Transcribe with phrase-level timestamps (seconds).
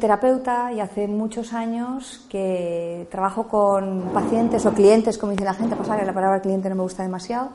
[0.00, 5.76] Terapeuta y hace muchos años que trabajo con pacientes o clientes, como dice la gente,
[5.76, 7.50] pasa que la palabra cliente no me gusta demasiado.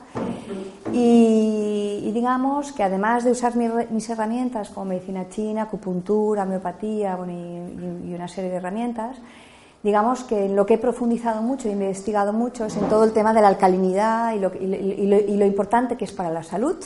[0.93, 7.15] Y, y digamos que además de usar mi- mis herramientas como medicina china, acupuntura, homeopatía
[7.15, 9.17] bueno, y, una serie de herramientas,
[9.83, 13.11] digamos que en lo que he profundizado mucho, he investigado mucho, es en todo el
[13.11, 16.77] tema de la alcalinidad y lo, y lo- lo importante que es para la salud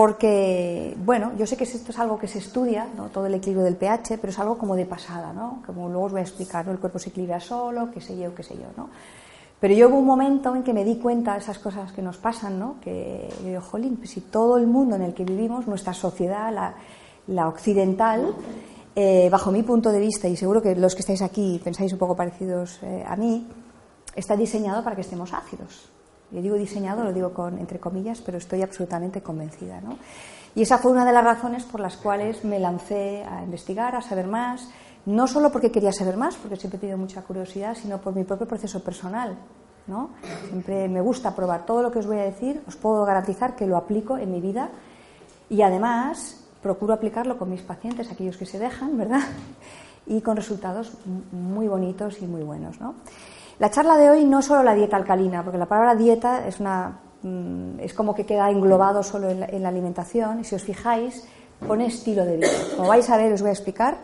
[0.00, 3.10] porque, bueno, yo sé que esto es algo que se estudia, ¿no?
[3.10, 5.62] todo el equilibrio del pH, pero es algo como de pasada, ¿no?
[5.66, 6.72] Como luego os voy a explicar, ¿no?
[6.72, 8.88] El cuerpo se equilibra solo, qué sé yo, qué sé yo, ¿no?
[9.60, 12.16] Pero yo hubo un momento en que me di cuenta de esas cosas que nos
[12.16, 12.76] pasan, ¿no?
[12.80, 16.50] Que yo digo, jolín, pues si todo el mundo en el que vivimos, nuestra sociedad,
[16.50, 16.76] la,
[17.26, 18.34] la occidental,
[18.96, 21.98] eh, bajo mi punto de vista, y seguro que los que estáis aquí pensáis un
[21.98, 23.46] poco parecidos eh, a mí,
[24.16, 25.90] está diseñado para que estemos ácidos.
[26.32, 29.80] Yo digo diseñado, lo digo con, entre comillas, pero estoy absolutamente convencida.
[29.80, 29.98] ¿no?
[30.54, 34.02] Y esa fue una de las razones por las cuales me lancé a investigar, a
[34.02, 34.68] saber más,
[35.06, 38.24] no solo porque quería saber más, porque siempre he tenido mucha curiosidad, sino por mi
[38.24, 39.36] propio proceso personal.
[39.86, 40.10] ¿no?
[40.48, 43.66] Siempre me gusta probar todo lo que os voy a decir, os puedo garantizar que
[43.66, 44.70] lo aplico en mi vida
[45.48, 49.20] y además procuro aplicarlo con mis pacientes, aquellos que se dejan, ¿verdad?
[50.06, 50.92] Y con resultados
[51.30, 52.94] muy bonitos y muy buenos, ¿no?
[53.60, 56.60] La charla de hoy no es solo la dieta alcalina, porque la palabra dieta es
[56.60, 60.54] una mm, es como que queda englobado solo en la, en la alimentación y si
[60.54, 61.28] os fijáis
[61.68, 62.48] pone estilo de vida.
[62.74, 63.98] Como vais a ver, os voy a explicar,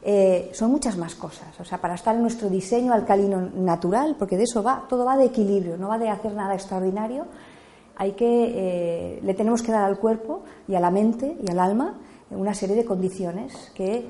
[0.00, 1.60] eh, son muchas más cosas.
[1.60, 5.18] O sea, para estar en nuestro diseño alcalino natural, porque de eso va, todo va
[5.18, 7.26] de equilibrio, no va de hacer nada extraordinario,
[7.96, 11.58] hay que, eh, le tenemos que dar al cuerpo y a la mente y al
[11.58, 11.98] alma
[12.30, 14.06] una serie de condiciones que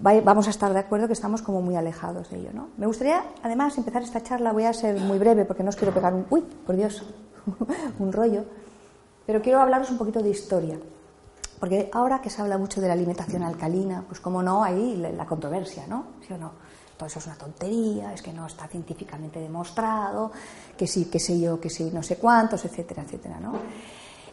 [0.00, 2.50] vamos a estar de acuerdo que estamos como muy alejados de ello.
[2.52, 2.68] ¿no?
[2.76, 5.92] Me gustaría, además, empezar esta charla, voy a ser muy breve porque no os quiero
[5.92, 7.02] pegar un, uy, por Dios,
[7.98, 8.44] un rollo,
[9.26, 10.78] pero quiero hablaros un poquito de historia.
[11.58, 15.26] Porque ahora que se habla mucho de la alimentación alcalina, pues como no, la, la
[15.26, 16.04] controversia, ¿no?
[16.26, 16.52] ¿Sí o no?
[16.96, 20.30] Todo eso es una tontería, es que no está científicamente demostrado,
[20.76, 23.52] que sí, que sé yo, que sí, no sé cuántos, etcétera, etcétera, ¿no?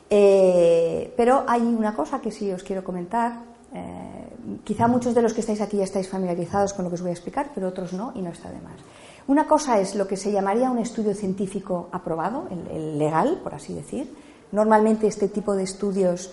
[0.09, 3.54] Eh, pero hay una cosa que sí os quiero comentar.
[3.75, 7.01] Eh, quizá muchos de los que estáis aquí ya estáis familiarizados con lo que os
[7.01, 8.79] voy a explicar, pero otros no, y no está de más.
[9.27, 13.53] Una cosa es lo que se llamaría un estudio científico aprobado, el, el legal, por
[13.53, 14.15] así decir.
[14.51, 16.31] Normalmente este tipo de estudios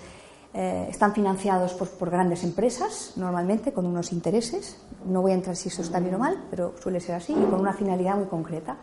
[0.54, 4.76] eh, están financiados por, por grandes empresas, normalmente con unos intereses.
[5.06, 7.44] No voy a entrar si eso está bien o mal, pero suele ser así y
[7.46, 8.76] con una finalidad muy concreta.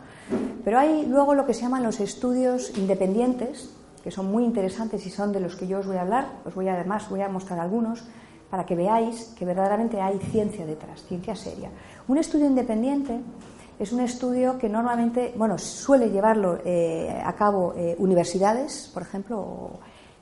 [0.64, 3.70] Pero hay luego lo que se llaman los estudios independientes,
[4.04, 6.42] que son muy interesantes y son de los que yo os voy a hablar.
[6.46, 8.04] Os voy a, además voy a mostrar algunos
[8.50, 11.70] para que veáis que verdaderamente hay ciencia detrás, ciencia seria.
[12.08, 13.20] Un estudio independiente
[13.78, 19.72] es un estudio que normalmente, bueno, suele llevarlo eh, a cabo eh, universidades, por ejemplo,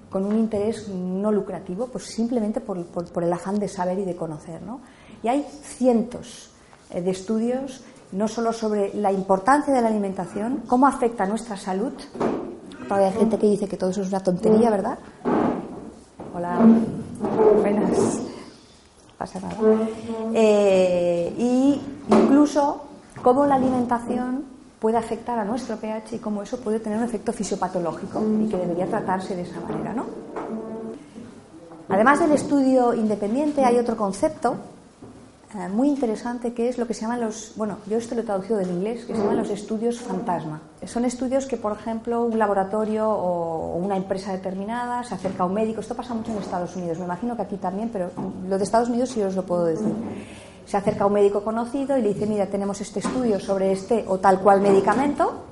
[0.09, 4.61] con un interés no lucrativo, pues simplemente por el afán de saber y de conocer.
[4.61, 4.81] ¿no?
[5.23, 6.51] Y hay cientos
[6.89, 11.57] eh, de estudios, no solo sobre la importancia de la alimentación, cómo afecta a nuestra
[11.57, 11.94] salud.
[12.88, 15.00] Todavía hay gente que dice que todo eso es una tontería, ¿verdad?
[16.38, 16.56] Hola,
[17.62, 18.22] buenas.
[19.18, 19.56] Pasa nada.
[20.36, 21.81] Eh, y
[22.12, 22.84] incluso
[23.24, 24.45] cómo la alimentación
[24.80, 28.56] puede afectar a nuestro pH y cómo eso puede tener un efecto fisiopatológico y que
[28.56, 30.06] debería tratarse de esa manera, ¿no?
[31.89, 34.57] Además del estudio independiente hay otro concepto
[35.69, 38.57] muy interesante que es lo que se llaman los, bueno, yo esto lo he traducido
[38.57, 40.62] del inglés, que se llaman los estudios fantasma.
[40.86, 45.54] Son estudios que, por ejemplo, un laboratorio o una empresa determinada se acerca a un
[45.54, 45.81] médico.
[45.81, 48.12] Esto pasa mucho en Estados Unidos, me imagino que aquí también, pero
[48.48, 49.94] lo de Estados Unidos sí os lo puedo decir.
[50.65, 54.06] se acerca a un médico conocido y le dice, mira, tenemos este estudio sobre este
[54.07, 55.45] o tal cual medicamento,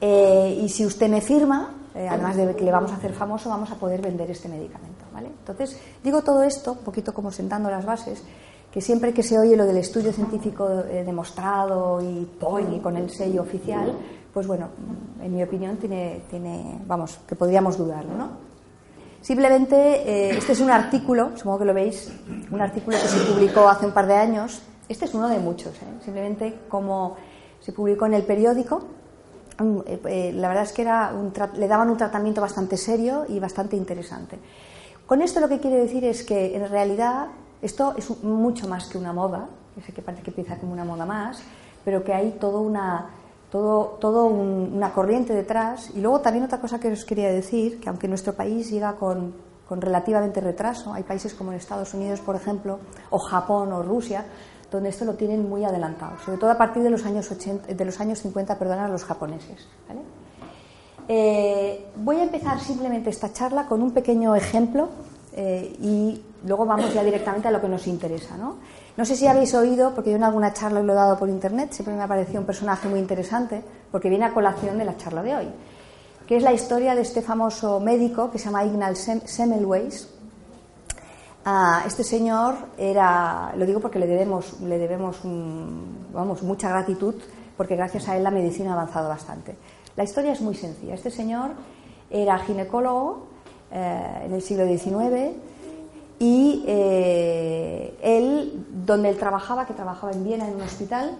[0.00, 3.48] eh, y si usted me firma, eh, además de que le vamos a hacer famoso,
[3.48, 5.04] vamos a poder vender este medicamento.
[5.12, 5.28] ¿vale?
[5.28, 8.22] Entonces, digo todo esto, un poquito como sentando las bases,
[8.70, 13.10] que siempre que se oye lo del estudio científico eh, demostrado y POI con el
[13.10, 13.92] sello oficial,
[14.32, 14.68] pues bueno,
[15.22, 18.46] en mi opinión tiene, tiene vamos, que podríamos dudarlo, ¿no?
[19.22, 22.12] Simplemente, este es un artículo, supongo que lo veis,
[22.48, 24.62] un artículo que se publicó hace un par de años.
[24.88, 25.72] Este es uno de muchos,
[26.04, 27.16] simplemente como
[27.58, 28.84] se publicó en el periódico
[29.58, 31.12] eh, eh, la verdad es que era
[31.56, 34.38] le daban un tratamiento bastante serio y bastante interesante.
[35.06, 37.28] Con esto lo que quiero decir es que en realidad
[37.62, 40.84] esto es mucho más que una moda, que sé que parece que empieza como una
[40.84, 41.42] moda más,
[41.84, 43.10] pero que hay todo una,
[43.50, 45.90] todo, todo una corriente detrás.
[45.94, 49.34] Y luego también otra cosa que os quería decir, que aunque nuestro país llega con,
[49.68, 52.78] con relativamente retraso, hay países como en Estados Unidos, por ejemplo,
[53.10, 54.24] o Japón o Rusia,
[54.70, 57.84] donde esto lo tienen muy adelantado, sobre todo a partir de los años, 80, de
[57.84, 59.66] los años 50, perdona, los japoneses.
[61.08, 64.88] Eh, voy a empezar simplemente esta charla con un pequeño ejemplo
[65.32, 68.36] eh, y luego vamos ya directamente a lo que nos interesa.
[68.36, 68.56] ¿no?
[68.96, 71.72] no sé si habéis oído, porque yo en alguna charla lo he dado por internet,
[71.72, 75.22] siempre me ha parecido un personaje muy interesante, porque viene a colación de la charla
[75.22, 75.48] de hoy,
[76.26, 80.08] que es la historia de este famoso médico que se llama Ignal Semmelweis,
[81.86, 85.18] este señor era, lo digo porque le debemos, le debemos
[86.12, 87.14] vamos, mucha gratitud,
[87.56, 89.56] porque gracias a él la medicina ha avanzado bastante.
[89.94, 90.94] La historia es muy sencilla.
[90.94, 91.52] Este señor
[92.10, 93.28] era ginecólogo
[93.70, 95.36] eh, en el siglo XIX
[96.18, 101.16] y eh, él, donde él trabajaba, que trabajaba en Viena en un hospital,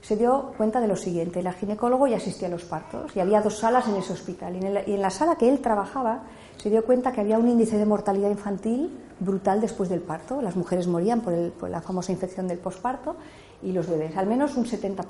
[0.00, 1.40] se dio cuenta de lo siguiente.
[1.40, 4.56] Era ginecólogo y asistía a los partos y había dos salas en ese hospital.
[4.56, 6.22] y en la sala que él trabajaba
[6.56, 10.40] se dio cuenta que había un índice de mortalidad infantil brutal después del parto.
[10.42, 11.34] Las mujeres morían por,
[11.68, 13.16] la famosa infección del posparto
[13.62, 15.04] y los bebés, al menos un 70%,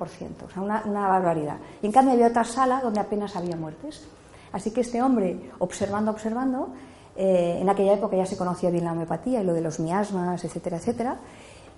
[0.46, 1.56] o sea, una, barbaridad.
[1.80, 4.06] Y en cambio había otra sala donde apenas había muertes.
[4.52, 6.68] Así que este hombre, observando, observando,
[7.16, 10.44] eh, en aquella época ya se conocía bien la homeopatía y lo de los miasmas,
[10.44, 11.18] etcétera, etcétera,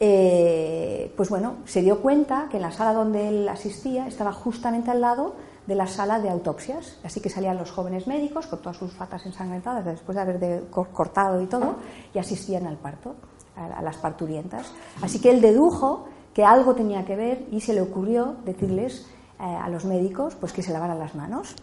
[0.01, 4.91] eh, pues bueno, se dio cuenta que en la sala donde él asistía estaba justamente
[4.91, 5.35] al lado
[5.67, 6.99] de la sala de autopsias.
[7.05, 11.41] Así que salían los jóvenes médicos con todas sus fatas ensangrentadas después de haber cortado
[11.41, 11.77] y todo
[12.13, 13.15] y asistían al parto,
[13.57, 14.73] a, las parturientas.
[15.01, 19.07] Así que él dedujo que algo tenía que ver y se le ocurrió decirles
[19.39, 21.55] eh, a los médicos pues que se lavaran las manos.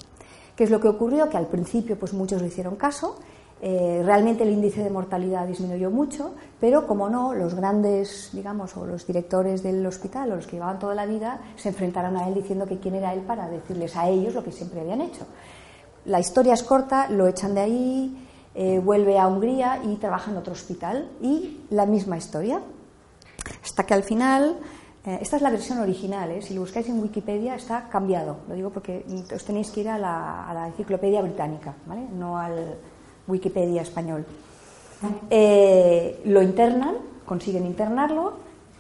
[0.56, 1.30] ¿Qué es lo que ocurrió?
[1.30, 3.18] Que al principio pues muchos le hicieron caso
[3.64, 8.88] eh, realmente el índice de mortalidad disminuyó mucho, pero como no, los grandes, digamos, o
[8.88, 12.34] los directores del hospital o los que llevaban toda la vida se enfrentaron a él
[12.34, 15.28] diciendo que quién era él para decirles a ellos lo que siempre habían hecho.
[16.06, 20.38] La historia es corta, lo echan de ahí, eh, vuelve a Hungría y trabaja en
[20.38, 22.62] otro hospital y la misma historia.
[23.64, 24.58] Hasta que al final,
[25.06, 28.72] eh, esta es la versión original, si lo buscáis en Wikipedia está cambiado, lo digo
[28.72, 29.06] porque
[29.36, 32.08] os tenéis que ir a la, a la enciclopedia británica, ¿vale?
[32.12, 32.80] no al,
[33.32, 34.26] Wikipedia español.
[35.30, 36.96] Eh, lo internan,
[37.26, 38.34] consiguen internarlo,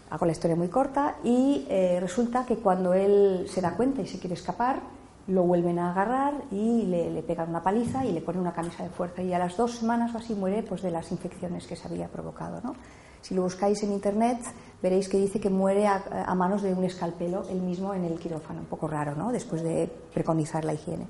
[0.09, 4.07] hago la historia muy corta, y eh, resulta que cuando él se da cuenta y
[4.07, 4.81] se quiere escapar,
[5.27, 8.89] lo vuelven a agarrar y le, pegan una paliza y le ponen una camisa de
[8.89, 9.21] fuerza.
[9.21, 12.07] Y a las dos semanas o así muere pues, de las infecciones que se había
[12.07, 12.59] provocado.
[12.63, 12.75] ¿no?
[13.21, 14.39] Si lo buscáis en internet,
[14.81, 18.17] veréis que dice que muere a, a, manos de un escalpelo, él mismo en el
[18.17, 18.61] quirófano.
[18.61, 19.31] Un poco raro, ¿no?
[19.31, 21.05] Después de preconizar la higiene.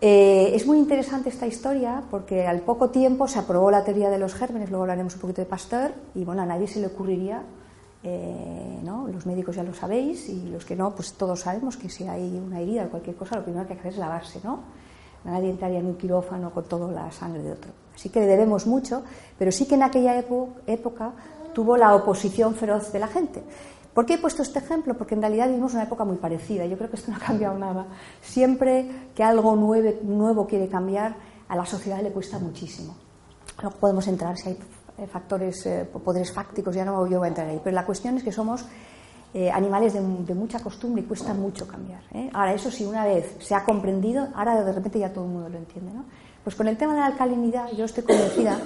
[0.00, 4.18] Eh, es muy interesante esta historia porque al poco tiempo se aprobó la teoría de
[4.18, 7.42] los gérmenes, luego hablaremos un poquito de Pasteur, y bueno, a nadie se le ocurriría,
[8.02, 9.08] eh, ¿no?
[9.08, 12.38] los médicos ya lo sabéis, y los que no, pues todos sabemos que si hay
[12.38, 14.60] una herida o cualquier cosa, lo primero que hay que hacer es lavarse, ¿no?
[15.24, 17.72] Nadie entraría en un quirófano con toda la sangre de otro.
[17.94, 19.02] Así que le debemos mucho,
[19.38, 21.12] pero sí que en aquella época
[21.52, 23.42] tuvo la oposición feroz de la gente.
[23.96, 24.92] ¿Por qué he puesto este ejemplo?
[24.92, 26.66] Porque en realidad vivimos una época muy parecida.
[26.66, 27.86] Yo creo que esto no ha cambiado nada.
[28.20, 31.16] Siempre que algo nuevo, quiere cambiar,
[31.48, 32.94] a la sociedad le cuesta muchísimo.
[33.62, 34.58] No podemos entrar si hay
[34.98, 37.58] eh, factores, eh, poderes fácticos, ya no yo voy a entrar ahí.
[37.64, 38.66] Pero la cuestión es que somos
[39.32, 42.02] eh, animales de, mucha costumbre y cuesta mucho cambiar.
[42.34, 45.48] Ahora, eso sí, una vez se ha comprendido, ahora de repente ya todo el mundo
[45.48, 45.94] lo entiende.
[45.94, 46.04] ¿no?
[46.44, 48.60] Pues con el tema de la alcalinidad, yo estoy convencida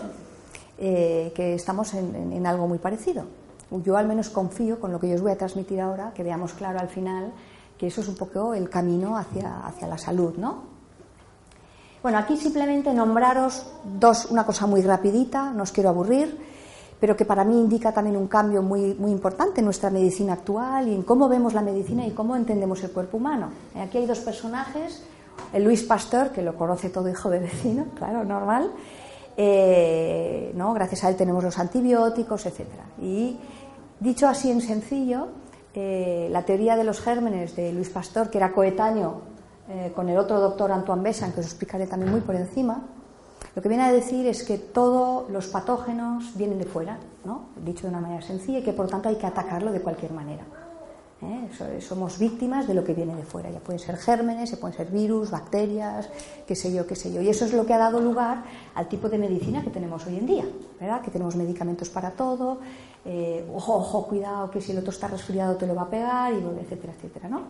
[0.77, 3.27] que estamos en algo muy parecido
[3.71, 6.53] yo al menos confío con lo que yo os voy a transmitir ahora, que veamos
[6.55, 7.33] claro al final
[7.79, 10.71] que eso es un poco el camino hacia, hacia la salud, ¿no?
[12.03, 13.67] Bueno, aquí simplemente nombraros
[13.99, 16.37] dos, una cosa muy rapidita, no os quiero aburrir,
[16.99, 20.89] pero que para mí indica también un cambio muy, muy importante en nuestra medicina actual
[20.89, 23.51] y en cómo vemos la medicina y cómo entendemos el cuerpo humano.
[23.75, 25.03] Aquí hay dos personajes,
[25.53, 28.71] el Luis Pasteur, que lo conoce todo hijo de vecino, claro, normal,
[29.37, 30.75] eh, ¿no?
[30.75, 32.61] gracias a él tenemos los antibióticos, etc.
[33.01, 33.39] Y
[34.01, 35.29] Dicho así en sencillo,
[35.75, 39.21] eh, la teoría de los gérmenes de Luis Pastor, que era coetáneo
[39.69, 42.83] eh, con el otro doctor Antoine Besant, que os explicaré también muy por encima,
[43.55, 47.51] lo que viene a decir es que todos los patógenos vienen de fuera, ¿no?
[47.63, 50.45] dicho de una manera sencilla, y que por tanto hay que atacarlo de cualquier manera.
[51.23, 51.81] ¿eh?
[51.81, 53.51] Somos víctimas de lo que viene de fuera.
[53.51, 56.09] Ya pueden ser gérmenes, pueden ser virus, bacterias,
[56.47, 57.21] qué sé yo, qué sé yo.
[57.21, 60.17] Y eso es lo que ha dado lugar al tipo de medicina que tenemos hoy
[60.17, 60.45] en día,
[60.81, 61.03] ¿verdad?
[61.03, 62.61] Que tenemos medicamentos para todo.
[63.05, 66.33] Eh, ojo, ojo, cuidado, que si el otro está resfriado te lo va a pegar,
[66.33, 67.43] etcétera, etcétera, ¿no?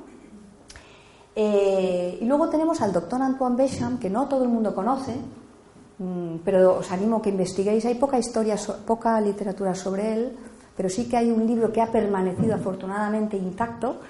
[1.34, 5.14] Eh, y luego tenemos al doctor Antoine Becham, que no todo el mundo conoce,
[6.00, 7.84] Mm, pero os animo a que investiguéis.
[7.84, 10.32] Hay poca historia, poca literatura sobre él,
[10.74, 14.00] pero sí que hay un libro que ha permanecido afortunadamente intacto,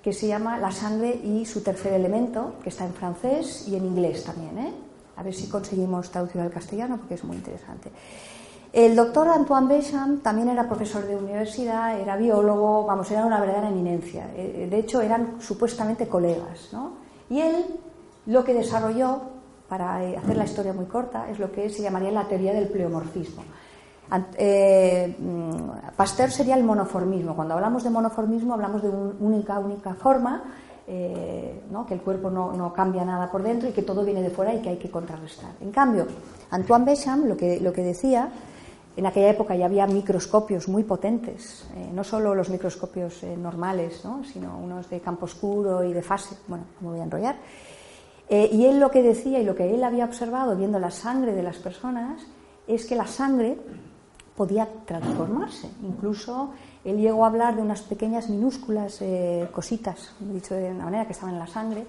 [0.00, 3.84] que se llama La sangre y su tercer elemento, que está en francés y en
[3.86, 4.56] inglés también.
[4.58, 4.72] ¿eh?
[5.16, 7.90] A ver si conseguimos traducirlo al castellano, porque es muy interesante.
[8.72, 13.68] El doctor Antoine Becham también era profesor de universidad, era biólogo, vamos, era una verdadera
[13.68, 14.30] eminencia.
[14.34, 16.70] Eh, de hecho, eran supuestamente colegas.
[16.72, 16.92] ¿no?
[17.28, 17.66] Y él
[18.26, 19.20] lo que desarrolló
[19.68, 22.68] para eh, hacer la historia muy corta, es lo que se llamaría la teoría del
[22.68, 23.42] pleomorfismo.
[24.36, 27.34] Eh, mm, Pasteur sería el monoformismo.
[27.34, 30.42] Cuando hablamos de monoformismo hablamos de una única, única forma,
[30.86, 34.52] eh, que el cuerpo no, cambia nada por dentro y que todo viene de fuera
[34.52, 35.52] y que hay que contrarrestar.
[35.62, 36.06] En cambio,
[36.50, 38.28] Antoine Bécham lo que, lo que decía,
[38.96, 44.90] en aquella época ya había microscopios muy potentes, no solo los microscopios normales, sino unos
[44.90, 47.36] de campo oscuro y de fase, bueno, me voy a enrollar,
[48.34, 51.34] eh, y él lo que decía y lo que él había observado viendo la sangre
[51.34, 52.22] de las personas
[52.66, 53.58] es que la sangre
[54.34, 55.68] podía transformarse.
[55.82, 61.04] Incluso él llegó a hablar de unas pequeñas minúsculas eh, cositas, dicho de una manera,
[61.04, 61.84] que estaban en la sangre,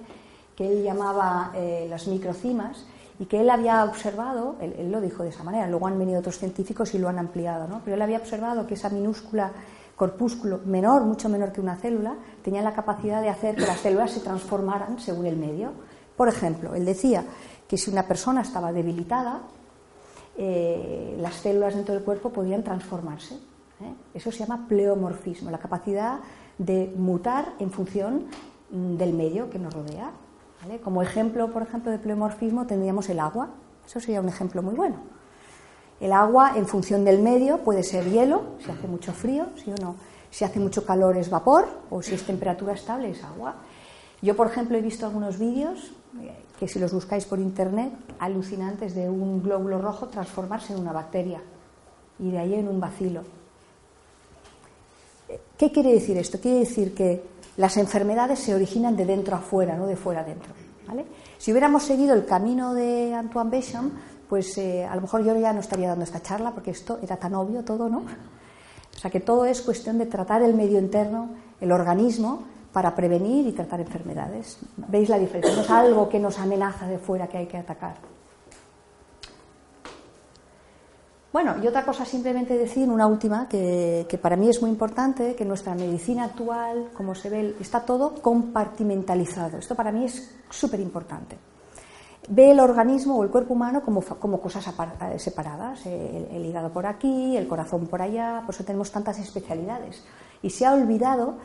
[0.53, 2.85] que él llamaba eh, las microcimas
[3.23, 6.37] y que él había observado, él, lo dijo de esa manera, luego han venido otros
[6.37, 7.79] científicos y lo han ampliado, ¿no?
[7.85, 9.53] pero él había observado que esa minúscula
[9.95, 14.11] corpúsculo menor, mucho menor que una célula, tenía la capacidad de hacer que las células
[14.11, 15.71] se transformaran según el medio.
[16.17, 17.23] Por ejemplo, él decía
[17.65, 19.43] que si una persona estaba debilitada,
[20.35, 23.35] eh, las células dentro del cuerpo podían transformarse.
[23.35, 23.93] ¿eh?
[24.13, 26.19] Eso se llama pleomorfismo, la capacidad
[26.57, 28.25] de mutar en función
[28.69, 30.11] mm, del medio que nos rodea.
[30.83, 33.49] Como ejemplo, por ejemplo, de pleomorfismo tendríamos el agua.
[33.85, 34.97] Eso sería un ejemplo muy bueno.
[35.99, 39.81] El agua, en función del medio, puede ser hielo, si hace mucho frío, sí o
[39.81, 39.95] no.
[40.31, 43.55] Si hace mucho calor es vapor, o si es temperatura estable es agua.
[44.21, 45.91] Yo, por ejemplo, he visto algunos vídeos
[46.59, 51.41] que si los buscáis por internet, alucinantes de un glóbulo rojo transformarse en una bacteria
[52.19, 53.21] y de ahí en un bacilo.
[55.57, 56.39] ¿Qué quiere decir esto?
[56.39, 60.23] Quiere decir que las enfermedades se originan de dentro a fuera, no de fuera a
[60.23, 60.53] dentro.
[61.37, 63.93] Si hubiéramos seguido el camino de Antoine Béchamp,
[64.29, 67.17] pues eh, a lo mejor yo ya no estaría dando esta charla porque esto era
[67.17, 67.99] tan obvio todo, ¿no?
[67.99, 71.29] O sea que todo es cuestión de tratar el medio interno,
[71.59, 74.57] el organismo, para prevenir y tratar enfermedades.
[74.77, 75.55] ¿Veis la diferencia?
[75.55, 77.95] No es algo que nos amenaza de fuera que hay que atacar.
[81.33, 85.43] Bueno, y otra cosa simplemente decir, una última, que, para mí es muy importante, que
[85.43, 89.57] nuestra medicina actual, como se ve, está todo compartimentalizado.
[89.57, 91.35] Esto para mí es súper importante.
[92.29, 94.63] Ve el organismo o el cuerpo humano como, como cosas
[95.17, 100.03] separadas, el, el hígado por aquí, el corazón por allá, por eso tenemos tantas especialidades.
[100.43, 101.37] Y se ha olvidado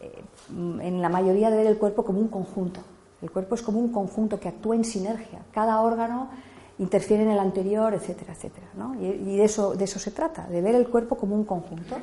[0.00, 2.80] eh, en la mayoría de ver el cuerpo como un conjunto.
[3.22, 5.38] El cuerpo es como un conjunto que actúa en sinergia.
[5.52, 6.30] Cada órgano
[6.78, 8.66] interfiere en el anterior, etcétera, etcétera.
[9.00, 11.96] Y, de, eso, de eso se trata, de ver el cuerpo como un conjunto.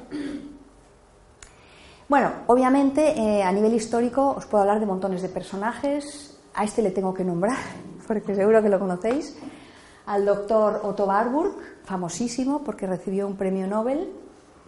[2.08, 6.38] Bueno, obviamente eh, a nivel histórico os puedo hablar de montones de personajes.
[6.54, 7.58] A este le tengo que nombrar,
[8.08, 9.38] porque seguro que lo conocéis.
[10.06, 14.12] Al doctor Otto Warburg, famosísimo porque recibió un premio Nobel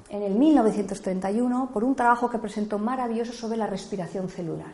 [0.10, 4.72] en el 1931 por un trabajo que presentó maravilloso sobre la respiración celular.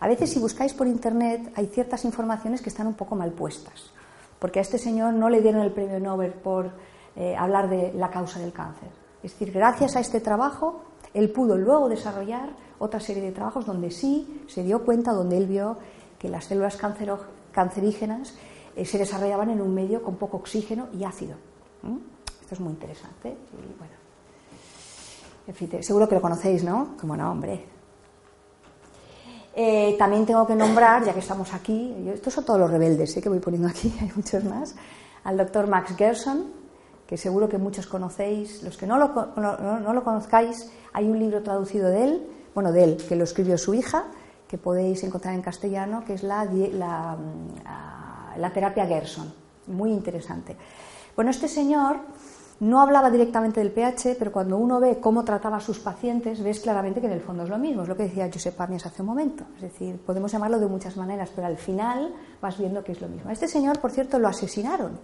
[0.00, 3.90] A veces si buscáis por internet hay ciertas informaciones que están un poco mal puestas,
[4.38, 6.70] porque a este señor no le dieron el premio Nobel por
[7.16, 8.88] eh, hablar de la causa del cáncer.
[9.22, 10.82] Es decir, gracias a este trabajo,
[11.14, 15.46] él pudo luego desarrollar otra serie de trabajos donde sí se dio cuenta, donde él
[15.46, 15.78] vio
[16.18, 16.78] que las células
[17.52, 18.34] cancerígenas
[18.76, 21.36] eh, se desarrollaban en un medio con poco oxígeno y ácido.
[22.40, 23.30] Esto es muy interesante.
[23.30, 23.94] Y, bueno,
[25.82, 26.96] seguro que lo conocéis, ¿no?
[27.00, 27.75] Como no, hombre.
[29.58, 33.22] Eh, también tengo que nombrar, ya que estamos aquí, estos son todos los rebeldes ¿eh?
[33.22, 34.76] que voy poniendo aquí, hay muchos más,
[35.24, 36.52] al doctor Max Gerson,
[37.06, 38.62] que seguro que muchos conocéis.
[38.62, 42.84] Los que no lo, no, lo conozcáis, hay un libro traducido de él, bueno, de
[42.84, 44.04] él, que lo escribió su hija,
[44.46, 47.16] que podéis encontrar en castellano, que es la, la,
[48.36, 49.32] la terapia Gerson.
[49.68, 50.54] Muy interesante.
[51.14, 52.00] Bueno, este señor
[52.58, 56.60] No hablaba directamente del pH, pero cuando uno ve cómo trataba a sus pacientes, ves
[56.60, 59.02] claramente que en el fondo es lo mismo, es lo que decía Josep Pamias hace
[59.02, 59.44] un momento.
[59.56, 63.08] Es decir, podemos llamarlo de muchas maneras, pero al final vas viendo que es lo
[63.08, 63.28] mismo.
[63.28, 64.98] A este señor, por cierto, lo asesinaron.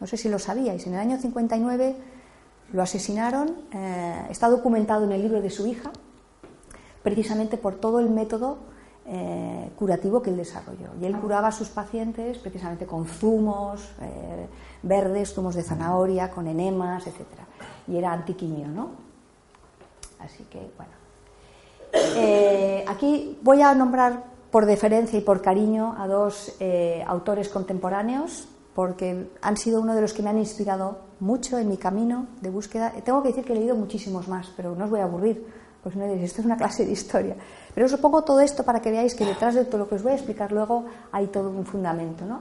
[0.00, 0.84] No sé si lo sabíais.
[0.88, 1.96] En el año 59
[2.72, 3.48] lo asesinaron.
[3.72, 5.92] Eh, está documentado en el libro de su hija,
[7.04, 8.58] precisamente por todo el método
[9.08, 10.88] eh, curativo que él desarrolló.
[11.00, 14.46] Y él curaba a sus pacientes precisamente con zumos eh,
[14.82, 17.20] verdes, zumos de zanahoria, con enemas, etc.
[17.86, 18.90] Y era antiquimio, ¿no?
[20.18, 20.92] Así que, bueno.
[21.92, 26.56] Eh, aquí voy a nombrar por deferencia y por cariño a dos
[27.06, 31.76] autores contemporáneos, porque han sido uno de los que me han inspirado mucho en mi
[31.76, 32.92] camino de búsqueda.
[33.04, 35.46] Tengo que decir que he leído muchísimos más, pero no os voy a aburrir,
[35.86, 37.36] pues no diréis, esto es una clase de historia.
[37.72, 40.02] Pero os pongo todo esto para que veáis que detrás de todo lo que os
[40.02, 42.24] voy a explicar luego hay todo un fundamento.
[42.24, 42.40] ¿no?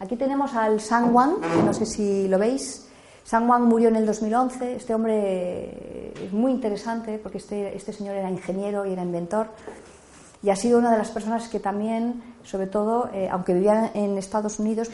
[0.00, 2.86] Aquí tenemos al San Wang, no sé si lo veis.
[3.24, 4.76] San Wang murió en el 2011.
[4.76, 9.46] Este hombre es muy interesante porque este, este señor era ingeniero y era inventor
[10.44, 14.18] y ha sido una de las personas que también, sobre todo, eh, aunque vivía en
[14.18, 14.90] Estados Unidos,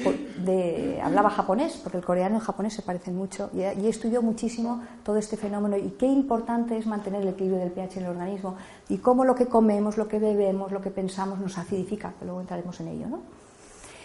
[1.03, 5.17] hablaba japonés, porque el coreano y el japonés se parecen mucho, y, estudió muchísimo todo
[5.17, 8.55] este fenómeno y qué importante es mantener el equilibrio del pH en el organismo
[8.89, 12.41] y cómo lo que comemos, lo que bebemos, lo que pensamos nos acidifica, que luego
[12.41, 13.09] entraremos en ello.
[13.09, 13.19] ¿no?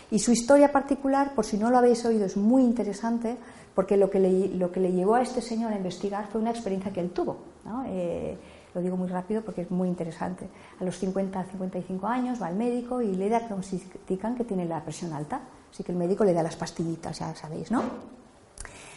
[0.09, 3.37] Y su historia particular, por si no lo habéis oído, es muy interesante,
[3.75, 6.49] porque lo que le, lo que le llevó a este señor a investigar fue una
[6.49, 7.37] experiencia que él tuvo.
[7.65, 7.83] ¿no?
[7.85, 8.35] Eh,
[8.75, 10.49] lo digo muy rápido porque es muy interesante.
[10.79, 15.13] A los 50, 55 años va al médico y le diagnostican que tiene la presión
[15.13, 15.39] alta.
[15.71, 17.81] Así que el médico le da las pastillitas, ya sabéis, ¿no?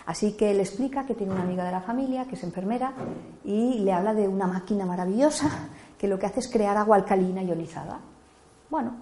[0.07, 2.93] Así que le explica que tiene una amiga de la familia, que es enfermera,
[3.45, 5.49] y le habla de una máquina maravillosa
[5.99, 8.01] que lo que hace es crear agua alcalina ionizada.
[8.71, 8.93] Bueno,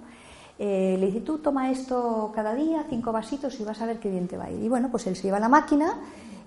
[0.59, 4.11] eh, le dice, tú toma esto cada día, cinco vasitos, y vas a ver qué
[4.11, 4.63] bien te va a ir.
[4.63, 5.95] Y bueno, pues él se lleva la máquina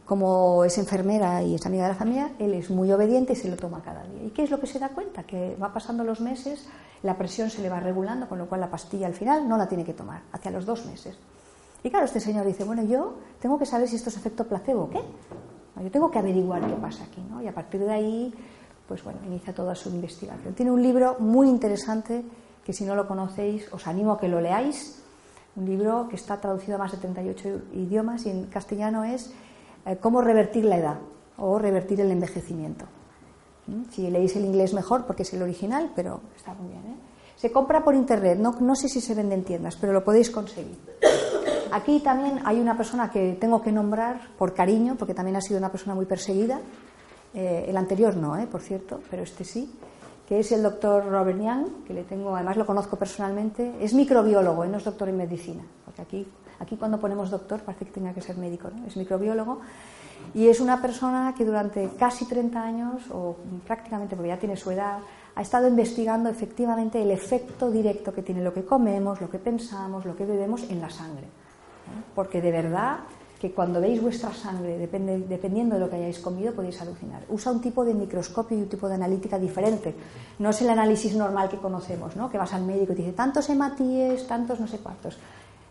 [0.09, 3.47] como es enfermera y es amiga de la familia, él es muy obediente y se
[3.47, 4.23] lo toma cada día.
[4.23, 5.21] ¿Y qué es lo que se da cuenta?
[5.21, 6.65] Que va pasando los meses,
[7.03, 9.67] la presión se le va regulando, con lo cual la pastilla al final no la
[9.67, 11.15] tiene que tomar, hacia los dos meses.
[11.83, 14.85] Y claro, este señor dice, bueno, yo tengo que saber si esto es efecto placebo
[14.85, 14.99] o qué.
[15.79, 17.43] Yo tengo que averiguar qué pasa aquí, ¿no?
[17.43, 18.33] Y a partir de ahí,
[18.87, 20.55] pues bueno, inicia toda su investigación.
[20.55, 22.25] Tiene un libro muy interesante
[22.65, 25.03] que si no lo conocéis, os animo a que lo leáis.
[25.55, 29.31] Un libro que está traducido a más de 38 idiomas y en castellano es
[29.97, 30.99] cómo revertir la edad
[31.37, 32.85] o revertir el envejecimiento.
[33.67, 33.83] ¿Mm?
[33.91, 36.83] Si leéis el inglés mejor porque es el original, pero está muy bien.
[36.85, 36.95] ¿eh?
[37.35, 40.29] Se compra por internet, no, no sé si se vende en tiendas, pero lo podéis
[40.29, 40.77] conseguir.
[41.71, 45.57] Aquí también hay una persona que tengo que nombrar por cariño, porque también ha sido
[45.57, 46.59] una persona muy perseguida.
[47.33, 49.71] Eh, el anterior no, por cierto, pero este sí,
[50.27, 53.75] que es el doctor Robert Young, que le tengo, además lo conozco personalmente.
[53.79, 56.27] Es microbiólogo, no es doctor en medicina, porque aquí
[56.59, 58.85] Aquí cuando ponemos doctor parece que tenga que ser médico, ¿no?
[58.85, 59.61] es microbiólogo
[60.33, 64.69] y es una persona que durante casi 30 años, o prácticamente porque ya tiene su
[64.71, 64.99] edad,
[65.35, 70.05] ha estado investigando efectivamente el efecto directo que tiene lo que comemos, lo que pensamos,
[70.05, 71.25] lo que bebemos en la sangre.
[72.13, 72.99] Porque de verdad
[73.39, 77.23] que cuando veis vuestra sangre, dependiendo de lo que hayáis comido, podéis alucinar.
[77.29, 79.95] Usa un tipo de microscopio y un tipo de analítica diferente.
[80.39, 82.29] No es el análisis normal que conocemos, ¿no?
[82.29, 85.17] que vas al médico y te dice tantos hematíes, tantos no sé cuántos.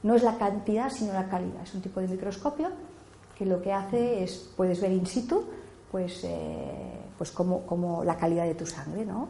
[0.03, 1.63] No es la cantidad, sino la calidad.
[1.63, 2.69] Es un tipo de microscopio
[3.37, 5.45] que lo que hace es, puedes ver in situ,
[5.91, 9.29] pues, eh, pues como, la calidad de tu sangre, ¿no?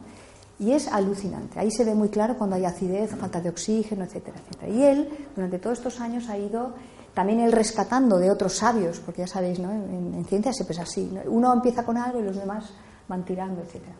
[0.59, 1.59] Y es alucinante.
[1.59, 4.71] Ahí se ve muy claro cuando hay acidez, falta de oxígeno, etcétera, etcétera.
[4.71, 6.73] Y él, durante todos estos años, ha ido
[7.13, 9.71] también él rescatando de otros sabios, porque ya sabéis, ¿no?
[9.71, 11.11] En, ciencia siempre es así.
[11.27, 12.71] Uno empieza con algo y los demás
[13.07, 13.95] van tirando, etcétera.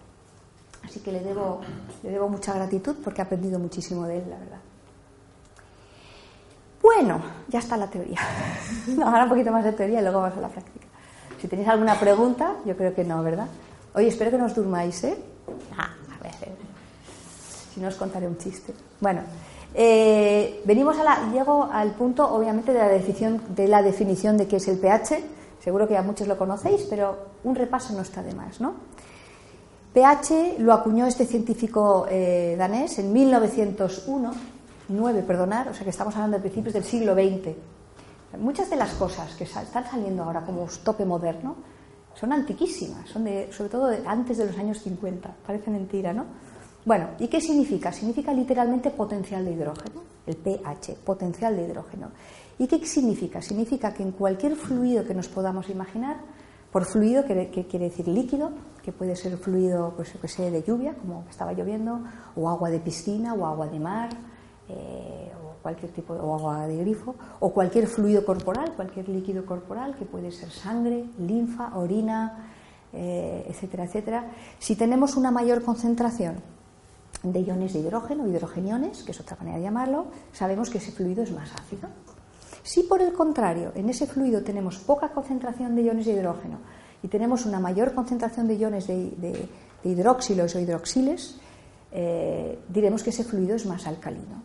[0.84, 1.62] Así que le debo,
[2.04, 4.60] le debo mucha gratitud porque he aprendido muchísimo de él, la verdad.
[6.82, 8.20] Bueno, ya está la teoría.
[9.04, 10.86] Ahora un poquito más de teoría y luego vamos a la práctica.
[11.42, 13.48] Si tenéis alguna pregunta, yo creo que no, ¿verdad?
[13.94, 15.18] Oye, espero que no os durmáis, ¿eh?
[15.78, 16.34] Ah, a ver.
[17.74, 18.74] Si no os contaré un chiste.
[19.00, 19.22] Bueno,
[19.74, 24.48] eh, venimos a la, llego al punto, obviamente, de la, definición, de la definición de
[24.48, 25.24] qué es el pH.
[25.60, 28.74] Seguro que ya muchos lo conocéis, pero un repaso no está de más, ¿no?
[29.94, 34.32] pH lo acuñó este científico eh, danés en 1901
[34.90, 37.56] 9, perdonar, o sea que estamos hablando de principios del siglo XX.
[38.40, 41.56] Muchas de las cosas que están saliendo ahora como tope moderno
[42.14, 46.26] son antiquísimas, son de, sobre todo antes de los años 50, parece mentira, ¿no?
[46.86, 47.92] Bueno, ¿y qué significa?
[47.92, 52.10] Significa literalmente potencial de hidrógeno, el pH, potencial de hidrógeno.
[52.58, 53.42] ¿Y qué significa?
[53.42, 56.18] Significa que en cualquier fluido que nos podamos imaginar,
[56.72, 58.52] por fluido que, quiere decir líquido,
[58.84, 62.02] que puede ser fluido, pues que sé, de lluvia, como estaba lloviendo,
[62.36, 64.10] o agua de piscina, o agua de mar,
[64.70, 69.96] eh, o cualquier tipo de agua de grifo, o cualquier fluido corporal, cualquier líquido corporal,
[69.96, 72.50] que puede ser sangre, linfa, orina,
[72.94, 74.32] eh, etcétera, etcétera.
[74.58, 76.42] Si tenemos una mayor concentración
[77.24, 81.24] de iones de hidrógeno, hidrogeniones, que es otra manera de llamarlo, sabemos que ese fluido
[81.24, 81.90] es más ácido.
[82.64, 86.60] Si por el contrario en ese fluido tenemos poca concentración de iones de hidrógeno
[87.02, 89.50] y tenemos una mayor concentración de iones de,
[89.84, 91.40] hidróxilos o hidroxiles,
[91.92, 94.44] eh, diremos que ese fluido es más alcalino.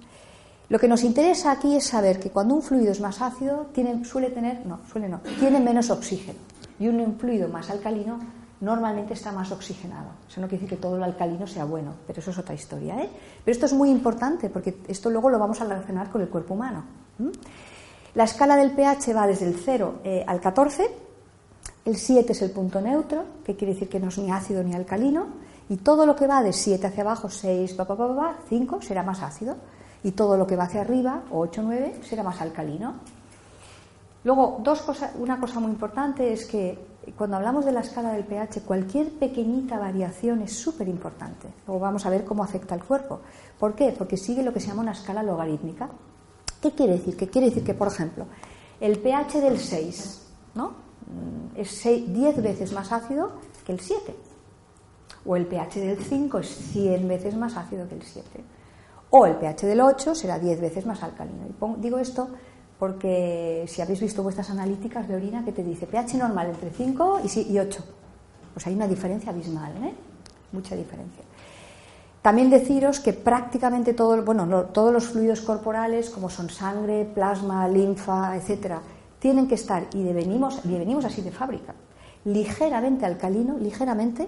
[0.75, 3.69] Lo que nos interesa aquí es saber que cuando un fluido es más ácido,
[4.03, 6.41] suele tener, no, suele no, tiene menos oxígeno.
[6.81, 8.19] Y un fluido más alcalino
[8.61, 10.09] normalmente está más oxigenado.
[10.29, 13.01] Eso no quiere decir que todo lo alcalino sea bueno, pero eso es otra historia.
[13.01, 13.09] ¿eh?
[13.45, 16.55] Pero esto es muy importante porque esto luego lo vamos a relacionar con el cuerpo
[16.55, 16.83] humano.
[18.17, 20.91] La escala del pH va desde el 0 eh, al 14,
[21.85, 24.75] el 7 es el punto neutro, que quiere decir que no es ni ácido ni
[24.75, 25.27] alcalino,
[25.69, 27.77] y todo lo que va de 7 hacia abajo, 6,
[28.49, 29.55] 5, será más ácido,
[30.05, 32.95] y todo lo que va hacia arriba, 8, 9, será más alcalino.
[34.23, 36.79] Luego, dos cosas, una cosa muy importante es que
[37.17, 41.49] cuando hablamos de la escala del pH, cualquier pequeñita variación es súper importante.
[41.67, 43.21] Luego vamos a ver cómo afecta al cuerpo.
[43.59, 43.95] ¿Por qué?
[43.97, 45.89] Porque sigue lo que se llama una escala logarítmica.
[46.61, 47.17] ¿Qué quiere decir?
[47.17, 48.27] Que quiere decir que, por ejemplo,
[48.81, 50.21] el pH del 6
[50.55, 50.69] ¿no?
[50.69, 53.33] Mm, es 10 veces más ácido
[53.67, 54.15] que el 7.
[55.27, 58.45] O el pH del 5 es 100 veces más ácido que el 7.
[59.17, 61.47] O el pH del 8 será 10 veces más alcalino.
[61.47, 62.31] Y digo esto
[62.81, 67.21] porque si habéis visto vuestras analíticas de orina que te dice pH normal entre 5
[67.49, 67.85] y 8,
[68.53, 69.95] pues hay una diferencia abismal, ¿eh?
[70.51, 71.23] mucha diferencia.
[72.23, 78.35] También deciros que prácticamente todo, bueno, todos los fluidos corporales, como son sangre, plasma, linfa,
[78.35, 78.83] etcétera,
[79.21, 81.73] tienen que estar, y venimos, y venimos así de fábrica,
[82.25, 84.27] ligeramente alcalino, ligeramente,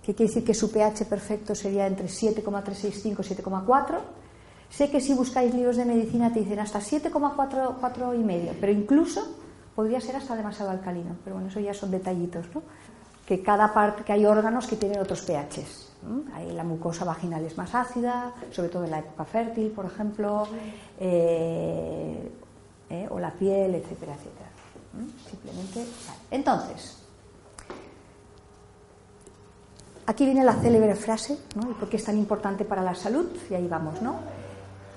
[0.00, 4.27] que quiere decir que su pH perfecto sería entre 7,365 y 7,4
[4.70, 9.26] Sé que si buscáis libros de medicina te dicen hasta 7,4 y medio, pero incluso
[9.74, 11.16] podría ser hasta demasiado alcalino.
[11.24, 12.62] Pero bueno, eso ya son detallitos, ¿no?
[13.26, 15.88] Que cada parte, que hay órganos que tienen otros pHs.
[16.54, 20.46] La mucosa vaginal es más ácida, sobre todo en la época fértil, por ejemplo,
[20.98, 22.30] eh,
[22.90, 24.48] eh, o la piel, etcétera, etcétera.
[25.28, 25.84] Simplemente.
[26.30, 26.98] Entonces,
[30.06, 31.70] aquí viene la célebre frase, ¿no?
[31.70, 33.28] ¿Y por qué es tan importante para la salud?
[33.50, 34.16] Y ahí vamos, ¿no?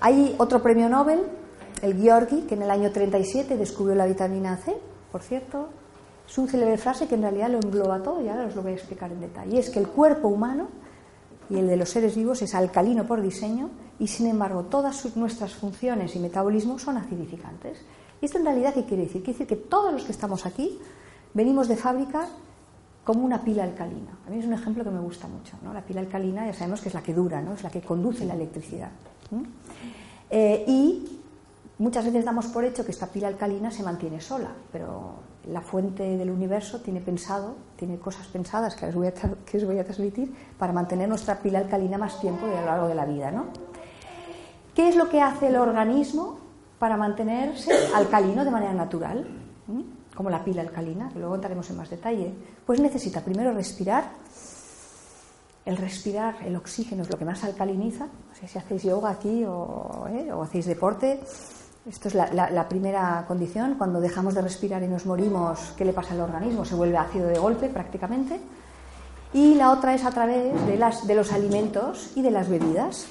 [0.04, 1.20] Hay otro premio Nobel,
[1.80, 4.76] el Georgi, que en el año 37 descubrió la vitamina C,
[5.12, 5.68] por cierto.
[6.28, 8.72] Es un célebre frase que en realidad lo engloba todo y ahora os lo voy
[8.72, 9.54] a explicar en detalle.
[9.54, 10.66] Y es que el cuerpo humano
[11.48, 15.54] y el de los seres vivos es alcalino por diseño y sin embargo todas nuestras
[15.54, 17.78] funciones y metabolismo son acidificantes.
[18.20, 19.22] ¿Y esto en realidad qué quiere decir?
[19.22, 20.80] Quiere decir que todos los que estamos aquí
[21.32, 22.26] venimos de fábrica
[23.04, 24.18] como una pila alcalina.
[24.26, 25.56] A mí es un ejemplo que me gusta mucho.
[25.62, 25.72] ¿no?
[25.72, 27.52] La pila alcalina ya sabemos que es la que dura, ¿no?
[27.52, 28.90] es la que conduce la electricidad.
[30.30, 31.20] Eh, y
[31.78, 35.14] muchas veces damos por hecho que esta pila alcalina se mantiene sola, pero
[35.46, 39.64] la fuente del universo tiene pensado, tiene cosas pensadas que os voy a, que os
[39.64, 43.04] voy a transmitir para mantener nuestra pila alcalina más tiempo a lo largo de la
[43.04, 43.30] vida.
[43.30, 43.46] ¿no?
[44.74, 46.38] ¿Qué es lo que hace el organismo
[46.78, 49.26] para mantenerse alcalino de manera natural?
[49.66, 49.80] ¿Mm?
[50.14, 52.32] Como la pila alcalina, que luego entraremos en más detalle.
[52.66, 54.04] Pues necesita primero respirar
[55.64, 58.06] el respirar, el oxígeno es lo que más alcaliniza.
[58.06, 60.28] No sé si hacéis yoga aquí o, ¿eh?
[60.42, 61.20] hacéis deporte.
[61.88, 63.76] Esto es la, primera condición.
[63.76, 66.64] Cuando dejamos de respirar y nos morimos, ¿qué le pasa al organismo?
[66.64, 68.40] Se vuelve ácido de golpe prácticamente.
[69.34, 73.06] Y la otra es a través de, las, de los alimentos y de las bebidas.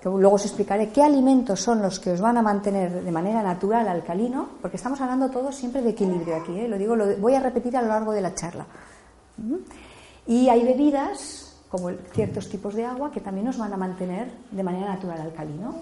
[0.00, 3.42] Que luego os explicaré qué alimentos son los que os van a mantener de manera
[3.42, 6.58] natural alcalino, porque estamos hablando todos siempre de equilibrio aquí.
[6.58, 6.68] ¿eh?
[6.68, 8.66] Lo digo, lo voy a repetir a lo largo de la charla.
[10.26, 11.43] Y hay bebidas
[11.74, 15.74] como ciertos tipos de agua que también nos van a mantener de manera natural alcalino.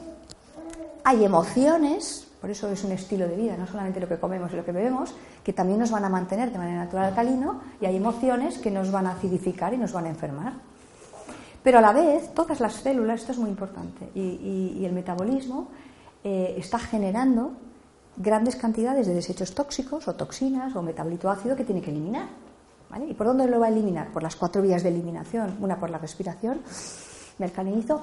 [1.05, 4.57] Hay emociones, por eso es un estilo de vida, no solamente lo que comemos y
[4.57, 5.12] lo que bebemos,
[5.44, 8.90] que también nos van a mantener de manera natural alcalino, y hay emociones que nos
[8.90, 10.55] van a acidificar y nos van a enfermar.
[11.62, 15.68] Pero a la vez, todas las células, esto es muy importante, y, el metabolismo
[16.24, 17.52] eh, está generando
[18.16, 22.41] grandes cantidades de desechos tóxicos o toxinas o metabolito ácido que tiene que eliminar.
[23.09, 24.12] ¿Y por dónde lo va a eliminar?
[24.12, 25.57] Por las cuatro vías de eliminación.
[25.61, 26.61] Una por la respiración,
[27.38, 28.00] me alcalinizo,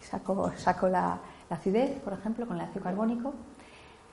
[0.00, 3.32] saco, saco la, acidez, por ejemplo, con el ácido carbónico.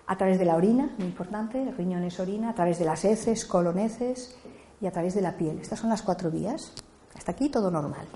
[0.08, 4.36] A través de la orina, muy importante, riñones, orina, a través de las heces, coloneces
[4.82, 5.60] y a través de la piel.
[5.60, 6.74] Estas son las cuatro vías.
[7.16, 8.08] Hasta aquí todo normal.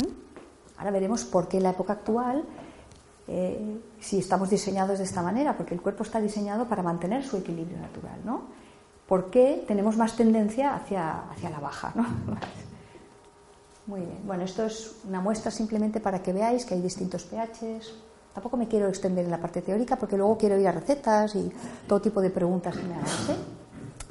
[0.77, 2.43] Ahora veremos por qué en la época actual,
[3.27, 7.37] eh, si estamos diseñados de esta manera, porque el cuerpo está diseñado para mantener su
[7.37, 8.62] equilibrio natural, ¿no?
[9.07, 11.91] ¿Por qué tenemos más tendencia hacia, hacia la baja?
[11.95, 12.05] ¿no?
[13.87, 14.19] Muy bien.
[14.25, 17.93] Bueno, esto es una muestra simplemente para que veáis que hay distintos pHs,
[18.33, 21.51] Tampoco me quiero extender en la parte teórica porque luego quiero ir a recetas y
[21.87, 23.05] todo tipo de preguntas que me hagan.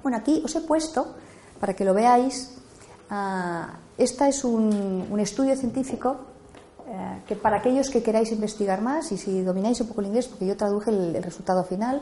[0.00, 1.16] Bueno, aquí os he puesto,
[1.59, 2.55] para que lo veáis,
[3.11, 3.66] uh,
[3.98, 6.18] este es un, un estudio científico
[6.87, 10.28] eh, que para aquellos que queráis investigar más y si domináis un poco el inglés,
[10.28, 12.00] porque yo traduje el, el resultado final,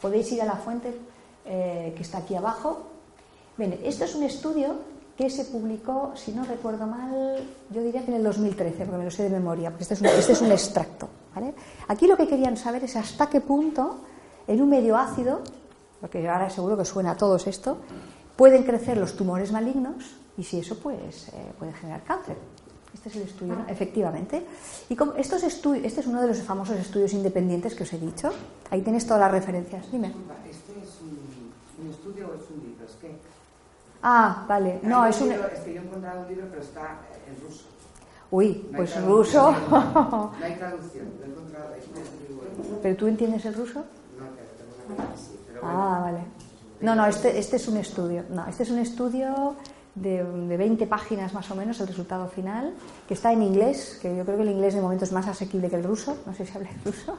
[0.00, 0.92] podéis ir a la fuente
[1.44, 2.86] eh, que está aquí abajo.
[3.56, 4.76] Bien, esto es un estudio
[5.16, 7.38] que se publicó, si no recuerdo mal,
[7.70, 10.00] yo diría que en el 2013, porque me lo sé de memoria, porque este es
[10.00, 11.08] un, este es un extracto.
[11.34, 11.54] ¿vale?
[11.88, 13.98] Aquí lo que querían saber es hasta qué punto
[14.46, 15.40] en un medio ácido,
[16.00, 17.78] porque ahora seguro que suena a todos esto,
[18.36, 22.36] pueden crecer los tumores malignos y si eso pues, eh, puede generar cáncer.
[22.94, 23.66] Este es el estudio, ¿no?
[23.68, 24.44] efectivamente.
[24.88, 27.98] Y como estos estudios, este es uno de los famosos estudios independientes que os he
[27.98, 28.30] dicho.
[28.70, 29.90] Ahí tienes todas las referencias.
[29.90, 30.08] Dime.
[30.48, 32.84] ¿Este es un, un estudio o es un libro?
[32.84, 33.16] Es que
[34.02, 34.80] Ah, vale.
[34.82, 37.64] No, es un libro, es que yo he encontrado un libro, pero está en ruso.
[38.30, 39.54] Uy, No pues ruso.
[39.70, 41.06] No hay traducción.
[41.20, 41.74] Lo he encontrado.
[41.74, 42.78] Es muy bueno.
[42.82, 43.80] ¿Pero tú entiendes el ruso?
[44.18, 45.38] No, pero tengo una cosa así.
[45.46, 45.78] Pero bueno.
[45.78, 46.18] Ah, vale.
[46.80, 48.24] No, no, este, este es un estudio.
[48.30, 49.54] No, este es un estudio
[49.94, 52.74] de, de 20 páginas más o menos, el resultado final,
[53.06, 55.68] que está en inglés, que yo creo que el inglés de momento es más asequible
[55.70, 56.16] que el ruso.
[56.26, 57.18] No sé si habla ruso.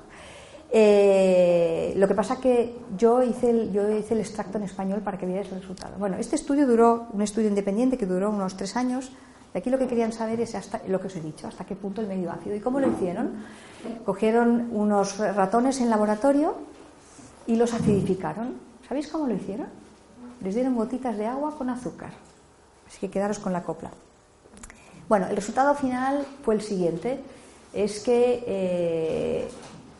[0.71, 5.61] Eh, lo que pasa que yo hice, el, extracto en español para que vierais el
[5.61, 5.95] resultado.
[5.99, 9.11] Bueno, este estudio duró, un estudio independiente que duró unos tres años,
[9.53, 11.75] y aquí lo que querían saber es hasta lo que os he dicho, hasta qué
[11.75, 12.55] punto el medio ácido.
[12.55, 13.43] ¿Y cómo lo hicieron?
[14.03, 16.55] Cogieron unos ratones en laboratorio
[17.45, 18.55] y los acidificaron.
[18.87, 19.67] ¿Sabéis cómo lo hicieron?
[20.41, 22.11] Les dieron gotitas de agua con azúcar.
[22.87, 23.91] Así que quedaros con la copla.
[25.07, 27.19] Bueno, el resultado final fue el siguiente.
[27.73, 29.47] Es que eh,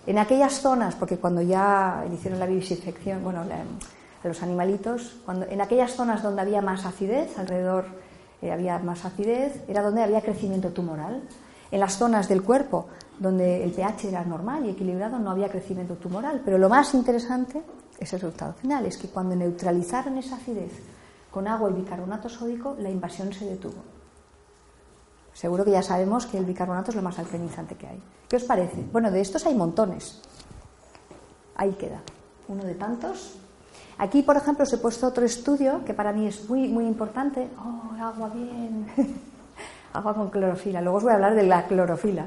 [0.05, 5.45] en aquellas zonas, porque cuando ya le hicieron la vivisección, bueno, a los animalitos, cuando,
[5.45, 7.85] en aquellas zonas donde había más acidez, alrededor
[8.41, 11.21] eh, había más acidez, era donde había crecimiento tumoral.
[11.71, 12.87] En las zonas del cuerpo
[13.17, 16.41] donde el pH era normal y equilibrado no había crecimiento tumoral.
[16.43, 17.63] Pero lo más interesante
[17.97, 20.71] es el resultado final, es que cuando neutralizaron esa acidez
[21.31, 24.02] con agua y bicarbonato sódico, la invasión se detuvo.
[25.33, 27.99] Seguro que ya sabemos que el bicarbonato es lo más alcalinizante que hay.
[28.29, 28.83] ¿Qué os parece?
[28.91, 30.21] Bueno, de estos hay montones.
[31.55, 32.01] Ahí queda,
[32.47, 33.35] uno de tantos.
[33.97, 37.47] Aquí, por ejemplo, os he puesto otro estudio que para mí es muy, muy importante.
[37.57, 38.87] Oh, agua bien.
[39.93, 40.81] agua con clorofila.
[40.81, 42.25] Luego os voy a hablar de la clorofila.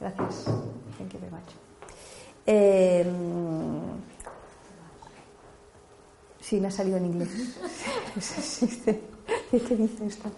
[0.00, 0.44] Gracias.
[0.98, 1.50] Thank you very much.
[2.46, 3.06] Eh,
[6.40, 7.58] sí, me ha salido en inglés.
[9.50, 10.30] ¿Qué dice esto?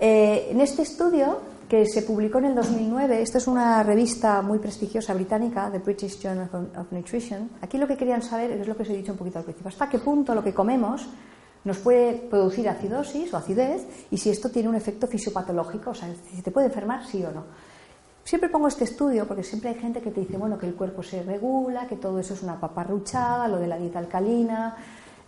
[0.00, 4.58] Eh, en este estudio, que se publicó en el 2009, esta es una revista muy
[4.58, 8.84] prestigiosa británica, The British Journal of- Nutrition, aquí lo que querían saber es lo que
[8.84, 11.08] os he dicho un poquito al principio, hasta qué punto lo que comemos
[11.64, 16.08] nos puede producir acidosis o acidez y si esto tiene un efecto fisiopatológico, o sea,
[16.34, 17.44] si te puede enfermar, sí o no.
[18.24, 21.02] Siempre pongo este estudio porque siempre hay gente que te dice, bueno, que el cuerpo
[21.02, 24.76] se regula, que todo eso es una paparruchada, lo de la dieta alcalina,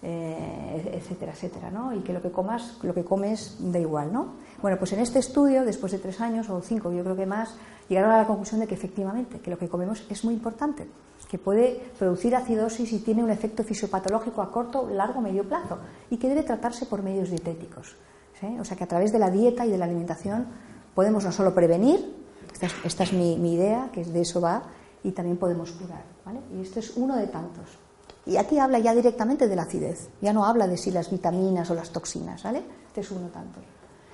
[0.02, 1.92] eh, etcétera, etcétera, ¿no?
[1.94, 4.34] Y que lo que comas, lo que comes da igual, ¿no?
[4.62, 7.54] Bueno, pues en este estudio, después de tres años o cinco, yo creo que más,
[7.88, 10.86] llegaron a la conclusión de que efectivamente, que lo que comemos es muy importante,
[11.30, 15.78] que puede producir acidosis y tiene un efecto fisiopatológico a corto, largo, medio plazo,
[16.10, 17.96] y que debe tratarse por medios dietéticos.
[18.38, 18.58] ¿sí?
[18.60, 20.46] O sea que a través de la dieta y de la alimentación
[20.94, 22.16] podemos no solo prevenir,
[22.52, 24.64] esta es, esta es mi, idea, que es de eso va,
[25.02, 26.04] y también podemos curar.
[26.26, 26.40] ¿vale?
[26.54, 27.78] Y este es uno de tantos.
[28.26, 31.70] Y aquí habla ya directamente de la acidez, ya no habla de si las vitaminas
[31.70, 32.62] o las toxinas, ¿vale?
[32.88, 33.60] Este es uno tanto.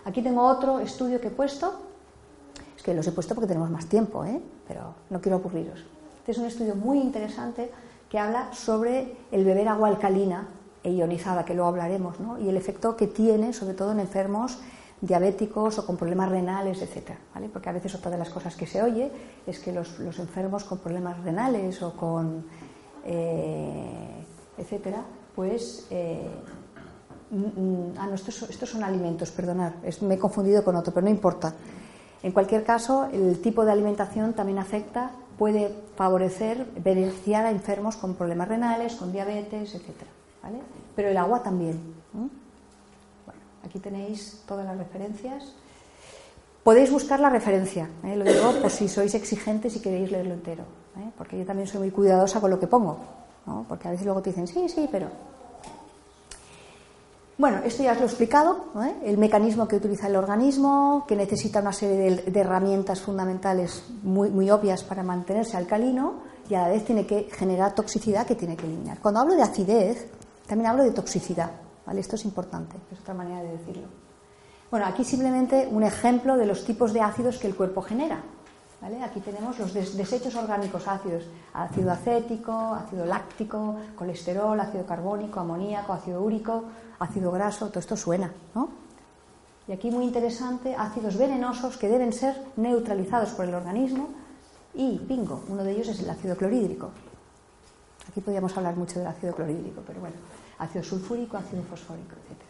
[0.07, 1.75] Aquí tengo otro estudio que he puesto,
[2.77, 4.41] es que los he puesto porque tenemos más tiempo, ¿eh?
[4.69, 5.85] pero no quiero aburriros.
[6.19, 7.73] Este es un estudio muy interesante
[8.09, 10.47] que habla sobre el beber agua alcalina
[10.85, 12.39] e ionizada, que luego hablaremos, ¿no?
[12.39, 14.61] y el efecto que tiene, sobre todo en enfermos
[15.01, 17.49] diabéticos o con problemas renales, etcétera, ¿vale?
[17.53, 19.11] Porque a veces otra de las cosas que se oye
[19.45, 22.47] es que los, los enfermos con problemas renales o con
[23.05, 24.25] eh,
[24.57, 25.03] etcétera,
[25.35, 26.31] pues eh,
[27.99, 31.05] ah, no, estos, son- estos son alimentos, perdonad, es- me he confundido con otro, pero
[31.05, 31.55] no importa.
[32.23, 38.15] En cualquier caso, el tipo de alimentación también afecta, puede favorecer, beneficiar a enfermos con
[38.15, 40.11] problemas renales, con diabetes, etcétera,
[40.43, 40.59] ¿vale?
[40.97, 41.79] Pero el agua también.
[42.13, 45.53] Bueno, aquí tenéis todas las referencias.
[46.65, 48.17] Podéis buscar la referencia, ¿eh?
[48.17, 50.65] lo digo por si sois exigentes y queréis leerlo entero,
[50.99, 51.11] ¿eh?
[51.17, 52.99] porque yo también soy muy cuidadosa con lo que pongo,
[53.47, 53.65] ¿no?
[53.69, 55.07] porque a veces luego te dicen, sí, sí, pero...
[57.39, 58.95] Bueno, esto ya os lo he explicado, ¿eh?
[59.05, 64.31] el mecanismo que utiliza el organismo, que necesita una serie de, de herramientas fundamentales muy,
[64.31, 66.15] muy obvias para mantenerse alcalino
[66.49, 69.01] y a la vez tiene que generar toxicidad que tiene que eliminar.
[69.01, 70.07] Cuando hablo de acidez,
[70.47, 71.51] también hablo de toxicidad,
[71.85, 72.01] ¿vale?
[72.01, 73.89] Esto es importante, es otra manera de decirlo.
[74.71, 78.23] Bueno, aquí simplemente un ejemplo de los tipos de ácidos que el cuerpo genera.
[79.05, 85.93] Aquí tenemos los des- desechos orgánicos ácidos, ácido acético, ácido láctico, colesterol, ácido carbónico, amoníaco,
[85.93, 86.65] ácido úrico,
[86.99, 88.69] ácido graso, todo esto suena, ¿no?
[89.67, 94.11] Y aquí muy interesante, ácidos venenosos que deben ser neutralizados por el organismo
[94.75, 96.91] y, bingo, uno de ellos es el ácido clorhídrico.
[98.09, 100.15] Aquí podríamos hablar mucho del ácido clorhídrico, pero bueno,
[100.59, 102.41] ácido sulfúrico, ácido fosfórico, etc.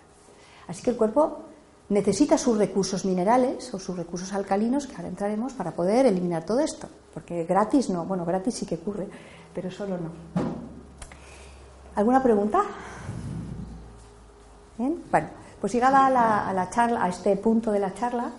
[0.69, 1.39] Así que el cuerpo
[1.89, 6.61] necesita sus recursos minerales o sus recursos alcalinos, que ahora entraremos, para poder eliminar todo
[6.61, 6.89] esto.
[7.15, 9.07] Porque gratis no, bueno, gratis sí que ocurre,
[9.55, 10.11] pero solo no.
[11.95, 12.63] ¿Alguna pregunta?
[14.79, 15.29] Bien, bueno,
[15.61, 18.31] pues llegaba a la, a la charla, a este punto de la charla,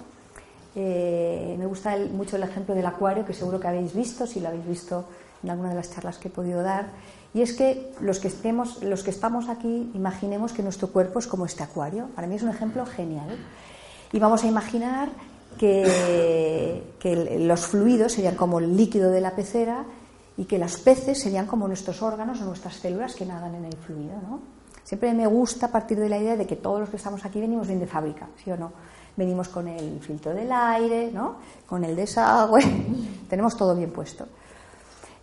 [0.75, 4.39] eh, me gusta el- mucho el ejemplo del acuario, que seguro que habéis visto, si
[4.39, 5.05] lo habéis visto
[5.41, 6.85] en alguna de las charlas que he podido dar,
[7.33, 11.27] y es que los que, estemos, los que estamos aquí, imaginemos que nuestro cuerpo es
[11.27, 12.07] como este acuario.
[12.15, 13.37] Para mí es un ejemplo genial.
[14.11, 15.09] Y vamos a imaginar
[15.57, 19.85] que, que los fluidos serían como el líquido de la pecera
[20.37, 23.75] y que los peces serían como nuestros órganos o nuestras células que nadan en el
[23.75, 24.13] fluido.
[24.21, 24.39] ¿no?
[24.83, 27.67] Siempre me gusta partir de la idea de que todos los que estamos aquí venimos
[27.67, 28.71] bien de fábrica, ¿sí o no?
[29.17, 31.37] Venimos con el filtro del aire, ¿no?
[31.65, 32.61] con el desagüe,
[33.29, 34.27] tenemos todo bien puesto.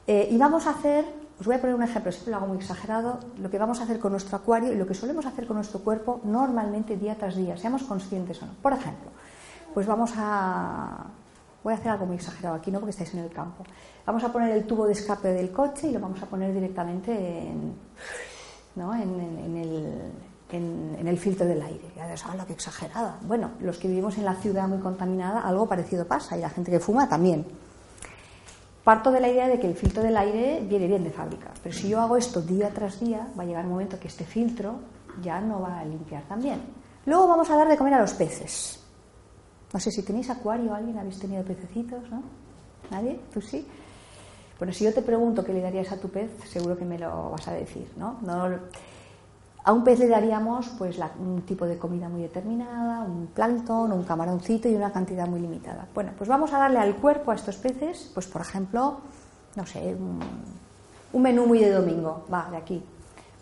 [0.07, 1.07] Eh, y vamos a hacer,
[1.45, 3.83] os voy a poner un ejemplo, siempre lo hago muy exagerado, lo que vamos a
[3.85, 7.37] hacer con nuestro acuario y lo que solemos hacer con nuestro cuerpo normalmente día tras
[7.37, 8.53] día, seamos conscientes o no.
[8.63, 9.11] Por ejemplo,
[9.75, 11.05] pues vamos a...
[11.63, 13.63] Voy a hacer algo muy exagerado aquí, no porque estáis en el campo.
[14.07, 17.13] Vamos a poner el tubo de escape del coche y lo vamos a poner directamente
[17.13, 17.75] en,
[18.77, 18.95] ¿no?
[18.95, 20.13] en, el,
[20.51, 21.91] en- el filtro del aire.
[21.95, 23.19] Ya ves, ¡hala, qué exagerada!
[23.23, 26.71] Bueno, los que vivimos en la ciudad muy contaminada, algo parecido pasa y la gente
[26.71, 27.45] que fuma también.
[28.85, 31.75] Parto de la idea de que el filtro del aire viene bien de fábrica, pero
[31.75, 34.75] si yo hago esto día tras día, va a llegar un momento que este filtro
[35.23, 36.61] ya no va a limpiar tan bien.
[37.07, 38.79] Luego vamos a dar de comer a los peces.
[39.73, 42.23] No sé si tenéis acuario, alguien habéis tenido pececitos, ¿no?
[42.91, 43.21] ¿Nadie?
[43.33, 43.67] ¿Tú sí?
[44.59, 47.31] Bueno, si yo te pregunto qué le darías a tu pez, seguro que me lo
[47.31, 48.19] vas a decir, ¿no?
[48.23, 48.49] no
[49.65, 53.93] a un pez le daríamos pues la- un tipo de comida muy determinada, un plancton,
[53.93, 55.87] un camaroncito y una cantidad muy limitada.
[55.95, 58.99] Bueno, pues vamos a darle al cuerpo a estos peces, pues por ejemplo,
[59.57, 60.21] no sé, un,
[61.15, 62.83] un menú muy de domingo, va, de aquí.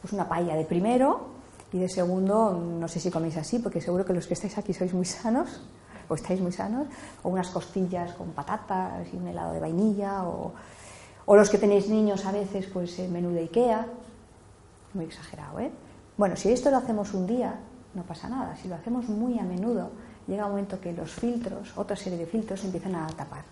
[0.00, 1.26] Pues una paella de primero
[1.72, 4.72] y de segundo, no sé si coméis así, porque seguro que los que estáis aquí
[4.74, 5.60] sois muy sanos,
[6.08, 6.86] o estáis muy sanos,
[7.22, 10.52] o unas costillas con patatas y un helado de vainilla, o,
[11.26, 13.86] o los que tenéis niños a veces, pues el menú de Ikea,
[14.94, 15.70] muy exagerado, ¿eh?
[16.22, 17.52] Bueno, si esto lo hacemos un día,
[17.94, 18.54] no pasa nada.
[18.54, 19.90] Si lo hacemos muy a menudo,
[20.28, 23.42] llega un momento que los filtros, otra serie de filtros, empiezan a tapar.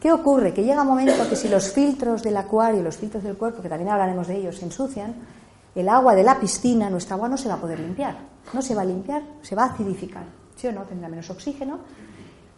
[0.00, 0.54] ¿Qué ocurre?
[0.54, 3.68] Que llega un momento que si los filtros del acuario, los filtros del cuerpo, que
[3.68, 5.16] también hablaremos de ellos, se ensucian,
[5.74, 8.16] el agua de la piscina, nuestra agua, no se va a poder limpiar.
[8.54, 10.24] No se va a limpiar, se va a acidificar.
[10.56, 10.84] ¿Sí o no?
[10.84, 11.80] Tendrá menos oxígeno.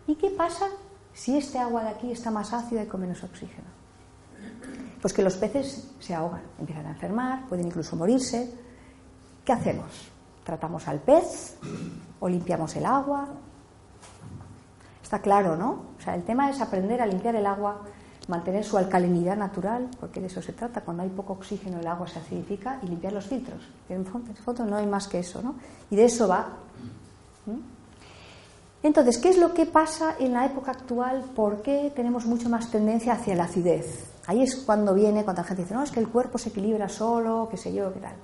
[0.07, 0.67] ¿Y qué pasa
[1.13, 3.67] si este agua de aquí está más ácida y con menos oxígeno?
[5.03, 8.70] Pues que los peces se ahogan, empiezan a enfermar, pueden incluso morirse.
[9.45, 10.11] ¿Qué hacemos?
[10.45, 11.57] ¿Tratamos al pez
[12.19, 13.29] o limpiamos el agua?
[15.03, 15.71] Está claro, ¿no?
[15.99, 17.83] O sea, el tema es aprender a limpiar el agua,
[18.29, 20.83] mantener su alcalinidad natural, porque de eso se trata.
[20.83, 23.61] Cuando hay poco oxígeno, el agua se acidifica y limpiar los filtros.
[23.89, 25.57] En fondo, no hay más que eso, ¿no?
[25.91, 26.49] Y de eso va.
[28.83, 31.23] Entonces, ¿qué es lo que pasa en la época actual?
[31.35, 34.07] ¿Por qué tenemos mucho más tendencia hacia la acidez?
[34.27, 36.89] Ahí es cuando viene, cuando la gente dice, no, es que el cuerpo se equilibra
[36.89, 38.15] solo, qué sé yo, qué tal.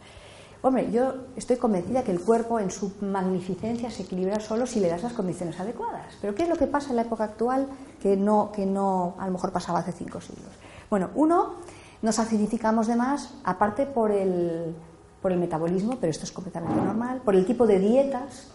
[0.63, 4.89] Hombre, yo estoy convencida que el cuerpo en su magnificencia se equilibra solo si le
[4.89, 6.15] das las condiciones adecuadas.
[6.21, 7.69] Pero ¿qué es lo que pasa en la época actual
[8.01, 10.51] que no, que no a lo mejor pasaba hace cinco siglos?
[10.91, 11.55] Bueno, uno,
[12.03, 14.75] nos acidificamos de más, aparte por el,
[15.21, 18.49] por el metabolismo, pero esto es completamente normal, por el tipo de dietas,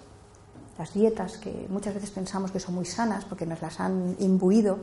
[0.78, 4.80] las dietas que muchas veces pensamos que son muy sanas porque nos las han imbuido,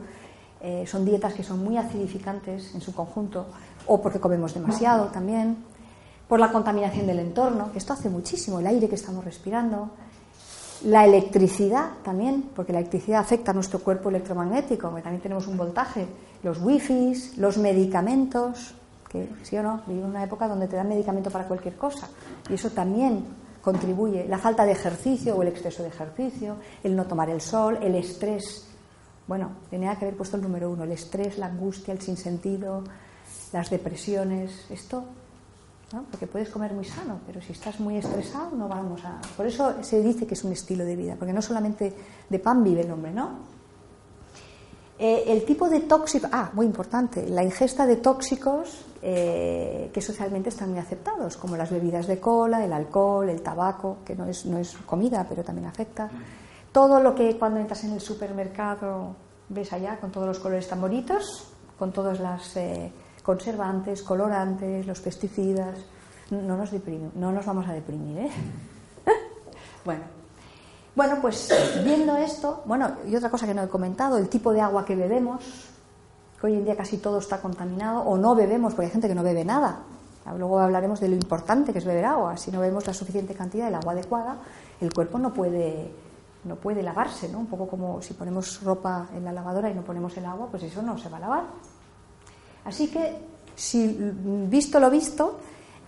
[0.61, 3.47] eh, son dietas que son muy acidificantes en su conjunto,
[3.87, 5.57] o porque comemos demasiado también,
[6.29, 9.89] por la contaminación del entorno, esto hace muchísimo, el aire que estamos respirando,
[10.85, 15.57] la electricidad también, porque la electricidad afecta a nuestro cuerpo electromagnético, que también tenemos un
[15.57, 16.05] voltaje,
[16.43, 18.75] los wifis, los medicamentos,
[19.09, 22.07] que sí o no, vivimos una época donde te dan medicamento para cualquier cosa,
[22.47, 23.25] y eso también
[23.63, 27.79] contribuye, la falta de ejercicio o el exceso de ejercicio, el no tomar el sol,
[27.81, 28.67] el estrés,
[29.27, 32.83] bueno, tenía que haber puesto el número uno, el estrés, la angustia, el sinsentido,
[33.51, 35.05] las depresiones, esto
[36.11, 39.19] Porque puedes comer muy sano, pero si estás muy estresado no vamos a...
[39.35, 41.93] Por eso se dice que es un estilo de vida, porque no solamente
[42.29, 43.59] de pan vive el hombre, ¿no?
[44.99, 50.49] Eh, el tipo de tóxico, ah, muy importante, la ingesta de tóxicos eh, que socialmente
[50.49, 54.45] están muy aceptados, como las bebidas de cola, el alcohol, el tabaco, que no es,
[54.45, 56.09] no es comida, pero también afecta.
[56.73, 59.15] Todo lo que cuando entras en el supermercado
[59.47, 62.91] ves allá con todos los colores tan bonitos, con todos los eh,
[63.29, 65.77] conservantes, colorantes, los pesticidas.
[66.31, 66.71] No nos,
[67.13, 68.31] no nos vamos a deprimir, ¿eh?
[69.85, 70.01] bueno.
[70.95, 71.53] Bueno, pues
[71.83, 74.95] viendo esto, bueno, y otra cosa que no he comentado, el tipo de agua que
[74.95, 75.43] bebemos,
[76.41, 79.13] que hoy en día casi todo está contaminado, o no bebemos, porque hay gente que
[79.13, 79.83] no bebe nada.
[80.35, 82.35] Luego hablaremos de lo importante que es beber agua.
[82.35, 84.37] Si no bebemos la suficiente cantidad del agua adecuada,
[84.81, 85.91] el cuerpo no puede,
[86.45, 87.37] no puede lavarse, ¿no?
[87.37, 90.63] Un poco como si ponemos ropa en la lavadora y no ponemos el agua, pues
[90.63, 91.43] eso no se va a lavar.
[92.65, 93.17] Así que,
[93.55, 93.97] si
[94.47, 95.39] visto lo visto,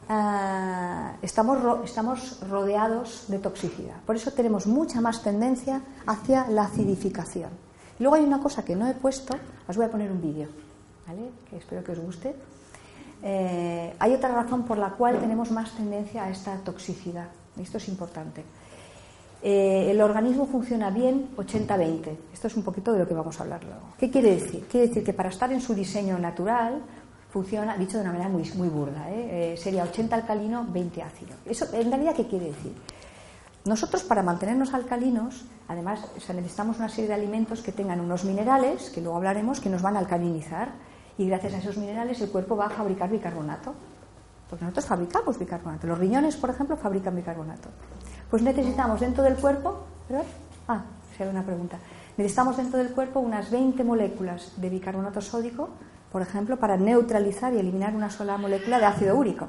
[0.09, 3.95] ah, estamos, estamos rodeados de toxicidad.
[4.05, 7.51] Por eso tenemos mucha más tendencia hacia la acidificación.
[7.99, 9.36] luego hay una cosa que no he puesto,
[9.67, 10.49] os voy a poner un vídeo,
[11.07, 11.32] ¿vale?
[11.49, 12.36] que espero que os guste.
[13.24, 17.28] Eh, hay otra razón por la cual tenemos más tendencia a esta toxicidad.
[17.57, 18.43] Esto es importante.
[19.44, 22.18] Eh, el organismo funciona bien 80-20.
[22.34, 23.82] Esto es un poquito de lo que vamos a hablar luego.
[23.98, 24.66] ¿Qué quiere decir?
[24.70, 26.82] Quiere decir que para estar en su diseño natural
[27.32, 29.56] funciona, dicho de una manera muy, muy burda, ¿eh?
[29.58, 31.32] sería 80 alcalino, 20 ácido.
[31.46, 32.74] Eso, en realidad, ¿qué quiere decir?
[33.64, 39.02] Nosotros, para mantenernos alcalinos, además necesitamos una serie de alimentos que tengan unos minerales, que
[39.02, 40.70] luego hablaremos, que nos van a alcalinizar
[41.18, 43.76] y gracias a esos minerales el cuerpo va a fabricar bicarbonato.
[44.50, 45.88] Porque nosotros fabricamos bicarbonato.
[45.88, 47.70] Los riñones, por ejemplo, fabrican bicarbonato.
[48.32, 50.25] Pues necesitamos dentro del cuerpo, ¿verdad?
[50.67, 50.82] Ah,
[51.19, 51.77] hay una pregunta.
[52.15, 55.69] Necesitamos dentro del cuerpo unas 20 moléculas de bicarbonato sódico,
[56.11, 59.47] por ejemplo, para neutralizar y eliminar una sola molécula de ácido úrico.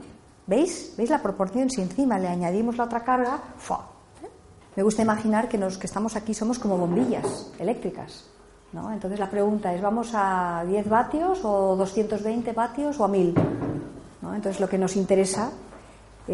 [0.48, 0.94] ¿Veis?
[0.98, 1.70] ¿Veis la proporción?
[1.70, 3.88] Si encima le añadimos la otra carga, ¡fua!
[4.74, 8.28] me gusta imaginar que los que estamos aquí somos como bombillas eléctricas.
[8.72, 13.34] Entonces la pregunta es, ¿vamos a 10 vatios o 220 vatios o a 1000?
[14.34, 15.50] Entonces lo que nos interesa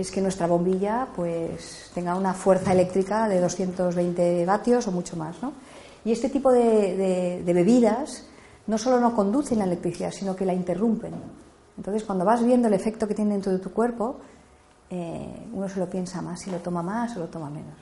[0.00, 5.36] es que nuestra bombilla pues tenga una fuerza eléctrica de 220 vatios o mucho más.
[6.04, 8.24] Y este tipo de, bebidas
[8.66, 11.14] no solo no conducen la electricidad, sino que la interrumpen.
[11.76, 14.18] Entonces cuando vas viendo el efecto que tiene dentro de tu cuerpo,
[14.90, 17.74] eh, uno se lo piensa más, si lo toma más o lo toma menos.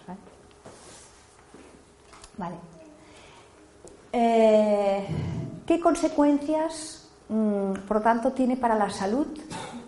[2.37, 2.57] Vale.
[4.13, 5.07] Eh,
[5.67, 9.27] ¿Qué consecuencias, por lo tanto, tiene para la salud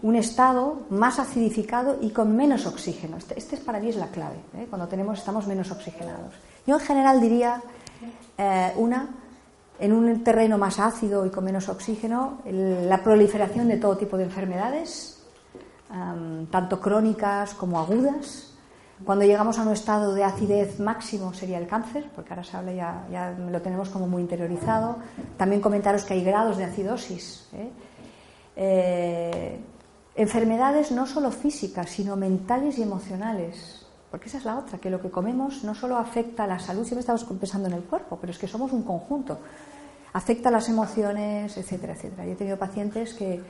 [0.02, 3.16] un estado más acidificado y con menos oxígeno?
[3.16, 4.66] Este, este para mí es la clave, ¿eh?
[4.68, 6.34] cuando tenemos, estamos menos oxigenados.
[6.66, 7.62] Yo en general diría
[8.36, 9.08] eh, una,
[9.78, 14.24] en un terreno más ácido y con menos oxígeno, la proliferación de todo tipo de
[14.24, 15.22] enfermedades,
[16.50, 18.47] tanto crónicas como agudas,
[19.04, 22.72] cuando llegamos a un estado de acidez máximo sería el cáncer, porque ahora se habla
[22.72, 24.96] ya, ya lo tenemos como muy interiorizado.
[25.36, 27.48] También comentaros que hay grados de acidosis.
[27.52, 27.70] ¿eh?
[28.56, 29.60] Eh,
[30.16, 33.86] enfermedades no solo físicas, sino mentales y emocionales.
[34.10, 36.82] Porque esa es la otra, que lo que comemos no solo afecta a la salud,
[36.84, 39.38] siempre estamos pensando en el cuerpo, pero es que somos un conjunto.
[40.14, 42.24] Afecta las emociones, etcétera, etcétera.
[42.24, 43.40] Yo he tenido pacientes que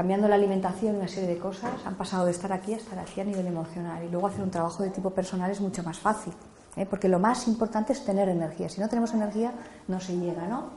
[0.00, 3.20] cambiando la alimentación una serie de cosas, han pasado de estar aquí a estar aquí
[3.20, 4.02] a nivel emocional.
[4.02, 6.32] Y luego hacer un trabajo de tipo personal es mucho más fácil,
[6.74, 6.86] ¿eh?
[6.86, 8.70] porque lo más importante es tener energía.
[8.70, 9.52] Si no tenemos energía,
[9.88, 10.70] no se llega, ¿no?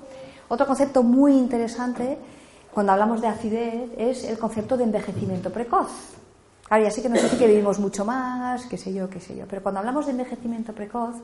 [0.49, 2.17] Otro concepto muy interesante
[2.73, 6.17] cuando hablamos de acidez es el concepto de envejecimiento precoz.
[6.67, 9.37] Claro, ya sé que nos dice que vivimos mucho más, qué sé yo, qué sé
[9.37, 11.15] yo, pero cuando hablamos de envejecimiento precoz,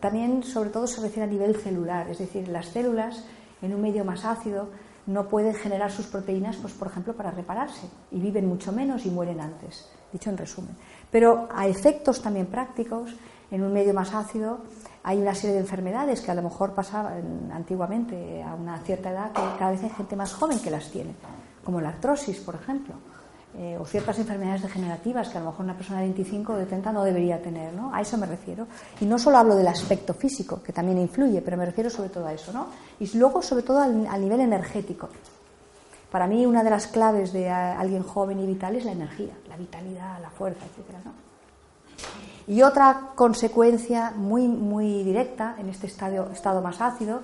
[0.00, 3.22] también sobre todo se refiere a nivel celular, es decir, las células
[3.62, 4.70] en un medio más ácido
[5.06, 9.10] no pueden generar sus proteínas, pues por ejemplo, para repararse y viven mucho menos y
[9.10, 10.76] mueren antes, dicho en resumen.
[11.10, 13.14] Pero a efectos también prácticos,
[13.50, 14.60] en un medio más ácido,
[15.02, 19.32] hay una serie de enfermedades que a lo mejor pasaban antiguamente a una cierta edad
[19.32, 21.14] que cada vez hay gente más joven que las tiene,
[21.62, 22.94] como la artrosis, por ejemplo.
[23.56, 26.66] Eh, o ciertas enfermedades degenerativas que a lo mejor una persona de 25 o de
[26.66, 27.94] 30 no debería tener, ¿no?
[27.94, 28.66] A eso me refiero.
[29.00, 32.26] Y no solo hablo del aspecto físico, que también influye, pero me refiero sobre todo
[32.26, 32.66] a eso, ¿no?
[32.98, 35.08] Y luego, sobre todo, al, nivel energético.
[36.10, 39.56] Para mí, una de las claves de alguien joven y vital es la energía, la
[39.56, 41.12] vitalidad, la fuerza, etcétera, ¿no?
[42.52, 47.22] Y otra consecuencia muy, muy directa en este estado más ácido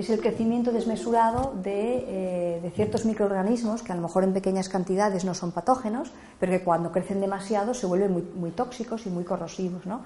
[0.00, 5.24] es el crecimiento desmesurado eh, de, ciertos microorganismos que a lo mejor en pequeñas cantidades
[5.24, 9.86] no son patógenos, pero que cuando crecen demasiado se vuelven muy, tóxicos y muy corrosivos.
[9.86, 10.02] ¿no?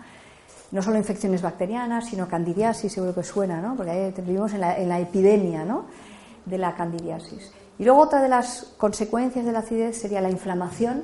[0.70, 3.76] no solo infecciones bacterianas, sino candidiasis, seguro que suena, ¿no?
[3.76, 5.86] porque vivimos en la, en la epidemia ¿no?
[6.44, 7.52] de la candidiasis.
[7.78, 11.02] Y luego otra de las consecuencias de la acidez sería la inflamación,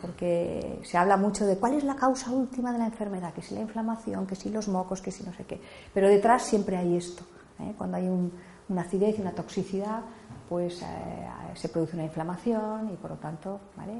[0.00, 3.54] porque se habla mucho de cuál es la causa última de la enfermedad, que si
[3.54, 5.60] la inflamación, que si los mocos, que si no sé qué.
[5.92, 7.24] Pero detrás siempre hay esto.
[7.60, 7.74] ¿Eh?
[7.76, 8.08] Cuando hay
[8.68, 10.02] una acidez una toxicidad,
[10.48, 10.86] pues eh,
[11.54, 13.92] se produce una inflamación y por lo tanto, ¿vale?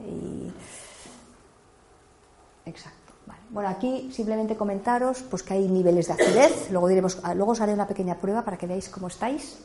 [2.67, 3.05] Exacto.
[3.51, 7.61] Bueno, aquí simplemente comentaros pues, que hay niveles de acidez, luego, diremos, ah, luego os
[7.61, 9.63] haré una pequeña prueba para que veáis cómo estáis.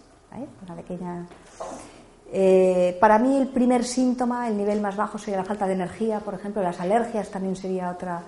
[0.64, 1.26] Una pequeña...
[2.32, 6.20] Eh, para mí el primer síntoma, el nivel más bajo sería la falta de energía,
[6.20, 8.22] por ejemplo, las alergias también sería otra,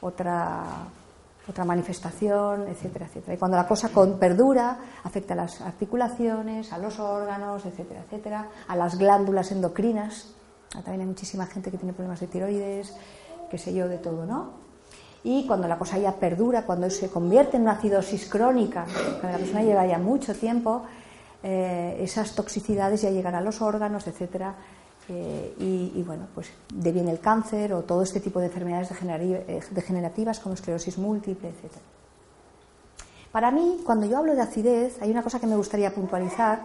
[0.00, 0.64] otra,
[1.48, 3.34] otra manifestación, etcétera, etcétera.
[3.34, 8.48] Y cuando la cosa con, perdura, afecta a las articulaciones, a los órganos, etcétera, etcétera,
[8.66, 10.34] a las glándulas endocrinas.
[10.70, 12.94] También hay muchísima gente que tiene problemas de tiroides,
[13.50, 14.68] qué sé yo, de todo, ¿no?
[15.24, 18.86] Y cuando la cosa ya perdura, cuando se convierte en una acidosis crónica,
[19.20, 20.84] cuando la persona lleva ya mucho tiempo,
[21.42, 24.54] eh, esas toxicidades ya llegan a los órganos, etcétera,
[25.08, 30.40] eh, y, bueno, pues deviene el cáncer o todo este tipo de enfermedades eh, degenerativas
[30.40, 31.82] como esclerosis múltiple, etcétera.
[33.32, 36.62] Para mí, cuando yo hablo de acidez, hay una cosa que me gustaría puntualizar,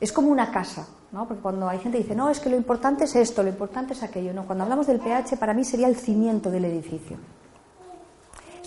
[0.00, 1.26] es como una casa, ¿no?
[1.26, 3.92] Porque cuando hay gente que dice, no, es que lo importante es esto, lo importante
[3.92, 7.16] es aquello, no, cuando hablamos del pH, para mí sería el cimiento del edificio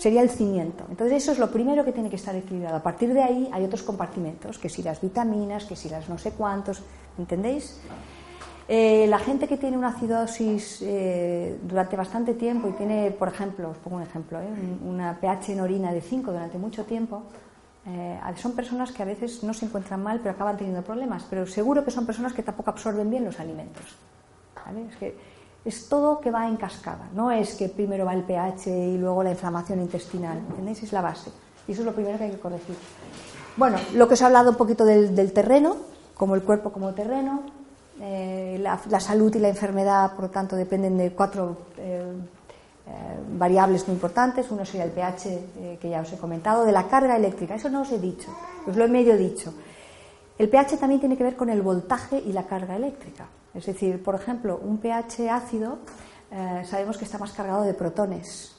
[0.04, 0.84] sería el cimiento.
[0.90, 2.76] Entonces eso es lo primero que tiene que estar equilibrado.
[2.76, 6.18] A partir de ahí hay otros compartimentos, que si las vitaminas, que si las no
[6.18, 6.82] sé cuántos,
[7.16, 7.80] ¿entendéis?
[8.66, 13.70] Eh, la gente que tiene una acidosis eh, durante bastante tiempo y tiene, por ejemplo,
[13.70, 14.48] os pongo un ejemplo, ¿eh?
[14.86, 17.22] una pH en orina de 5 durante mucho tiempo,
[18.36, 21.84] son personas que a veces no se encuentran mal pero acaban teniendo problemas, pero seguro
[21.84, 23.84] que son personas que tampoco absorben bien los alimentos.
[24.90, 25.14] Es que
[25.64, 29.22] es todo que va en cascada, no es que primero va el pH y luego
[29.22, 30.82] la inflamación intestinal, ¿entendéis?
[30.82, 31.30] Es la base.
[31.66, 32.76] Y eso es lo primero que hay que corregir.
[33.56, 35.76] Bueno, lo que os he hablado un poquito del, terreno,
[36.14, 37.42] como el cuerpo como terreno,
[38.00, 42.12] eh, la, salud y la enfermedad, por lo tanto, dependen de cuatro eh,
[42.86, 42.90] eh,
[43.32, 44.50] variables muy importantes.
[44.50, 47.54] Uno sería el pH, que ya os he comentado, de la carga eléctrica.
[47.54, 48.28] Eso no os he dicho,
[48.66, 49.54] os lo he medio dicho.
[50.36, 53.26] El pH también tiene que ver con el voltaje y la carga eléctrica.
[53.54, 55.78] Es decir, por ejemplo, un pH ácido
[56.36, 58.56] eh, sabemos que está más cargado de protones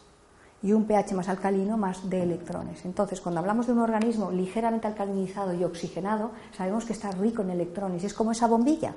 [0.63, 2.85] y un pH más alcalino más de electrones.
[2.85, 7.49] Entonces, cuando hablamos de un organismo ligeramente alcalinizado y oxigenado, sabemos que está rico en
[7.49, 8.95] electrones y es como esa bombilla.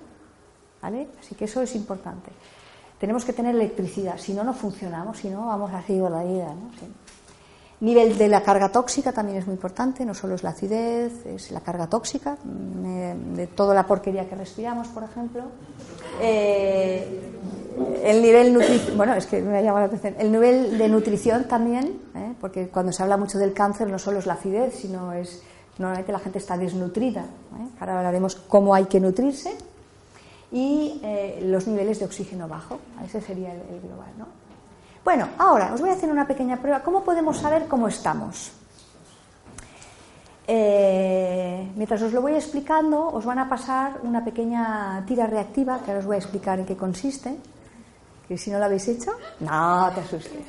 [0.82, 1.08] ¿Vale?
[1.20, 2.30] Así que eso es importante.
[2.98, 6.46] Tenemos que tener electricidad, si no, no funcionamos, si no, vamos así por la vida.
[6.46, 6.70] ¿no?
[7.80, 11.52] Nivel de la carga tóxica también es muy importante, no solo es la acidez, es
[11.52, 15.44] la carga tóxica, mm, de toda la porquería que respiramos, por ejemplo.
[16.20, 17.20] Eh,
[18.02, 18.58] el nivel
[18.96, 20.14] bueno, es que me ha llamado la atención.
[20.18, 22.34] El nivel de nutrición también, ¿eh?
[22.40, 25.42] porque cuando se habla mucho del cáncer no solo es la acidez, sino es
[25.78, 27.20] normalmente la gente está desnutrida.
[27.22, 27.68] ¿eh?
[27.78, 29.56] Ahora hablaremos cómo hay que nutrirse
[30.50, 31.00] y
[31.42, 32.78] los niveles de oxígeno bajo.
[33.04, 34.26] Ese sería el, el global, ¿no?
[35.04, 36.82] Bueno, ahora os voy a hacer una pequeña prueba.
[36.82, 38.52] ¿Cómo podemos saber cómo estamos?
[40.46, 45.90] Eh, mientras os lo voy explicando, os van a pasar una pequeña tira reactiva, que
[45.90, 47.36] ahora os voy a explicar en qué consiste.
[48.26, 50.42] Que si no lo habéis hecho, no te asustes.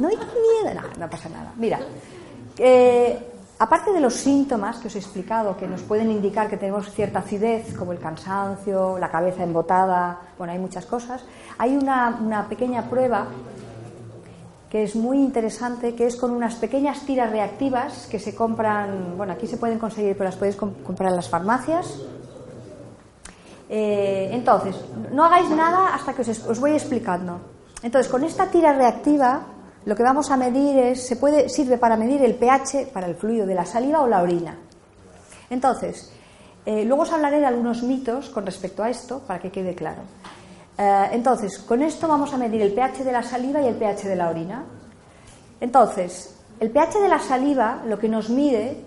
[0.00, 1.52] No hay miedo, no, no pasa nada.
[1.56, 1.78] Mira,
[2.58, 3.31] eh,
[3.62, 7.20] aparte de los síntomas que os he explicado, que nos pueden indicar que tenemos cierta
[7.20, 11.24] acidez, como el cansancio, la cabeza embotada, bueno, hay muchas cosas,
[11.58, 13.28] hay una, pequeña prueba
[14.68, 19.34] que es muy interesante, que es con unas pequeñas tiras reactivas que se compran, bueno,
[19.34, 22.00] aquí se pueden conseguir, pero las podéis comprar en las farmacias.
[23.68, 24.74] Eh, entonces,
[25.12, 27.38] no hagáis nada hasta que os, voy explicando.
[27.80, 29.42] Entonces, con esta tira reactiva,
[29.84, 33.16] lo que vamos a medir es, se puede, sirve para medir el pH para el
[33.16, 34.56] fluido de la saliva o la orina.
[35.50, 36.12] Entonces,
[36.64, 40.02] eh, luego os hablaré de algunos mitos con respecto a esto, para que quede claro.
[40.78, 44.08] Eh, entonces, con esto vamos a medir el pH de la saliva y el pH
[44.08, 44.64] de la orina.
[45.60, 48.84] Entonces, el pH de la saliva lo que nos mide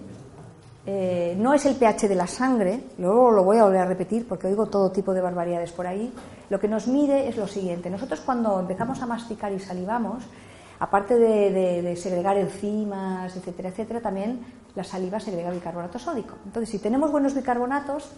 [0.86, 4.28] eh, no es el pH de la sangre, luego lo voy a volver a repetir
[4.28, 6.14] porque oigo todo tipo de barbaridades por ahí.
[6.50, 10.24] Lo que nos mide es lo siguiente: nosotros cuando empezamos a masticar y salivamos,
[10.80, 14.40] aparte de, segregar enzimas, etcétera, etcétera, también
[14.76, 16.36] la saliva segrega bicarbonato sódico.
[16.46, 18.12] Entonces, si tenemos buenos bicarbonatos,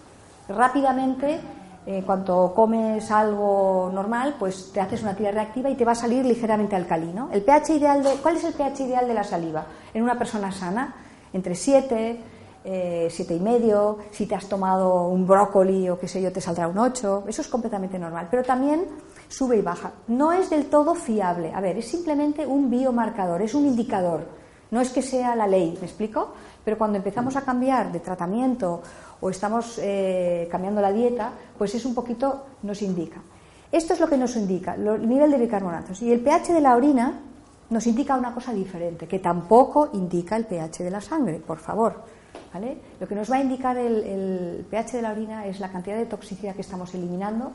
[0.50, 1.40] rápidamente
[1.86, 5.96] en cuanto comes algo normal, pues te haces una tira reactiva y te va a
[5.96, 7.30] salir ligeramente alcalino.
[7.32, 9.66] El pH ideal de, ¿Cuál es el pH ideal de la saliva?
[9.94, 10.94] En una persona sana,
[11.32, 12.20] entre 7,
[12.66, 16.42] eh, 7 y medio, si te has tomado un brócoli o qué sé yo, te
[16.42, 18.86] saldrá un 8, eso es completamente normal, pero también
[19.28, 19.92] sube y baja.
[20.08, 24.28] No es del todo fiable, a ver, es simplemente un biomarcador, es un indicador,
[24.72, 26.34] no es que sea la ley, ¿me explico?
[26.64, 28.82] Pero cuando empezamos a cambiar de tratamiento
[29.22, 33.22] o estamos eh, cambiando la dieta, pues es un poquito, nos indica.
[33.72, 36.02] Esto es lo que nos indica, el nivel de bicarbonatos.
[36.02, 37.20] Y el pH de la orina
[37.70, 42.04] nos indica una cosa diferente, que tampoco indica el pH de la sangre, por favor.
[42.54, 42.78] ¿vale?
[43.00, 46.06] Lo que nos va a indicar el, pH de la orina es la cantidad de
[46.06, 47.52] toxicidad que estamos eliminando.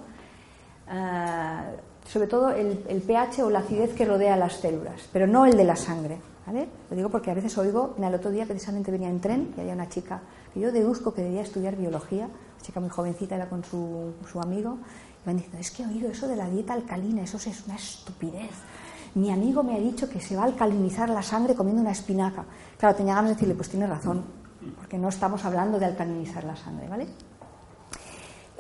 [0.89, 1.65] Ah,
[2.07, 5.65] sobre todo el, pH o la acidez que rodea las células, pero no el de
[5.65, 6.19] la sangre.
[6.47, 6.69] ¿vale?
[6.91, 9.75] Lo digo porque a veces oigo, el otro día precisamente venía en tren y había
[9.75, 10.21] una chica
[10.53, 14.41] que yo deduzco que debía estudiar biología, una chica muy jovencita, era con su, su
[14.41, 14.79] amigo,
[15.23, 17.65] y me han dicho, es que he oído eso de la dieta alcalina, eso es
[17.67, 18.51] una estupidez.
[19.15, 22.45] Mi amigo me ha dicho que se va a alcalinizar la sangre comiendo una espinaca.
[22.79, 24.25] Claro, tenía ganas de decirle, pues tiene razón,
[24.77, 27.07] porque no estamos hablando de alcalinizar la sangre, ¿vale?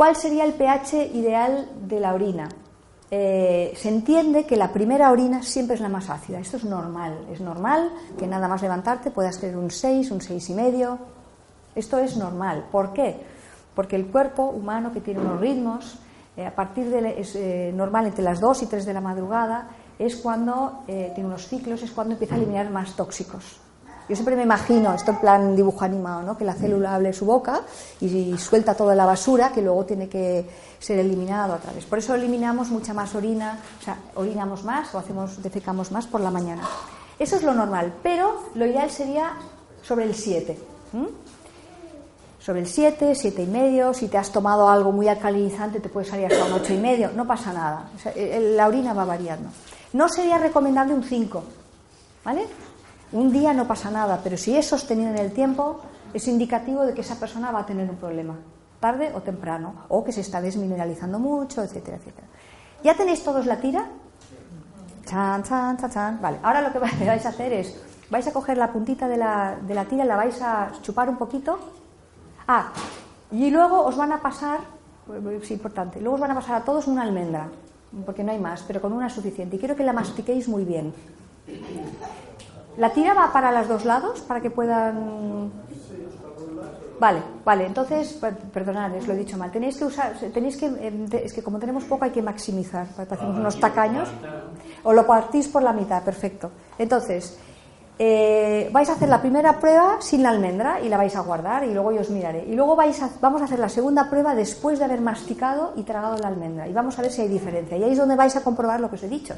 [0.03, 2.49] ¿Cuál sería el pH ideal de la orina?
[3.09, 6.41] Eh, se entiende que la primera orina siempre es la más ácida.
[6.41, 7.25] Esto es normal.
[7.31, 7.89] Es normal
[8.19, 10.99] que nada más levantarte puedas tener un 6, un 6 y medio.
[11.77, 12.65] Esto es normal.
[12.73, 13.15] ¿Por qué?
[13.77, 16.01] Porque el cuerpo humano que tiene unos ritmos,
[16.37, 19.69] eh, a partir de es eh, normal entre las 2 y 3 de la madrugada,
[20.01, 23.61] es cuando tiene unos ciclos, es cuando empieza a eliminar más tóxicos.
[24.09, 26.37] Yo siempre me imagino, esto en plan dibujo animado, ¿no?
[26.37, 27.63] que la célula abre su boca
[28.01, 30.45] y, suelta toda la basura que luego tiene que
[30.79, 31.85] ser eliminado a través.
[31.85, 36.21] Por eso eliminamos mucha más orina, o sea, orinamos más o hacemos, defecamos más por
[36.21, 36.63] la mañana.
[37.19, 39.35] Eso es lo normal, pero lo ideal sería
[39.83, 40.59] sobre el 7.
[42.41, 46.07] Sobre el 7, 7 y medio, si te has tomado algo muy alcalinizante te puede
[46.07, 49.49] salir hasta un 8 y medio, no pasa nada, la orina va variando.
[49.93, 51.45] No sería recomendable un 5,
[52.25, 52.47] ¿vale?
[53.13, 55.81] Un día no pasa nada, pero si es sostenido en el tiempo,
[56.15, 58.37] es indicativo de que esa persona va a tener un problema,
[58.81, 62.27] tarde o temprano, o que se está desmineralizando mucho, etcétera, etcétera.
[62.83, 63.87] ¿Ya tenéis todos la tira?
[65.05, 66.19] Chan, chan, chan, chan.
[66.23, 67.77] Vale, ahora lo que vais a hacer es,
[68.09, 71.17] vais a coger la puntita de la, de la tira, la vais a chupar un
[71.17, 71.59] poquito.
[72.49, 72.73] Ah,
[73.31, 74.61] y luego os van a pasar,
[75.39, 77.49] es importante, luego os van a pasar a todos una almendra,
[78.07, 79.57] porque no hay más, pero con una suficiente.
[79.57, 80.95] Y quiero que la mastiquéis muy bien.
[82.77, 85.51] ¿La tira va para los dos lados para que puedan.?
[86.99, 88.17] Vale, vale, entonces,
[88.53, 89.51] perdonad, os lo he dicho mal.
[89.51, 93.37] Tenéis que usar, tenéis que, em, es que como tenemos poco hay que maximizar, hacemos
[93.37, 94.09] unos tacaños,
[94.85, 96.53] o lo partís por la mitad, perfecto.
[96.79, 97.37] Entonces,
[97.99, 101.65] eh, vais a hacer la primera prueba sin la almendra y la vais a guardar
[101.65, 102.45] y luego yo os miraré.
[102.47, 105.83] Y luego vais a, vamos a hacer la segunda prueba después de haber masticado y
[105.83, 107.77] tragado la almendra y vamos a ver si hay diferencia.
[107.77, 109.35] Y ahí es donde vais a comprobar lo que os he dicho.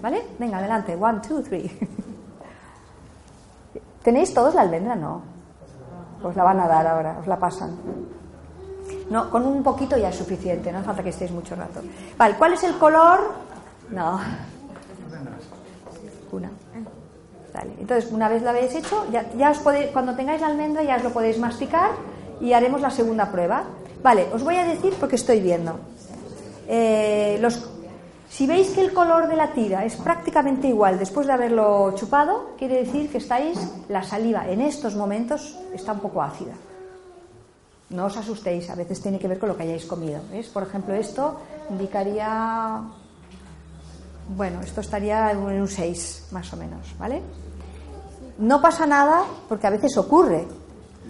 [0.00, 0.22] ¿Vale?
[0.38, 0.96] Venga, adelante.
[0.98, 1.70] One, two, three.
[4.02, 4.96] ¿Tenéis todos la almendra?
[4.96, 5.22] No.
[6.22, 7.76] Os la van a dar ahora, os la pasan.
[9.10, 11.80] No, con un poquito ya es suficiente, no hace falta que estéis mucho rato.
[12.16, 13.18] Vale, ¿cuál es el color?
[13.90, 14.20] No.
[16.32, 16.50] Una.
[17.52, 17.72] Vale.
[17.80, 21.02] Entonces, una vez lo habéis hecho, ya, os podéis, cuando tengáis la almendra ya os
[21.02, 21.90] lo podéis masticar
[22.40, 23.64] y haremos la segunda prueba.
[24.02, 25.78] Vale, os voy a decir porque estoy viendo.
[26.68, 27.68] Eh, los
[28.30, 32.54] si veis que el color de la tira es prácticamente igual después de haberlo chupado,
[32.56, 33.58] quiere decir que estáis,
[33.88, 36.52] la saliva en estos momentos está un poco ácida.
[37.90, 40.22] No os asustéis, a veces tiene que ver con lo que hayáis comido.
[40.30, 40.46] ¿ves?
[40.46, 42.82] Por ejemplo, esto indicaría,
[44.36, 47.20] bueno, esto estaría en un 6 más o menos, ¿vale?
[48.38, 50.46] No pasa nada porque a veces ocurre,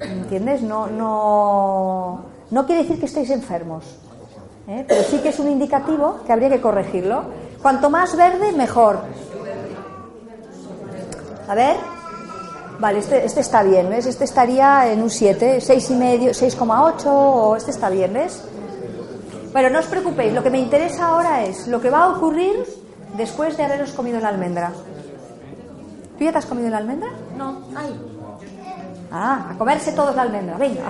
[0.01, 0.63] ¿entiendes?
[0.63, 3.85] No, no, no quiere decir que estéis enfermos.
[4.69, 4.85] ¿Eh?
[4.87, 7.25] pero sí que es un indicativo que habría que corregirlo.
[7.63, 9.01] Cuanto más verde, mejor.
[11.49, 11.77] A ver.
[12.79, 14.07] Vale, este, este está bien, ¿ves?
[14.07, 18.43] Este estaría en un 7, 6,5, 6,8, o este está bien, ¿ves?
[19.53, 22.65] Bueno, no os preocupéis, lo que me interesa ahora es lo que va a ocurrir
[23.17, 24.73] después de haberos comido la almendra.
[26.17, 27.11] ¿Tú ya te has comido la almendra?
[27.37, 28.01] No, ay.
[29.11, 30.89] Ah, a comerse todos la almendra, venga.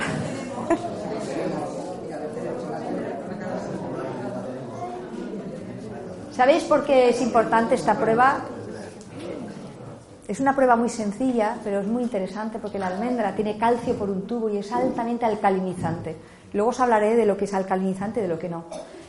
[6.41, 8.39] ¿Sabéis por qué es importante esta prueba?
[10.27, 14.09] Es una prueba muy sencilla, pero es muy interesante porque la almendra tiene calcio por
[14.09, 16.17] un tubo y es altamente alcalinizante.
[16.55, 18.65] Luego os hablaré de lo que es alcalinizante y de lo que no.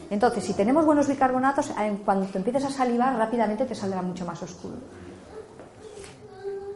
[0.09, 1.71] Entonces, si tenemos buenos bicarbonatos,
[2.03, 4.75] cuando te empieces a salivar, rápidamente te saldrá mucho más oscuro.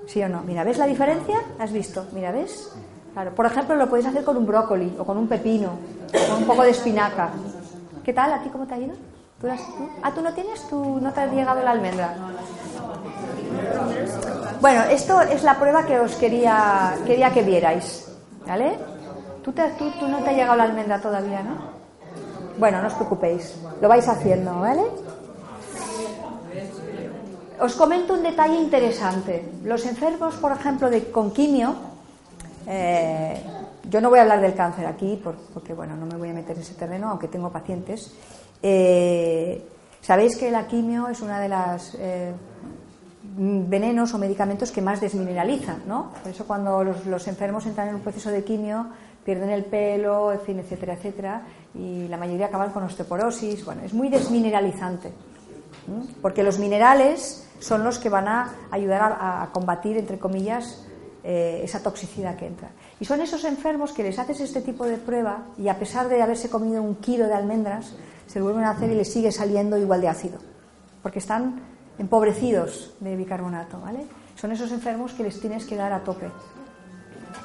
[0.07, 0.41] ¿Sí o no?
[0.43, 1.35] Mira, ¿ves la diferencia?
[1.59, 2.05] ¿Has visto?
[2.13, 2.71] Mira, ¿ves?
[3.11, 5.71] Claro, por ejemplo, lo podéis hacer con un brócoli o con un pepino
[6.13, 7.31] o con un poco de espinaca.
[8.05, 8.31] ¿Qué tal?
[8.31, 8.95] ¿A ti cómo te ha ido?
[9.45, 9.51] ¿Tú,
[10.01, 10.67] Ah, ¿tú no tienes?
[10.67, 12.15] ¿Tú no te ha llegado la almendra?
[14.59, 18.11] Bueno, esto es la prueba que os quería, quería que vierais.
[18.47, 18.75] ¿Vale?
[19.43, 21.57] ¿Tú, tú, no te ha llegado la almendra todavía, ¿no?
[22.57, 23.55] Bueno, no os preocupéis.
[23.81, 24.81] Lo vais haciendo, ¿vale?
[27.59, 29.51] Os comento un detalle interesante.
[29.63, 31.75] Los enfermos, por ejemplo, de, con quimio,
[32.65, 33.43] eh,
[33.89, 35.21] yo no voy a hablar del cáncer aquí
[35.53, 38.11] porque, bueno, no me voy a meter en ese terreno, aunque tengo pacientes.
[38.67, 39.63] Eh,
[40.05, 42.31] Sabéis que la quimio es una de las eh,
[43.37, 46.11] venenos o medicamentos que más desmineralizan, ¿no?
[46.21, 48.85] Por eso cuando los, enfermos entran en un proceso de quimio
[49.23, 51.41] pierden el pelo, en fin, etcétera, etcétera,
[51.73, 53.65] y la mayoría acaban con osteoporosis.
[53.65, 55.11] Bueno, es muy desmineralizante.
[56.21, 60.85] porque los minerales son los que van a ayudar a, combatir, entre comillas,
[61.23, 62.69] eh, esa toxicidad que entra.
[62.99, 66.21] Y son esos enfermos que les haces este tipo de prueba y a pesar de
[66.21, 67.95] haberse comido un kilo de almendras,
[68.27, 70.39] se vuelven a hacer y les sigue saliendo igual de ácido,
[71.01, 71.61] porque están
[71.97, 74.05] empobrecidos de bicarbonato, ¿vale?
[74.35, 76.29] Son esos enfermos que les tienes que dar a tope.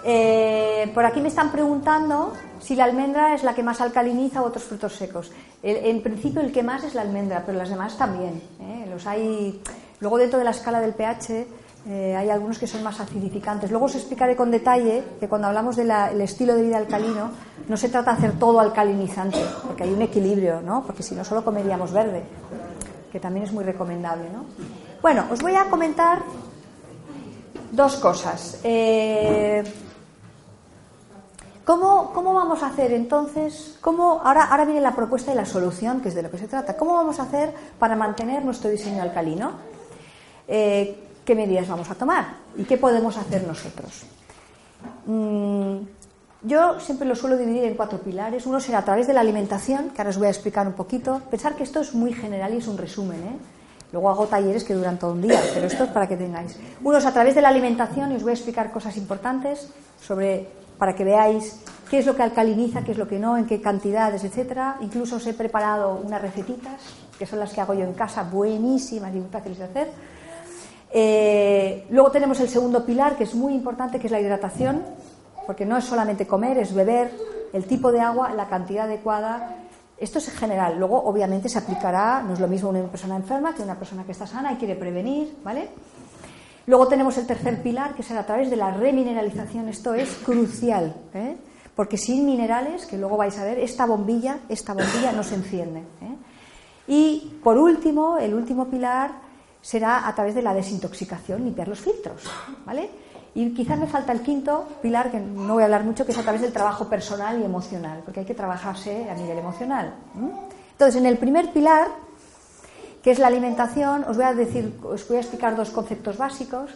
[0.05, 4.47] Eh, por aquí me están preguntando si la almendra es la que más alcaliniza o
[4.47, 5.31] otros frutos secos.
[5.63, 8.43] en principio el que más es la almendra, pero las demás también.
[8.61, 8.87] ¿eh?
[8.91, 9.63] Los hay.
[10.01, 11.47] Luego dentro de la escala del pH
[11.89, 13.71] eh, hay algunos que son más acidificantes.
[13.71, 17.31] Luego os explicaré con detalle que cuando hablamos del estilo de vida alcalino
[17.69, 20.83] no se trata de hacer todo alcalinizante, porque hay un equilibrio, ¿no?
[20.85, 22.23] Porque si no solo comeríamos verde,
[23.11, 24.45] que también es muy recomendable, ¿no?
[25.01, 26.23] Bueno, os voy a comentar
[27.73, 28.61] dos cosas.
[28.63, 29.65] Eh,
[31.65, 33.79] ¿Cómo, vamos a hacer entonces?
[33.81, 36.49] ¿cómo, ahora, ahora viene la propuesta y la solución, que es de lo que se
[36.49, 36.77] trata.
[36.77, 39.53] ¿Cómo vamos a hacer para mantener nuestro diseño alcalino?
[40.49, 42.25] Eh, ¿Qué medidas vamos a tomar?
[42.57, 44.03] ¿Y qué podemos hacer nosotros?
[45.07, 45.77] Mm,
[46.43, 48.47] yo siempre lo suelo dividir en cuatro pilares.
[48.47, 51.23] Uno será a través de la alimentación, que ahora os voy a explicar un poquito.
[51.31, 53.21] Pensar que esto es muy general y es un resumen.
[53.21, 53.37] ¿eh?
[53.93, 56.59] Luego hago talleres que duran todo un día, pero esto es para que tengáis.
[56.83, 59.69] Uno es a través de la alimentación y os voy a explicar cosas importantes
[60.03, 63.47] sobre para que veáis qué es lo que alcaliniza, qué es lo que no, en
[63.47, 64.79] qué cantidades, etcétera.
[64.81, 66.83] Incluso os he preparado unas recetitas,
[67.17, 70.20] que son las que hago yo en casa, buenísimas y muy fáciles de hacer.
[70.93, 74.83] Eh, luego tenemos el segundo pilar, que es muy importante, que es la hidratación,
[75.47, 77.13] porque no es solamente comer, es beber,
[77.53, 79.57] el tipo de agua, la cantidad adecuada.
[79.99, 80.79] Esto es general.
[80.79, 84.13] Luego, obviamente, se aplicará, no es lo mismo una persona enferma que una persona que
[84.13, 85.69] está sana y quiere prevenir, ¿vale?
[86.67, 89.69] Luego tenemos el tercer pilar, que será a través de la remineralización.
[89.69, 91.37] Esto es crucial, ¿eh?
[91.75, 95.81] porque sin minerales, que luego vais a ver, esta bombilla, esta bombilla no se enciende.
[95.81, 96.17] ¿eh?
[96.87, 99.30] Y por último, el último pilar
[99.61, 102.23] será a través de la desintoxicación, limpiar los filtros,
[102.65, 102.91] ¿vale?
[103.35, 106.19] Y quizás me falta el quinto pilar, que no voy a hablar mucho, que es
[106.19, 109.95] a través del trabajo personal y emocional, porque hay que trabajarse a nivel emocional.
[110.73, 111.89] Entonces, en el primer pilar
[113.03, 114.05] ¿Qué es la alimentación?
[114.05, 116.71] Os voy a decir, os voy a explicar dos conceptos básicos,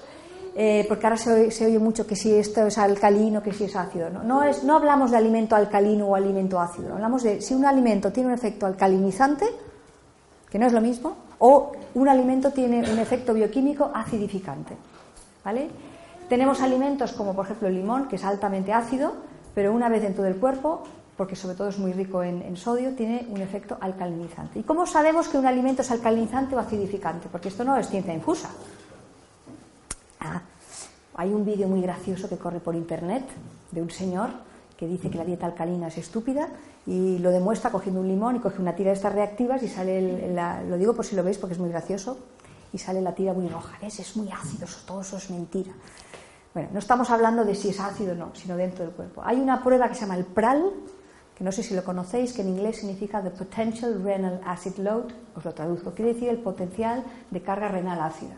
[0.54, 4.08] eh, porque ahora se oye, mucho que si esto es alcalino, que si es ácido.
[4.08, 4.22] ¿no?
[4.22, 8.10] No, es, no hablamos de alimento alcalino o alimento ácido, hablamos de si un alimento
[8.10, 9.44] tiene un efecto alcalinizante,
[10.48, 14.76] que no es lo mismo, o un alimento tiene un efecto bioquímico acidificante.
[15.44, 15.68] ¿vale?
[16.28, 19.14] Tenemos alimentos como por ejemplo el limón, que es altamente ácido,
[19.54, 20.82] pero una vez dentro del cuerpo
[21.16, 24.58] porque sobre todo es muy rico en, sodio, tiene un efecto alcalinizante.
[24.58, 27.28] ¿Y cómo sabemos que un alimento es alcalinizante o acidificante?
[27.30, 28.50] Porque esto no es ciencia infusa.
[30.20, 30.42] Ah,
[31.14, 33.24] hay un vídeo muy gracioso que corre por internet
[33.70, 34.30] de un señor
[34.76, 36.48] que dice que la dieta alcalina es estúpida
[36.86, 40.34] y lo demuestra cogiendo un limón y coge una tira de estas reactivas y sale,
[40.68, 42.18] lo digo por si lo veis porque es muy gracioso,
[42.72, 43.78] y sale la tira muy roja.
[43.80, 44.00] ¿Ves?
[44.00, 45.72] Es muy ácido, todo eso es mentira.
[46.52, 49.22] Bueno, no estamos hablando de si es ácido o no, sino dentro del cuerpo.
[49.24, 50.70] Hay una prueba que se llama el PRAL,
[51.36, 55.06] que no sé si lo conocéis, que en inglés significa The Potential Renal Acid Load,
[55.36, 58.36] os lo traduzco, quiere decir el potencial de carga renal ácida.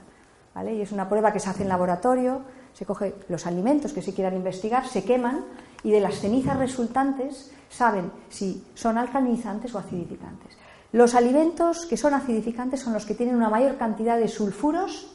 [0.54, 0.74] ¿vale?
[0.74, 2.42] Y es una prueba que se hace en laboratorio,
[2.72, 5.44] se coge los alimentos que se quieran investigar, se queman
[5.82, 10.56] y de las cenizas resultantes saben si son alcalinizantes o acidificantes.
[10.92, 15.08] Los alimentos que son acidificantes son los que tienen una mayor cantidad de sulfuros,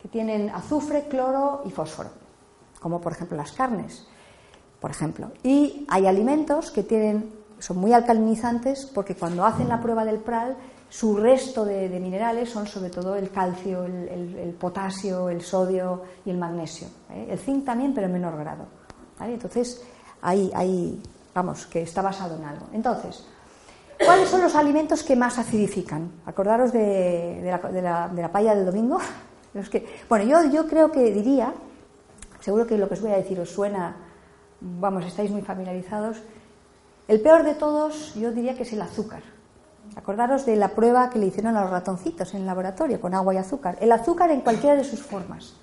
[0.00, 2.10] que tienen azufre, cloro y fósforo,
[2.80, 4.06] como por ejemplo las carnes
[4.82, 5.30] por ejemplo.
[5.44, 10.56] Y hay alimentos que tienen, son muy alcalinizantes porque cuando hacen la prueba del PRAL,
[10.90, 16.36] su resto de, minerales son sobre todo el calcio, el, potasio, el sodio y el
[16.36, 16.88] magnesio.
[17.10, 17.28] ¿eh?
[17.30, 18.66] El zinc también, pero en menor grado.
[19.20, 19.80] Entonces,
[20.20, 21.00] ahí,
[21.34, 22.66] vamos, que está basado en algo.
[22.72, 23.26] Entonces,
[24.04, 26.10] ¿cuáles son los alimentos que más acidifican?
[26.26, 28.98] Acordaros de, la, de la, paella del domingo.
[29.54, 31.52] Los que, bueno, yo, yo creo que diría,
[32.40, 33.94] seguro que lo que os voy a decir os suena
[34.62, 36.18] vamos, estáis muy familiarizados.
[37.08, 39.22] El peor de todos, yo diría que es el azúcar.
[39.96, 43.34] Acordaros de la prueba que le hicieron a los ratoncitos en el laboratorio con agua
[43.34, 43.76] y azúcar.
[43.80, 45.54] El azúcar en cualquiera de sus formas.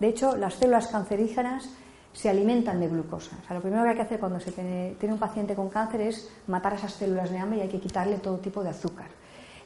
[0.00, 1.70] De hecho, las células cancerígenas
[2.12, 3.36] se alimentan de glucosa.
[3.42, 6.00] O sea, lo primero que hay que hacer cuando se tiene, un paciente con cáncer
[6.02, 9.06] es matar esas células de hambre y hay que quitarle todo tipo de azúcar.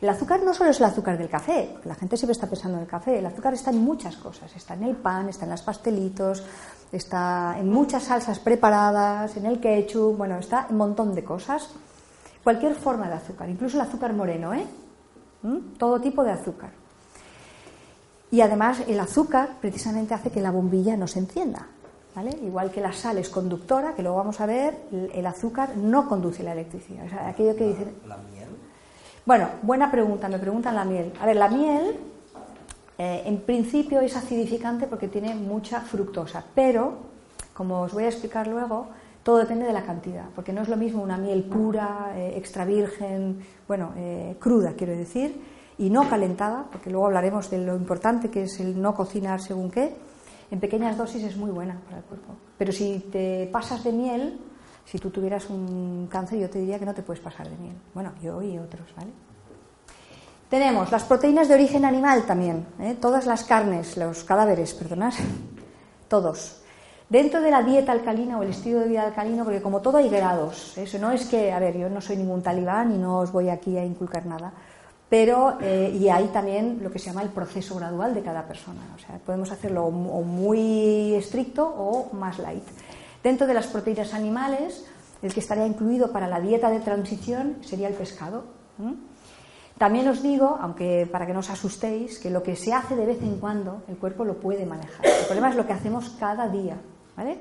[0.00, 2.82] El azúcar no solo es el azúcar del café, la gente siempre está pensando en
[2.82, 5.62] el café, el azúcar está en muchas cosas, está en el pan, está en los
[5.62, 6.44] pastelitos,
[6.92, 11.70] está en muchas salsas preparadas, en el ketchup, bueno, está un montón de cosas.
[12.42, 14.66] Cualquier forma de azúcar, incluso el azúcar moreno, ¿eh?
[15.42, 15.78] ¿Mm?
[15.78, 16.70] Todo tipo de azúcar.
[18.30, 21.68] Y además el azúcar precisamente hace que la bombilla no se encienda.
[22.14, 22.30] ¿Vale?
[22.42, 24.76] Igual que la sal es conductora, que luego vamos a ver,
[25.12, 27.06] el azúcar no conduce la electricidad.
[27.06, 27.94] O sea, aquello que dicen.
[28.06, 28.48] ¿La miel?
[29.26, 31.12] Bueno, buena pregunta, me preguntan la miel.
[31.20, 31.96] A ver, la miel
[32.98, 36.94] eh, en principio es acidificante porque tiene mucha fructosa, pero,
[37.52, 38.88] como os voy a explicar luego,
[39.24, 42.64] todo depende de la cantidad, porque no es lo mismo una miel pura, eh, extra
[42.64, 45.40] virgen, bueno, eh, cruda quiero decir,
[45.78, 49.70] y no calentada, porque luego hablaremos de lo importante que es el no cocinar según
[49.70, 49.96] qué,
[50.54, 52.32] en pequeñas dosis es muy buena para el cuerpo.
[52.56, 54.38] Pero si te pasas de miel,
[54.84, 57.74] si tú tuvieras un cáncer, yo te diría que no te puedes pasar de miel.
[57.92, 59.10] Bueno, yo y otros, ¿vale?
[60.48, 62.96] Tenemos las proteínas de origen animal también, ¿eh?
[63.00, 65.12] todas las carnes, los cadáveres, perdonad,
[66.06, 66.60] todos.
[67.08, 70.08] Dentro de la dieta alcalina o el estilo de vida alcalino, porque como todo hay
[70.08, 73.32] grados, eso no es que, a ver, yo no soy ningún talibán y no os
[73.32, 74.52] voy aquí a inculcar nada,
[75.14, 78.80] pero eh, y hay también lo que se llama el proceso gradual de cada persona,
[78.96, 82.64] o sea, podemos hacerlo o muy estricto o más light.
[83.22, 84.84] Dentro de las proteínas animales,
[85.22, 88.42] el que estaría incluido para la dieta de transición sería el pescado.
[89.78, 93.06] También os digo, aunque para que no os asustéis, que lo que se hace de
[93.06, 95.06] vez en cuando el cuerpo lo puede manejar.
[95.06, 96.76] El problema es lo que hacemos cada día.
[97.16, 97.38] ¿vale?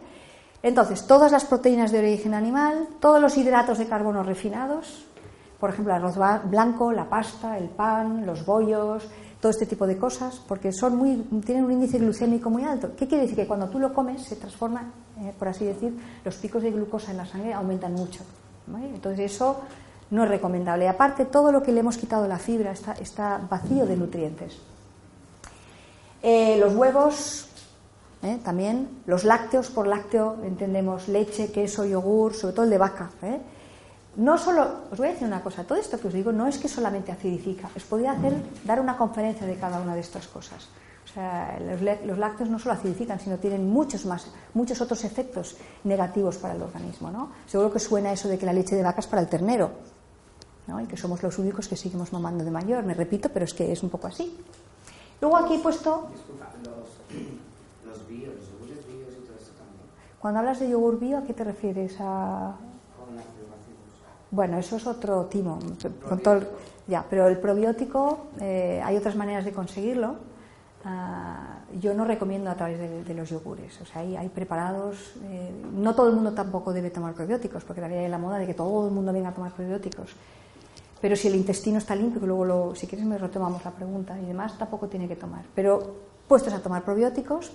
[0.62, 5.08] Entonces, todas las proteínas de origen animal, todos los hidratos de carbono refinados,
[5.64, 9.08] por ejemplo, el arroz blanco, la pasta, el pan, los bollos,
[9.40, 12.92] todo este tipo de cosas, porque son muy, tienen un índice glucémico muy alto.
[12.98, 13.38] ¿Qué quiere decir?
[13.38, 14.92] Que cuando tú lo comes se transforma,
[15.22, 18.26] eh, por así decir, los picos de glucosa en la sangre aumentan mucho.
[18.94, 19.62] Entonces eso
[20.12, 20.86] no es recomendable.
[20.90, 24.58] aparte, todo lo que le hemos quitado la fibra está, vacío de nutrientes.
[26.22, 27.48] Eh, los huevos,
[28.22, 33.12] eh, también, los lácteos, por lácteo entendemos leche, queso, yogur, sobre todo el de vaca
[34.16, 36.58] no solo, os voy a decir una cosa, todo esto que os digo no es
[36.60, 38.34] que solamente acidifica, os podría hacer
[38.64, 40.68] dar una conferencia de cada una de estas cosas.
[41.04, 46.38] O sea, los, lácteos no solo acidifican, sino tienen muchos más, muchos otros efectos negativos
[46.38, 47.32] para el organismo, ¿no?
[47.48, 49.72] Seguro que suena eso de que la leche de vaca es para el ternero,
[50.68, 50.80] ¿no?
[50.80, 53.72] Y que somos los únicos que seguimos mamando de mayor, me repito, pero es que
[53.72, 54.38] es un poco así.
[55.22, 56.08] Luego aquí he puesto...
[56.12, 59.86] Disculpa, los, los bios, los yogures bios y todo esto también.
[60.20, 61.96] Cuando hablas de yogur bio, ¿a qué te refieres?
[62.00, 62.56] ¿A
[64.34, 65.60] bueno, eso es otro timo.
[66.10, 66.42] Con todo
[66.88, 70.16] ya, pero el probiótico, eh, hay otras maneras de conseguirlo.
[70.84, 73.80] Ah, yo no recomiendo a través de, los yogures.
[73.82, 75.14] O sea, hay, hay preparados.
[75.26, 78.48] Eh, no todo el mundo tampoco debe tomar probióticos, porque también hay la moda de
[78.48, 80.10] que todo el mundo venga a tomar probióticos.
[81.00, 84.20] Pero si el intestino está limpio, que luego, lo, si quieres, me retomamos la pregunta
[84.20, 85.46] y demás, tampoco tiene que tomar.
[85.54, 85.96] Pero
[86.28, 87.52] puestos a tomar probióticos,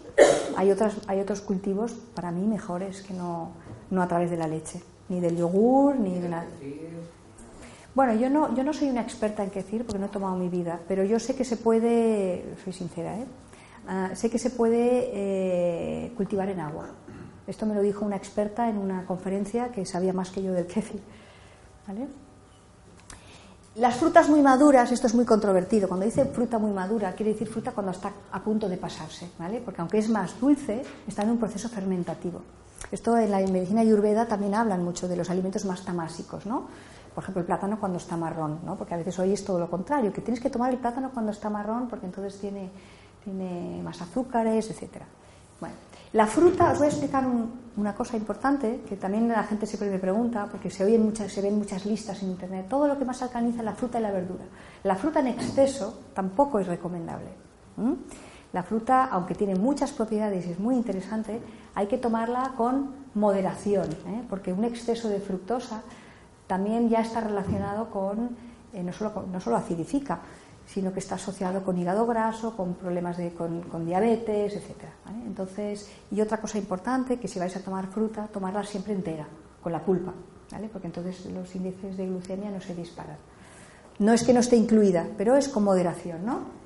[0.57, 3.51] hay, otras, hay otros cultivos para mí mejores que no,
[3.91, 6.46] no a través de la leche ni del yogur, ni de nada.
[7.94, 10.48] Bueno, yo no, yo no soy una experta en kefir porque no he tomado mi
[10.48, 13.26] vida, pero yo sé que se puede, soy sincera, ¿eh?
[13.88, 16.90] Ah, sé que se puede eh, cultivar en agua.
[17.46, 20.66] Esto me lo dijo una experta en una conferencia que sabía más que yo del
[20.66, 21.00] kefir.
[21.86, 22.06] ¿Vale?
[23.76, 25.88] Las frutas muy maduras, esto es muy controvertido.
[25.88, 29.62] Cuando dice fruta muy madura, quiere decir fruta cuando está a punto de pasarse, ¿vale?
[29.64, 32.42] Porque aunque es más dulce, está en un proceso fermentativo.
[32.91, 36.68] Esto en la medicina ayurveda también hablan mucho de los alimentos más tamásicos, ¿no?
[37.14, 38.76] Por ejemplo, el plátano cuando está marrón, ¿no?
[38.76, 41.33] Porque a veces hoy es todo lo contrario, que tienes que tomar el plátano cuando
[41.33, 42.70] está marrón porque entonces tiene,
[43.24, 45.07] tiene más azúcares, etcétera.
[45.61, 45.74] Bueno,
[46.12, 47.24] la fruta, os voy a explicar
[47.76, 51.43] una cosa importante que también la gente siempre me pregunta, porque se, oyen muchas, se
[51.43, 54.45] ven muchas listas en internet, todo lo que más alcaliza la fruta y la verdura.
[54.85, 57.29] La fruta en exceso tampoco es recomendable.
[58.53, 61.40] La fruta, aunque tiene muchas propiedades y es muy interesante,
[61.74, 64.22] hay que tomarla con moderación, ¿eh?
[64.28, 65.82] porque un exceso de fructosa
[66.46, 68.36] también ya está relacionado con,
[68.72, 70.20] eh, no, solo, no solo acidifica,
[70.66, 74.84] sino que está asociado con hígado graso, con problemas de, con, diabetes, etc.
[75.26, 79.26] Entonces, y otra cosa importante, que si vais a tomar fruta, tomarla siempre entera,
[79.62, 80.12] con la pulpa,
[80.53, 80.68] ¿vale?
[80.68, 83.16] porque entonces los índices de glucemia no se disparan.
[83.99, 86.57] No es que no esté incluida, pero es con moderación, ¿no?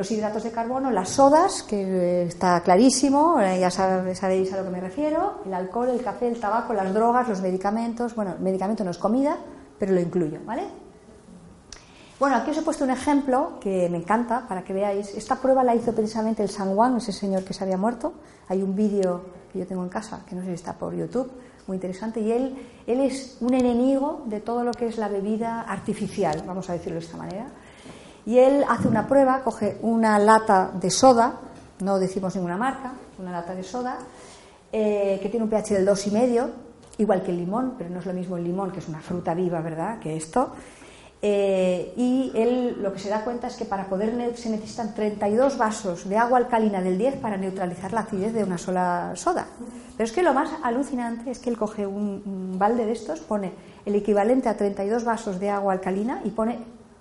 [0.00, 4.70] Los hidratos de carbono, las sodas, que está clarísimo, eh, ya sabéis a lo que
[4.70, 8.14] me refiero, el alcohol, el café, el tabaco, las drogas, los medicamentos.
[8.14, 9.36] Bueno, el medicamento no es comida,
[9.78, 10.62] pero lo incluyo, ¿vale?
[12.18, 15.14] Bueno, aquí os he puesto un ejemplo que me encanta para que veáis.
[15.14, 18.14] Esta prueba la hizo precisamente el San Juan, ese señor que se había muerto.
[18.48, 19.20] Hay un vídeo
[19.52, 21.30] que yo tengo en casa, que no sé si está por YouTube,
[21.66, 22.20] muy interesante.
[22.20, 26.70] Y él, él es un enemigo de todo lo que es la bebida artificial, vamos
[26.70, 27.48] a decirlo de esta manera
[28.26, 31.34] y él hace una prueba, coge una lata de soda,
[31.80, 33.98] no decimos ninguna marca, una lata de soda,
[34.72, 36.48] eh, que tiene un pH del 2,5,
[36.98, 39.34] igual que el limón, pero no es lo mismo el limón, que es una fruta
[39.34, 40.52] viva, ¿verdad?, que esto.
[41.22, 45.58] Eh, y él lo que se da cuenta es que para poder se necesitan 32
[45.58, 49.46] vasos de agua alcalina del 10 para neutralizar la acidez de una sola soda.
[49.96, 53.52] Pero es que lo más alucinante es que él coge un balde de estos, pone
[53.84, 56.58] el equivalente a 32 vasos de agua alcalina y pone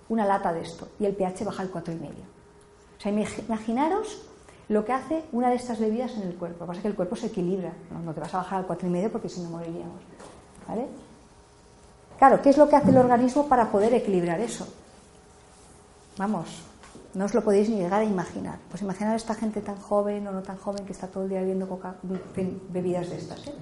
[0.09, 2.09] una lata de esto y el pH baja al 4,5.
[2.97, 4.21] O sea, imaginaros
[4.67, 6.59] lo que hace una de estas bebidas en el cuerpo.
[6.59, 8.67] Lo que pasa es que el cuerpo se equilibra, no, te vas a bajar al
[8.67, 10.01] 4,5 porque si no moriríamos.
[10.67, 10.87] ¿Vale?
[12.17, 14.67] Claro, ¿qué es lo que hace el organismo para poder equilibrar eso?
[16.17, 16.63] Vamos,
[17.13, 18.59] no os lo podéis ni llegar a imaginar.
[18.69, 21.29] Pues imaginar a esta gente tan joven o no tan joven que está todo el
[21.29, 21.95] día bebiendo coca,
[22.69, 23.47] bebidas de estas.
[23.47, 23.53] ¿eh?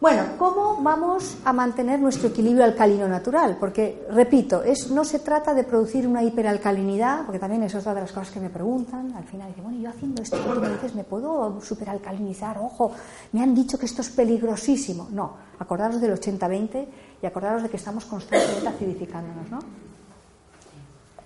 [0.00, 3.56] Bueno, ¿cómo vamos a mantener nuestro equilibrio alcalino natural?
[3.58, 8.02] Porque, repito, es, no se trata de producir una hiperalcalinidad, porque también es otra de
[8.02, 9.12] las cosas que me preguntan.
[9.16, 12.58] Al final dicen, bueno, yo haciendo esto que me dices, ¿me puedo superalcalinizar?
[12.58, 12.92] Ojo,
[13.32, 15.08] me han dicho que esto es peligrosísimo.
[15.10, 16.86] No, acordaros del 80-20
[17.20, 19.58] y acordaros de que estamos constantemente acidificándonos, ¿no?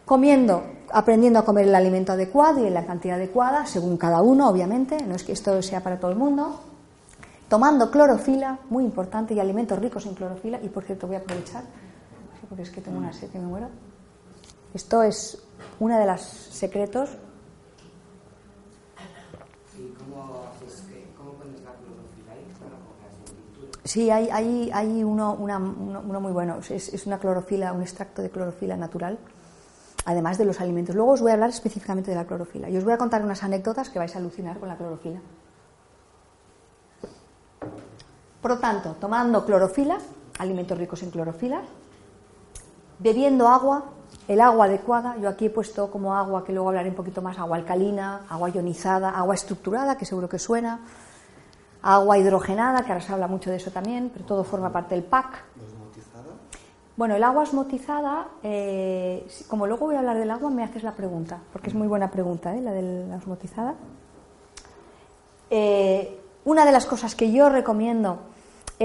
[0.06, 4.48] Comiendo, aprendiendo a comer el alimento adecuado y en la cantidad adecuada, según cada uno,
[4.48, 6.71] obviamente, no es que esto sea para todo el mundo
[7.52, 10.58] tomando clorofila, muy importante, y alimentos ricos en clorofila.
[10.62, 11.62] Y por cierto, voy a aprovechar,
[12.48, 13.68] porque es que tengo una sed que me muero.
[14.72, 15.36] Esto es
[15.78, 17.10] uno de los secretos.
[23.84, 26.56] Sí, hay, hay, hay uno, una, uno, muy bueno.
[26.70, 29.18] Es, es, una clorofila, un extracto de clorofila natural,
[30.06, 30.94] además de los alimentos.
[30.94, 32.70] Luego os voy a hablar específicamente de la clorofila.
[32.70, 35.20] Y os voy a contar unas anécdotas que vais a alucinar con la clorofila.
[38.42, 39.98] Por lo tanto, tomando clorofila,
[40.40, 41.62] alimentos ricos en clorofila,
[42.98, 43.84] bebiendo agua,
[44.26, 47.38] el agua adecuada, yo aquí he puesto como agua, que luego hablaré un poquito más,
[47.38, 50.80] agua alcalina, agua ionizada, agua estructurada, que seguro que suena,
[51.82, 55.04] agua hidrogenada, que ahora se habla mucho de eso también, pero todo forma parte del
[55.04, 55.44] pack.
[56.96, 60.92] Bueno, el agua osmotizada, eh, como luego voy a hablar del agua, me haces la
[60.92, 62.60] pregunta, porque es muy buena pregunta, ¿eh?
[62.60, 63.76] la de la osmotizada.
[65.48, 68.31] Eh, una de las cosas que yo recomiendo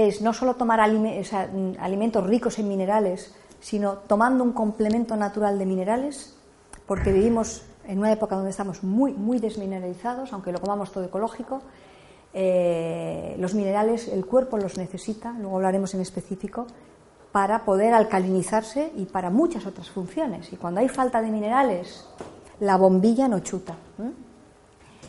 [0.06, 6.36] es no solo tomar alimentos ricos en minerales, sino tomando un complemento natural de minerales,
[6.86, 11.62] porque vivimos en una época donde estamos muy, muy desmineralizados, aunque lo comamos todo ecológico.
[12.32, 16.68] Eh, los minerales, el cuerpo los necesita, luego hablaremos en específico,
[17.32, 20.52] para poder alcalinizarse y para muchas otras funciones.
[20.52, 22.06] Y cuando hay falta de minerales,
[22.60, 23.74] la bombilla no chuta.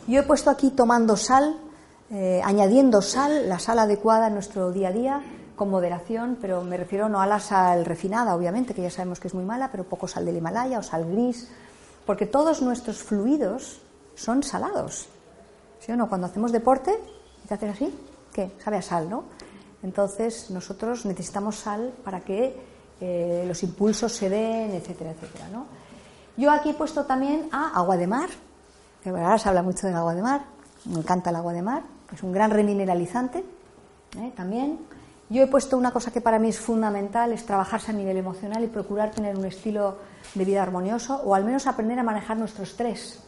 [0.08, 1.56] Yo he puesto aquí tomando sal,
[2.10, 5.22] eh, añadiendo sal, la sal adecuada en nuestro día a día,
[5.54, 9.28] con moderación, pero me refiero no a la sal refinada, obviamente, que ya sabemos que
[9.28, 11.48] es muy mala, pero poco sal del Himalaya o sal gris,
[12.06, 13.80] porque todos nuestros fluidos
[14.14, 15.08] son salados.
[15.78, 16.08] ¿Sí o no?
[16.08, 16.98] Cuando hacemos deporte,
[17.46, 17.94] te haces así,
[18.32, 18.52] ¿qué?
[18.62, 19.24] Sabe a sal, ¿no?
[19.82, 22.58] Entonces, nosotros necesitamos sal para que
[23.00, 25.66] eh, los impulsos se den, etcétera, etcétera, ¿no?
[26.36, 28.30] Yo aquí he puesto también a agua de mar,
[29.04, 30.42] ahora se habla mucho de agua de mar,
[30.86, 31.82] me encanta el agua de mar,
[32.12, 33.44] es un gran remineralizante
[34.18, 34.32] ¿eh?
[34.36, 34.78] también.
[35.28, 38.64] Yo he puesto una cosa que para mí es fundamental, es trabajarse a nivel emocional
[38.64, 39.98] y procurar tener un estilo
[40.34, 43.22] de vida armonioso o al menos aprender a manejar nuestro estrés,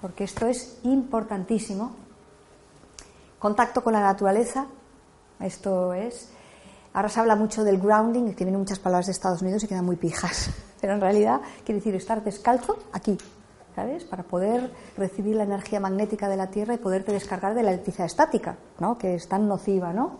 [0.00, 1.92] porque esto es importantísimo.
[3.38, 4.66] Contacto con la naturaleza,
[5.38, 6.30] esto es.
[6.94, 9.84] Ahora se habla mucho del grounding, que vienen muchas palabras de Estados Unidos y quedan
[9.84, 10.48] muy pijas,
[10.80, 13.18] pero en realidad quiere decir estar descalzo aquí,
[13.74, 14.04] ¿sabes?
[14.04, 18.06] Para poder recibir la energía magnética de la Tierra y poderte descargar de la electricidad
[18.06, 18.96] estática, ¿no?
[18.96, 20.18] Que es tan nociva, ¿no?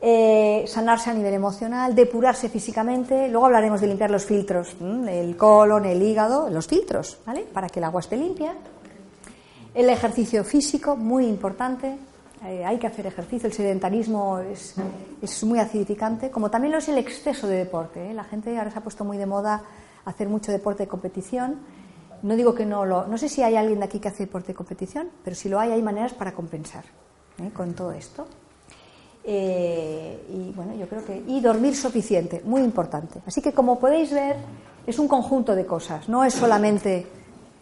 [0.00, 3.28] Eh, sanarse a nivel emocional, depurarse físicamente.
[3.28, 7.46] Luego hablaremos de limpiar los filtros, el colon, el hígado, los filtros, ¿vale?
[7.52, 8.54] Para que el agua esté limpia.
[9.74, 11.96] El ejercicio físico, muy importante.
[12.44, 13.46] Eh, hay que hacer ejercicio.
[13.46, 14.74] El sedentarismo es,
[15.22, 18.10] es, muy acidificante, como también lo es el exceso de deporte.
[18.10, 18.14] ¿eh?
[18.14, 19.62] La gente ahora se ha puesto muy de moda
[20.04, 21.60] hacer mucho deporte de competición
[22.24, 23.06] no digo que no lo.
[23.06, 25.60] No sé si hay alguien de aquí que hace deporte de competición, pero si lo
[25.60, 26.82] hay, hay maneras para compensar
[27.38, 27.50] ¿eh?
[27.52, 28.26] con todo esto.
[29.22, 31.22] Eh, y bueno, yo creo que.
[31.26, 33.20] Y dormir suficiente, muy importante.
[33.26, 34.36] Así que, como podéis ver,
[34.86, 36.08] es un conjunto de cosas.
[36.08, 37.06] No es solamente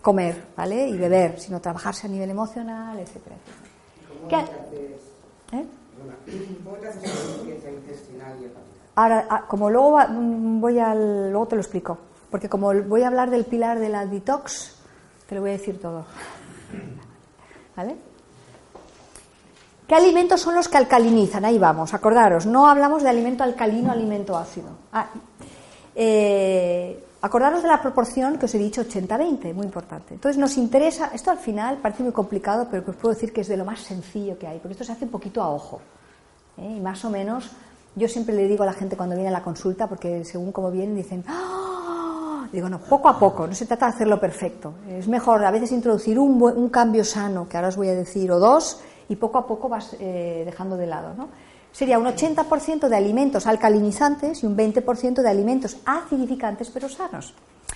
[0.01, 0.89] comer ¿vale?
[0.89, 4.47] y beber, sino trabajarse a nivel emocional, etcétera, etcétera.
[5.51, 5.57] ¿Qué?
[5.59, 5.67] ¿Eh?
[8.95, 9.99] Ahora, ah, como luego
[10.61, 11.99] voy al, luego te lo explico
[12.33, 14.75] porque como voy a hablar del pilar de la detox,
[15.29, 16.07] te lo voy a decir todo.
[17.77, 17.97] ¿Vale?
[19.87, 21.45] ¿Qué alimentos son los que alcalinizan?
[21.45, 24.71] Ahí vamos, acordaros, no hablamos de alimento alcalino, alimento ácido.
[24.95, 25.11] Ah,
[25.95, 30.15] eh, acordaros de la proporción que os he dicho 80-20, muy importante.
[30.15, 33.49] Entonces nos interesa, esto al final parece muy complicado, pero os puedo decir que es
[33.49, 35.83] de lo más sencillo que hay, porque esto se hace un poquito a ojo.
[36.57, 36.77] ¿eh?
[36.79, 37.51] Y más o menos,
[37.95, 40.71] yo siempre le digo a la gente cuando viene a la consulta, porque según como
[40.71, 41.72] vienen dicen, ¡Ah!
[42.53, 44.75] Digo, no, poco a poco, no se trata de hacerlo perfecto.
[44.89, 48.31] Es mejor a veces introducir un, un cambio sano, que ahora os voy a decir,
[48.31, 51.15] o dos, y poco a poco vas eh, dejando de lado.
[51.15, 51.29] ¿no?
[51.73, 57.35] sería un 80% de alimentos alcalinizantes y un 20% de alimentos acidificantes pero sanos.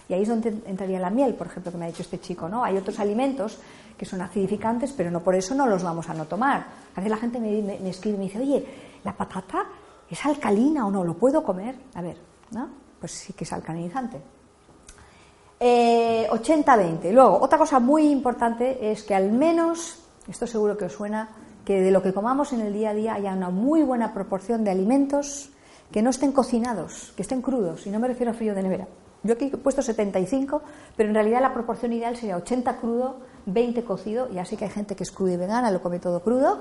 [0.08, 2.48] Y ahí es donde entraría la miel, por ejemplo, que me ha dicho este chico,
[2.48, 2.62] ¿no?
[2.62, 3.58] Hay otros alimentos
[3.96, 6.66] que son acidificantes, pero no por eso no los vamos a no tomar.
[6.94, 8.66] A veces la gente me, me escribe y me dice, oye,
[9.02, 9.64] ¿la patata
[10.08, 11.02] es alcalina o no?
[11.02, 11.74] ¿Lo puedo comer?
[11.94, 12.18] A ver,
[12.52, 12.68] ¿no?
[13.00, 14.20] Pues sí que es alcalinizante.
[15.60, 17.04] 80-20.
[17.04, 19.98] Eh, Luego, otra cosa muy importante es que al menos,
[20.28, 21.30] esto seguro que os suena,
[21.64, 24.64] que de lo que comamos en el día a día haya una muy buena proporción
[24.64, 25.50] de alimentos
[25.90, 28.86] que no estén cocinados, que estén crudos, y no me refiero a frío de nevera.
[29.22, 30.62] Yo aquí he puesto 75,
[30.96, 34.28] pero en realidad la proporción ideal sería 80 crudo, 20 cocido.
[34.30, 36.60] Ya sé que hay gente que es crudo y vegana, lo come todo crudo,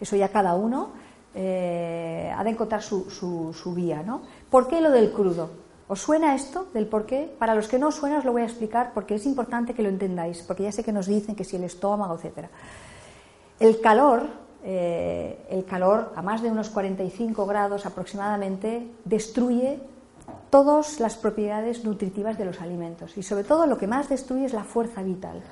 [0.00, 0.90] eso ya cada uno
[1.34, 4.02] eh, ha de encontrar su, su, su vía.
[4.04, 4.22] ¿no?
[4.48, 5.63] ¿Por qué lo del crudo?
[5.86, 7.30] ¿Os suena esto del por qué?
[7.38, 9.82] Para los que no os suena os lo voy a explicar porque es importante que
[9.82, 12.48] lo entendáis, porque ya sé que nos dicen que si el estómago, etc.
[13.60, 14.22] El calor,
[14.64, 19.78] eh, el calor a más de unos 45 grados aproximadamente, destruye
[20.48, 24.54] todas las propiedades nutritivas de los alimentos y sobre todo lo que más destruye es
[24.54, 25.42] la fuerza vital.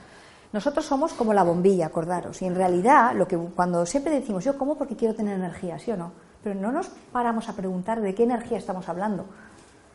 [0.54, 4.56] Nosotros somos como la bombilla, acordaros, y en realidad lo que cuando siempre decimos yo
[4.56, 6.12] como porque quiero tener energía, ¿sí o no?
[6.42, 9.26] Pero no nos paramos a preguntar de qué energía estamos hablando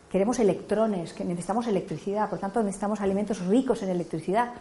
[0.09, 4.53] queremos electrones, que necesitamos electricidad, por tanto necesitamos alimentos ricos en electricidad.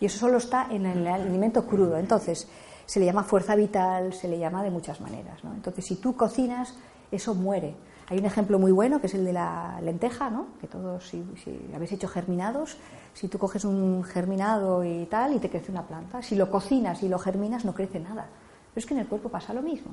[0.00, 1.96] Y eso solo está en el alimento crudo.
[1.96, 2.48] Entonces,
[2.86, 5.42] se le llama fuerza vital, se le llama de muchas maneras.
[5.44, 5.52] ¿no?
[5.54, 6.74] Entonces, si tú cocinas,
[7.10, 7.74] eso muere.
[8.08, 10.48] Hay un ejemplo muy bueno que es el de la lenteja, ¿no?
[10.60, 12.76] que todos, si, si habéis hecho germinados,
[13.14, 17.02] si tú coges un germinado y tal y te crece una planta, si lo cocinas
[17.02, 18.26] y lo germinas no crece nada.
[18.74, 19.92] Pero es que en el cuerpo pasa lo mismo.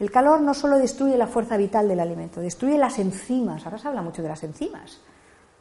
[0.00, 3.66] El calor no solo destruye la fuerza vital del alimento, destruye las enzimas.
[3.66, 4.98] Ahora se habla mucho de las enzimas.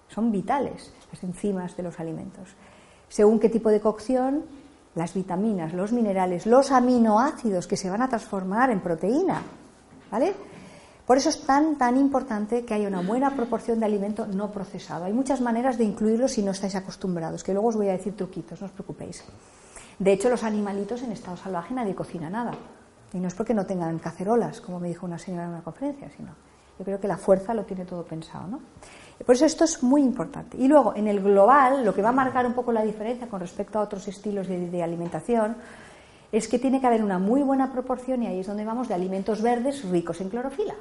[0.07, 2.47] Son vitales las enzimas de los alimentos.
[3.09, 4.45] Según qué tipo de cocción,
[4.95, 9.43] las vitaminas, los minerales, los aminoácidos que se van a transformar en proteína.
[10.09, 10.33] ¿Vale?
[11.05, 15.03] Por eso es tan, tan importante que haya una buena proporción de alimento no procesado.
[15.03, 18.15] Hay muchas maneras de incluirlo si no estáis acostumbrados, que luego os voy a decir
[18.15, 19.23] truquitos, no os preocupéis.
[19.97, 22.53] De hecho, los animalitos en estado salvaje nadie cocina nada.
[23.13, 26.09] Y no es porque no tengan cacerolas, como me dijo una señora en una conferencia,
[26.15, 26.29] sino
[26.77, 28.47] yo creo que la fuerza lo tiene todo pensado.
[28.47, 28.59] ¿no?
[29.25, 30.57] Por eso esto es muy importante.
[30.57, 33.39] Y luego, en el global, lo que va a marcar un poco la diferencia con
[33.39, 35.57] respecto a otros estilos de, de alimentación
[36.31, 38.93] es que tiene que haber una muy buena proporción, y ahí es donde vamos, de
[38.93, 40.75] alimentos verdes ricos en clorofila.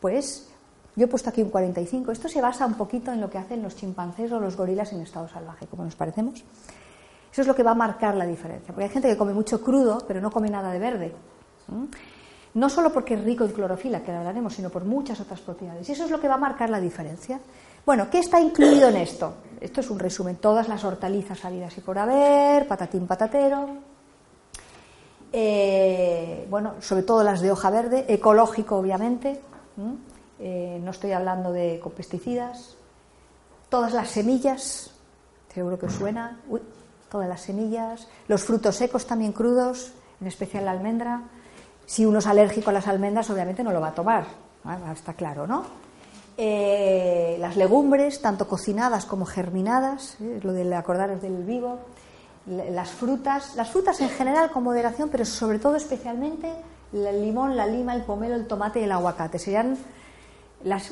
[0.00, 0.48] Pues
[0.96, 2.12] yo he puesto aquí un 45.
[2.12, 5.00] Esto se basa un poquito en lo que hacen los chimpancés o los gorilas en
[5.00, 6.44] estado salvaje, como nos parecemos.
[7.32, 8.72] Eso es lo que va a marcar la diferencia.
[8.72, 11.12] Porque hay gente que come mucho crudo, pero no come nada de verde.
[12.54, 15.88] No solo porque es rico en clorofila, que lo hablaremos, sino por muchas otras propiedades.
[15.88, 17.40] Y eso es lo que va a marcar la diferencia.
[17.84, 19.34] Bueno, ¿qué está incluido en esto?
[19.60, 20.36] Esto es un resumen.
[20.36, 23.68] Todas las hortalizas salidas y por haber, patatín patatero.
[25.32, 29.40] Eh, bueno, sobre todo las de hoja verde, ecológico obviamente.
[30.38, 32.76] Eh, no estoy hablando de con pesticidas.
[33.68, 34.92] Todas las semillas,
[35.52, 36.38] seguro que os suena.
[37.10, 38.06] todas las semillas.
[38.28, 41.24] Los frutos secos también crudos, en especial la almendra
[41.86, 44.26] si uno es alérgico a las almendras, obviamente no lo va a tomar,
[44.92, 45.64] está claro, ¿no?
[46.36, 50.40] Eh, las legumbres, tanto cocinadas como germinadas, ¿eh?
[50.42, 51.78] lo de acordaros del vivo,
[52.46, 56.50] las frutas, las frutas en general con moderación, pero sobre todo especialmente
[56.92, 59.76] el limón, la lima, el pomelo, el tomate y el aguacate, serían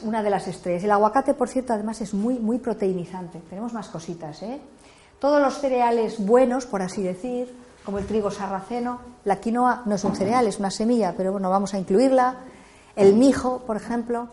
[0.02, 0.84] una de las estrellas.
[0.84, 3.40] El aguacate, por cierto, además es muy, muy proteinizante.
[3.48, 4.60] Tenemos más cositas, ¿eh?
[5.18, 9.00] Todos los cereales buenos, por así decir, como el trigo sarraceno.
[9.24, 12.36] La quinoa no es un cereal, es una semilla, pero bueno, vamos a incluirla.
[12.96, 14.28] El mijo, por ejemplo,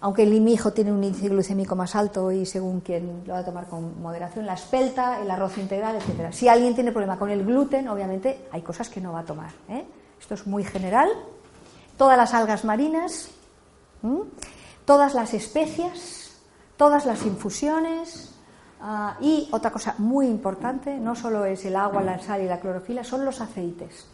[0.00, 3.44] aunque el mijo tiene un índice glucémico más alto y según quien lo va a
[3.44, 6.32] tomar con moderación, la espelta, el arroz integral, etcétera.
[6.32, 9.50] Si alguien tiene problema con el gluten, obviamente hay cosas que no va a tomar.
[9.68, 9.84] ¿eh?
[10.20, 11.08] Esto es muy general.
[11.96, 13.28] Todas las algas marinas,
[14.84, 16.32] todas las especias,
[16.76, 18.31] todas las infusiones,
[18.84, 22.58] Ah, y otra cosa muy importante, no solo es el agua, la sal y la
[22.58, 24.08] clorofila, son los aceites,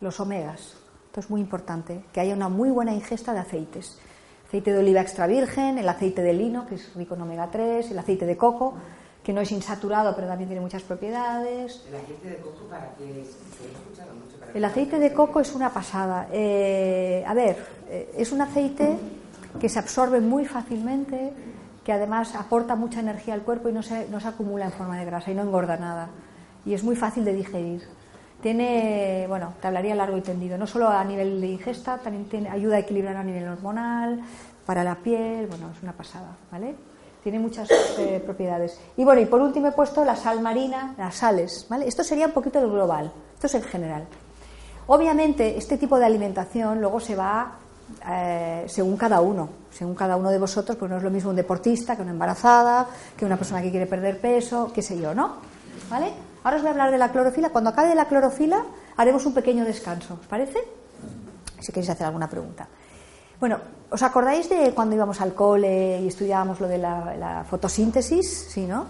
[0.00, 0.76] los omegas.
[1.06, 3.98] Esto es muy importante, que haya una muy buena ingesta de aceites.
[4.46, 7.90] Aceite de oliva extra virgen, el aceite de lino, que es rico en omega 3,
[7.90, 8.76] el aceite de coco,
[9.22, 11.84] que no es insaturado, pero también tiene muchas propiedades.
[11.86, 13.36] ¿El aceite de coco para qué es?
[14.54, 16.28] El aceite de coco es una pasada.
[16.32, 17.58] Eh, a ver,
[17.90, 18.96] eh, es un aceite
[19.60, 21.30] que se absorbe muy fácilmente,
[21.88, 24.98] que además aporta mucha energía al cuerpo y no se, no se acumula en forma
[24.98, 26.10] de grasa y no engorda nada.
[26.66, 27.82] Y es muy fácil de digerir.
[28.42, 32.50] Tiene, bueno, te hablaría largo y tendido, no solo a nivel de ingesta, también tiene,
[32.50, 34.20] ayuda a equilibrar a nivel hormonal,
[34.66, 36.74] para la piel, bueno, es una pasada, ¿vale?
[37.22, 38.78] Tiene muchas eh, propiedades.
[38.98, 41.88] Y bueno, y por último he puesto la sal marina, las sales, ¿vale?
[41.88, 44.06] Esto sería un poquito el global, esto es el general.
[44.88, 47.56] Obviamente, este tipo de alimentación luego se va
[48.06, 49.48] eh, según cada uno,
[49.78, 52.88] según cada uno de vosotros, pues no es lo mismo un deportista que una embarazada,
[53.16, 55.36] que una persona que quiere perder peso, qué sé yo, ¿no?
[55.88, 56.10] ¿Vale?
[56.42, 57.50] Ahora os voy a hablar de la clorofila.
[57.50, 58.64] Cuando acabe la clorofila,
[58.96, 60.58] haremos un pequeño descanso, ¿os parece?
[61.60, 62.66] Si queréis hacer alguna pregunta.
[63.38, 68.48] Bueno, ¿os acordáis de cuando íbamos al cole y estudiábamos lo de la, la fotosíntesis?
[68.50, 68.86] Sí, ¿no?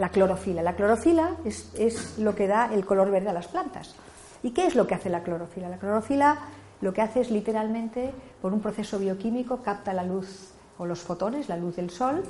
[0.00, 0.60] La clorofila.
[0.60, 3.94] La clorofila es, es lo que da el color verde a las plantas.
[4.42, 5.68] ¿Y qué es lo que hace la clorofila?
[5.68, 6.36] La clorofila
[6.82, 11.48] lo que hace es literalmente, por un proceso bioquímico, capta la luz o los fotones,
[11.48, 12.22] la luz del sol,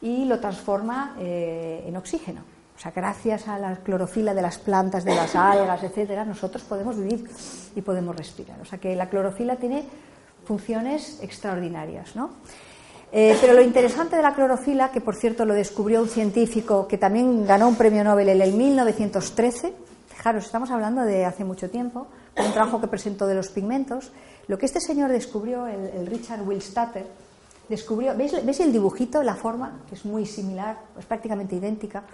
[0.00, 2.42] y lo transforma eh, en oxígeno.
[2.76, 6.96] O sea, gracias a la clorofila de las plantas, de las algas, etcétera, nosotros podemos
[6.96, 7.28] vivir
[7.74, 8.60] y podemos respirar.
[8.60, 9.84] O sea, que la clorofila tiene
[10.44, 12.30] funciones extraordinarias, ¿no?
[13.10, 16.98] Eh, pero lo interesante de la clorofila, que por cierto lo descubrió un científico que
[16.98, 19.72] también ganó un premio Nobel en el 1913,
[20.08, 22.06] fijaros, estamos hablando de hace mucho tiempo,
[22.44, 24.12] un trabajo que presentó de los pigmentos,
[24.46, 27.06] lo que este señor descubrió, el, Richard Willstatter,
[27.68, 32.04] descubrió, ¿veis, ¿veis, el dibujito, la forma, que es muy similar, es prácticamente idéntica?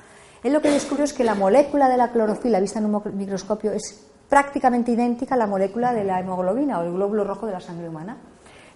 [0.43, 3.73] Él lo que descubrió es que la molécula de la clorofila vista en un microscopio
[3.73, 7.61] es prácticamente idéntica a la molécula de la hemoglobina o el glóbulo rojo de la
[7.61, 8.19] sangre humana.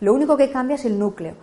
[0.01, 1.35] Lo único que cambia es el núcleo.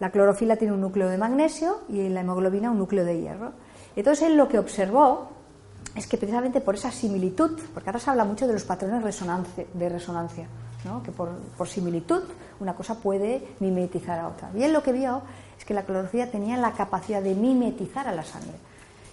[0.00, 3.52] La clorofila tiene un núcleo de magnesio y la hemoglobina un núcleo de hierro.
[3.94, 5.28] Entonces él lo que observó
[5.98, 9.02] es que precisamente por esa similitud, porque ahora se habla mucho de los patrones
[9.74, 10.46] de resonancia,
[11.04, 12.22] que por, similitud
[12.60, 14.50] una cosa puede mimetizar a otra.
[14.56, 15.22] Él lo que vio
[15.58, 18.54] es que la clorofila tenía la capacidad de mimetizar a la sangre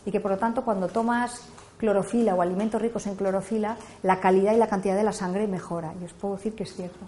[0.06, 1.42] y que por lo tanto cuando tomas
[1.78, 5.94] clorofila o alimentos ricos en clorofila, la calidad y la cantidad de la sangre mejora.
[6.00, 7.00] Y os puedo decir que es cierto.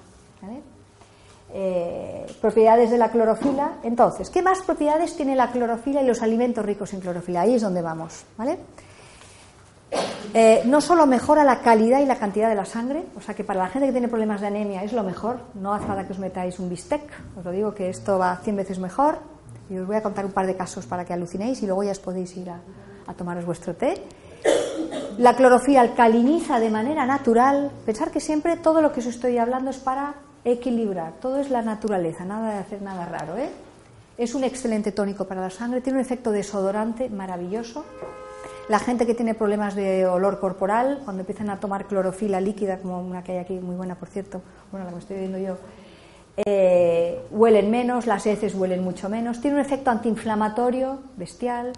[1.53, 3.77] Eh, propiedades de la clorofila.
[3.83, 7.41] Entonces, ¿qué más propiedades tiene la clorofila y los alimentos ricos en clorofila?
[7.41, 8.25] Ahí es donde vamos.
[8.37, 8.57] ¿vale?
[10.33, 13.43] Eh, no solo mejora la calidad y la cantidad de la sangre, o sea que
[13.43, 16.13] para la gente que tiene problemas de anemia es lo mejor, no hace falta que
[16.13, 17.01] os metáis un bistec,
[17.37, 19.19] os lo digo que esto va 100 veces mejor,
[19.69, 21.91] y os voy a contar un par de casos para que alucinéis y luego ya
[21.91, 22.59] os podéis ir a,
[23.07, 24.03] a tomaros vuestro té.
[25.17, 29.71] La clorofila alcaliniza de manera natural, pensar que siempre todo lo que os estoy hablando
[29.71, 30.13] es para
[30.45, 33.37] equilibrar, todo es la naturaleza, nada de hacer nada raro.
[33.37, 33.49] ¿eh?
[34.17, 37.83] Es un excelente tónico para la sangre, tiene un efecto desodorante maravilloso,
[38.69, 42.99] la gente que tiene problemas de olor corporal, cuando empiezan a tomar clorofila líquida, como
[42.99, 44.41] una que hay aquí, muy buena por cierto,
[44.71, 45.57] bueno, la que estoy viendo yo,
[46.45, 51.73] eh, huelen menos, las heces huelen mucho menos, tiene un efecto antiinflamatorio bestial.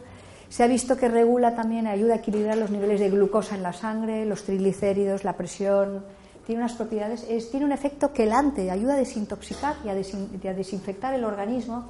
[0.49, 3.72] Se ha visto que regula también, ayuda a equilibrar los niveles de glucosa en la
[3.72, 6.03] sangre, los triglicéridos, la presión.
[6.48, 11.86] Tiene unas propiedades, tiene un efecto quelante, ayuda a desintoxicar y a, desinfectar el organismo,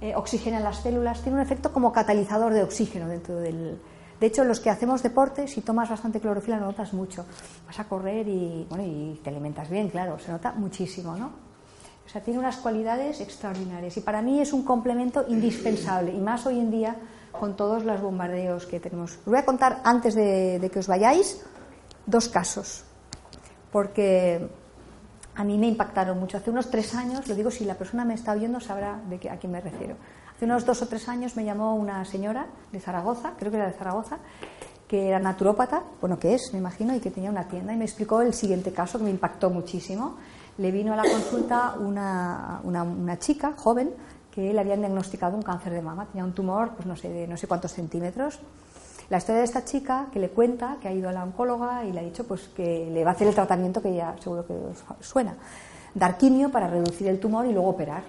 [0.00, 3.78] eh, oxigena las células, tiene un efecto como catalizador de oxígeno dentro del,
[4.24, 7.26] de hecho, los que hacemos deporte, si tomas bastante clorofila, lo notas mucho.
[7.66, 11.26] Vas a correr y, bueno, y te alimentas bien, claro, se nota muchísimo, ¿no?
[12.06, 16.46] O sea, tiene unas cualidades extraordinarias y para mí es un complemento indispensable y más
[16.46, 16.96] hoy en día
[17.32, 19.18] con todos los bombardeos que tenemos.
[19.18, 21.44] Os voy a contar antes de, que os vayáis
[22.06, 22.82] dos casos,
[23.70, 24.48] porque
[25.34, 26.38] a mí me impactaron mucho.
[26.38, 29.28] Hace unos tres años, lo digo si la persona me está oyendo sabrá de qué,
[29.28, 29.96] a quién me refiero.
[30.36, 33.66] Hace unos dos o tres años me llamó una señora de Zaragoza, creo que era
[33.68, 34.18] de Zaragoza,
[34.88, 37.84] que era naturópata, bueno, que es, me imagino, y que tenía una tienda, y me
[37.84, 40.16] explicó el siguiente caso que me impactó muchísimo.
[40.58, 43.90] Le vino a la consulta una, una, chica joven
[44.32, 47.28] que le habían diagnosticado un cáncer de mama, tenía un tumor, pues no sé, de
[47.28, 48.40] no sé cuántos centímetros.
[49.10, 51.92] La historia de esta chica que le cuenta que ha ido a la oncóloga y
[51.92, 54.54] le ha dicho pues que le va a hacer el tratamiento que ya seguro que
[55.00, 55.36] suena,
[55.94, 58.02] dar quimio para reducir el tumor y luego operar.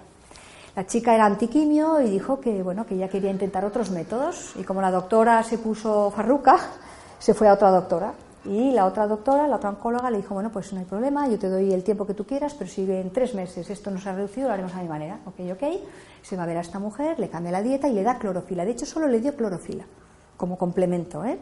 [0.75, 4.53] La chica era antiquimio y dijo que, bueno, que ella quería intentar otros métodos.
[4.57, 6.57] Y como la doctora se puso farruca,
[7.19, 8.13] se fue a otra doctora.
[8.43, 11.39] Y la otra doctora, la otra oncóloga, le dijo, bueno, pues no hay problema, yo
[11.39, 14.09] te doy el tiempo que tú quieras, pero si en tres meses esto no se
[14.09, 15.19] ha reducido, lo haremos a mi manera.
[15.25, 15.63] Ok, ok.
[16.21, 18.65] Se va a ver a esta mujer, le cambia la dieta y le da clorofila.
[18.65, 19.85] De hecho, solo le dio clorofila
[20.35, 21.39] como complemento, ¿eh?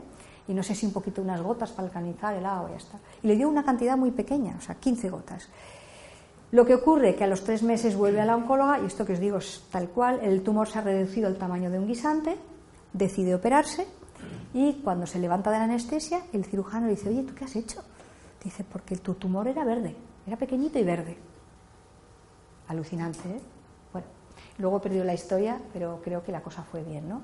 [0.48, 3.00] Y no sé si un poquito unas gotas para alcanizar el agua y ya está.
[3.24, 5.48] Y le dio una cantidad muy pequeña, o sea, 15 gotas.
[6.54, 9.08] Lo que ocurre es que a los tres meses vuelve a la oncóloga, y esto
[9.08, 11.88] que os digo es tal cual, el tumor se ha reducido al tamaño de un
[11.88, 12.38] guisante,
[12.94, 13.88] decide operarse,
[14.54, 17.56] y cuando se levanta de la anestesia, el cirujano le dice, oye, ¿tú qué has
[17.56, 17.82] hecho?
[18.44, 19.96] Dice, porque tu tumor era verde,
[20.28, 21.18] era pequeñito y verde.
[22.68, 23.42] Alucinante, ¿eh?
[23.92, 24.06] Bueno,
[24.60, 27.22] luego perdió la historia, pero creo que la cosa fue bien, ¿no?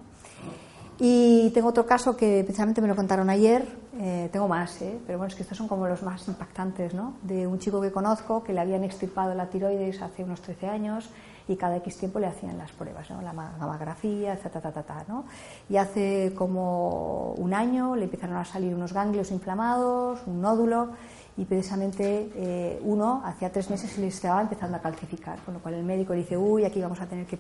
[1.00, 3.66] Y tengo otro caso que precisamente me lo contaron ayer,
[4.02, 5.00] eh, tengo más, ¿eh?
[5.06, 7.16] pero bueno, es que estos son como los más impactantes, ¿no?
[7.22, 11.10] De un chico que conozco que le habían extirpado la tiroides hace unos 13 años
[11.48, 13.22] y cada X tiempo le hacían las pruebas, ¿no?
[13.22, 15.26] La mamografía, ta, ta, ¿no?
[15.70, 20.90] Y hace como un año le empezaron a salir unos ganglios inflamados, un nódulo,
[21.38, 25.62] y precisamente eh, uno hacía tres meses se le estaba empezando a calcificar, con lo
[25.62, 27.38] cual el médico dice, uy, aquí vamos a tener que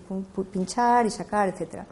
[0.51, 1.85] pinchar y sacar, etcétera.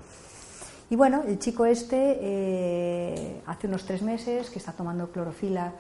[0.89, 5.73] Y bueno, el chico este eh, hace unos tres meses que está tomando clorofila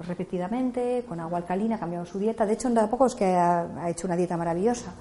[0.00, 2.46] repetidamente, con agua alcalina, ha cambiado su dieta.
[2.46, 4.92] De hecho, en tampoco es que ha, hecho una dieta maravillosa.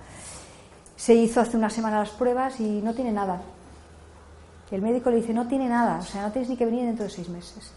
[0.95, 3.41] Se hizo hace una semana las pruebas y no tiene nada.
[4.71, 7.05] El médico le dice, no tiene nada, o sea, no tienes ni que venir dentro
[7.05, 7.71] de seis meses.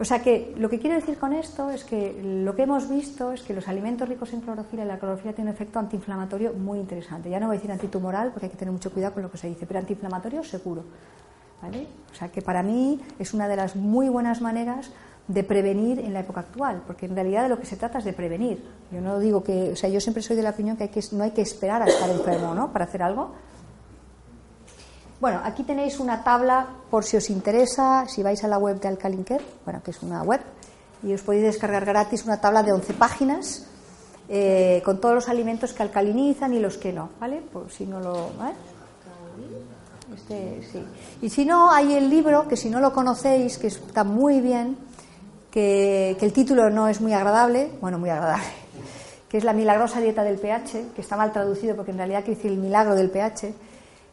[0.00, 3.32] O sea que lo que quiero decir con esto es que lo que hemos visto
[3.32, 6.78] es que los alimentos ricos en clorofila y la clorofila tiene un efecto antiinflamatorio muy
[6.78, 7.28] interesante.
[7.28, 9.38] Ya no voy a decir antitumoral porque hay que tener mucho cuidado con lo que
[9.38, 10.84] se dice, pero antiinflamatorio seguro.
[11.60, 11.88] ¿vale?
[12.12, 14.90] O sea que para mí es una de las muy buenas maneras
[15.26, 18.04] de prevenir en la época actual, porque en realidad de lo que se trata es
[18.04, 18.64] de prevenir.
[18.90, 21.02] Yo no digo que, o sea, yo siempre soy de la opinión que, hay que
[21.12, 22.72] no hay que esperar a estar enfermo, ¿no?
[22.72, 23.32] Para hacer algo,
[25.20, 28.88] bueno, aquí tenéis una tabla por si os interesa, si vais a la web de
[28.88, 30.40] Alcalinker, bueno, que es una web,
[31.02, 33.66] y os podéis descargar gratis una tabla de 11 páginas
[34.28, 37.40] eh, con todos los alimentos que alcalinizan y los que no, ¿vale?
[37.52, 38.30] Por si no lo.
[40.14, 40.84] Este, sí.
[41.22, 44.76] Y si no, hay el libro, que si no lo conocéis, que está muy bien,
[45.50, 48.46] que, que el título no es muy agradable, bueno, muy agradable,
[49.28, 52.36] que es La milagrosa dieta del pH, que está mal traducido porque en realidad quiere
[52.36, 53.52] decir el milagro del pH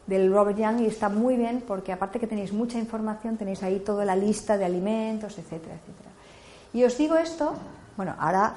[0.06, 3.80] del Robert Young y está muy bien porque aparte que tenéis mucha información, tenéis ahí
[3.80, 6.10] toda la lista de alimentos, etcétera, etcétera.
[6.72, 7.54] Y os digo esto,
[7.96, 8.54] bueno, ahora,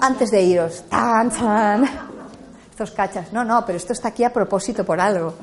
[0.00, 1.84] antes de iros, tan, tan,
[2.70, 5.34] estos cachas, no, no, pero esto está aquí a propósito por algo.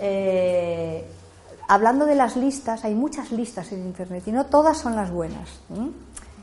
[0.00, 1.04] Eh,
[1.68, 5.48] hablando de las listas, hay muchas listas en Internet y no todas son las buenas.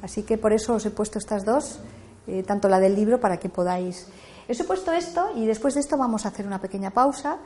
[0.01, 1.79] Así que por eso os he puesto estas dos,
[2.27, 4.07] eh, tanto la del libro para que podáis
[4.51, 7.37] He supuesto esto y después de esto vamos a hacer una pequeña pausa.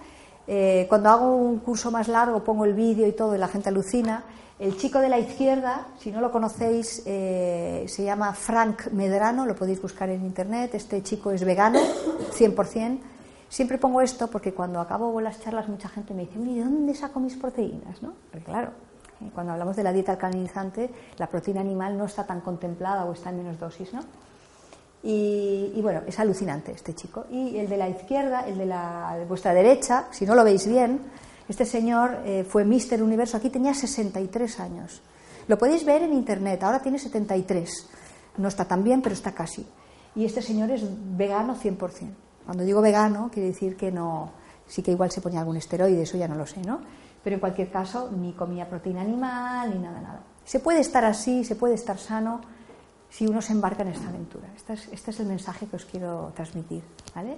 [0.47, 3.69] Eh, cuando hago un curso más largo pongo el vídeo y todo y la gente
[3.69, 4.23] alucina.
[4.57, 9.55] El chico de la izquierda, si no lo conocéis, eh, se llama Frank Medrano, lo
[9.55, 10.73] podéis buscar en internet.
[10.73, 11.79] Este chico es vegano,
[12.31, 12.97] 100%.
[13.49, 16.95] Siempre pongo esto porque cuando acabo las charlas mucha gente me dice, ¿y de dónde
[16.95, 18.01] saco mis proteínas?
[18.01, 18.13] ¿No?
[18.43, 18.71] claro,
[19.21, 23.13] eh, cuando hablamos de la dieta alcalinizante, la proteína animal no está tan contemplada o
[23.13, 24.01] está en menos dosis, ¿no?
[25.07, 27.25] Y, bueno, es alucinante este chico.
[27.29, 30.99] Y el de la izquierda, el de, la, vuestra derecha, si no lo veis bien,
[31.47, 35.03] este señor eh, fue Mister Universo, aquí tenía 63 años.
[35.47, 37.87] Lo podéis ver en internet, ahora tiene 73.
[38.37, 39.63] No está tan bien, pero está casi.
[40.15, 40.81] Y este señor es
[41.15, 41.77] vegano 100%.
[42.43, 44.31] Cuando digo vegano, quiere decir que no,
[44.65, 46.79] sí que igual se ponía algún esteroide, eso ya no lo sé, ¿no?
[47.23, 50.19] Pero en cualquier caso, ni comía proteína animal, ni nada, nada.
[50.43, 52.41] Se puede estar así, se puede estar sano
[53.15, 54.45] si uno se embarca en esta aventura.
[54.57, 56.83] Este es, este es el mensaje que os quiero transmitir.
[57.15, 57.37] ¿vale?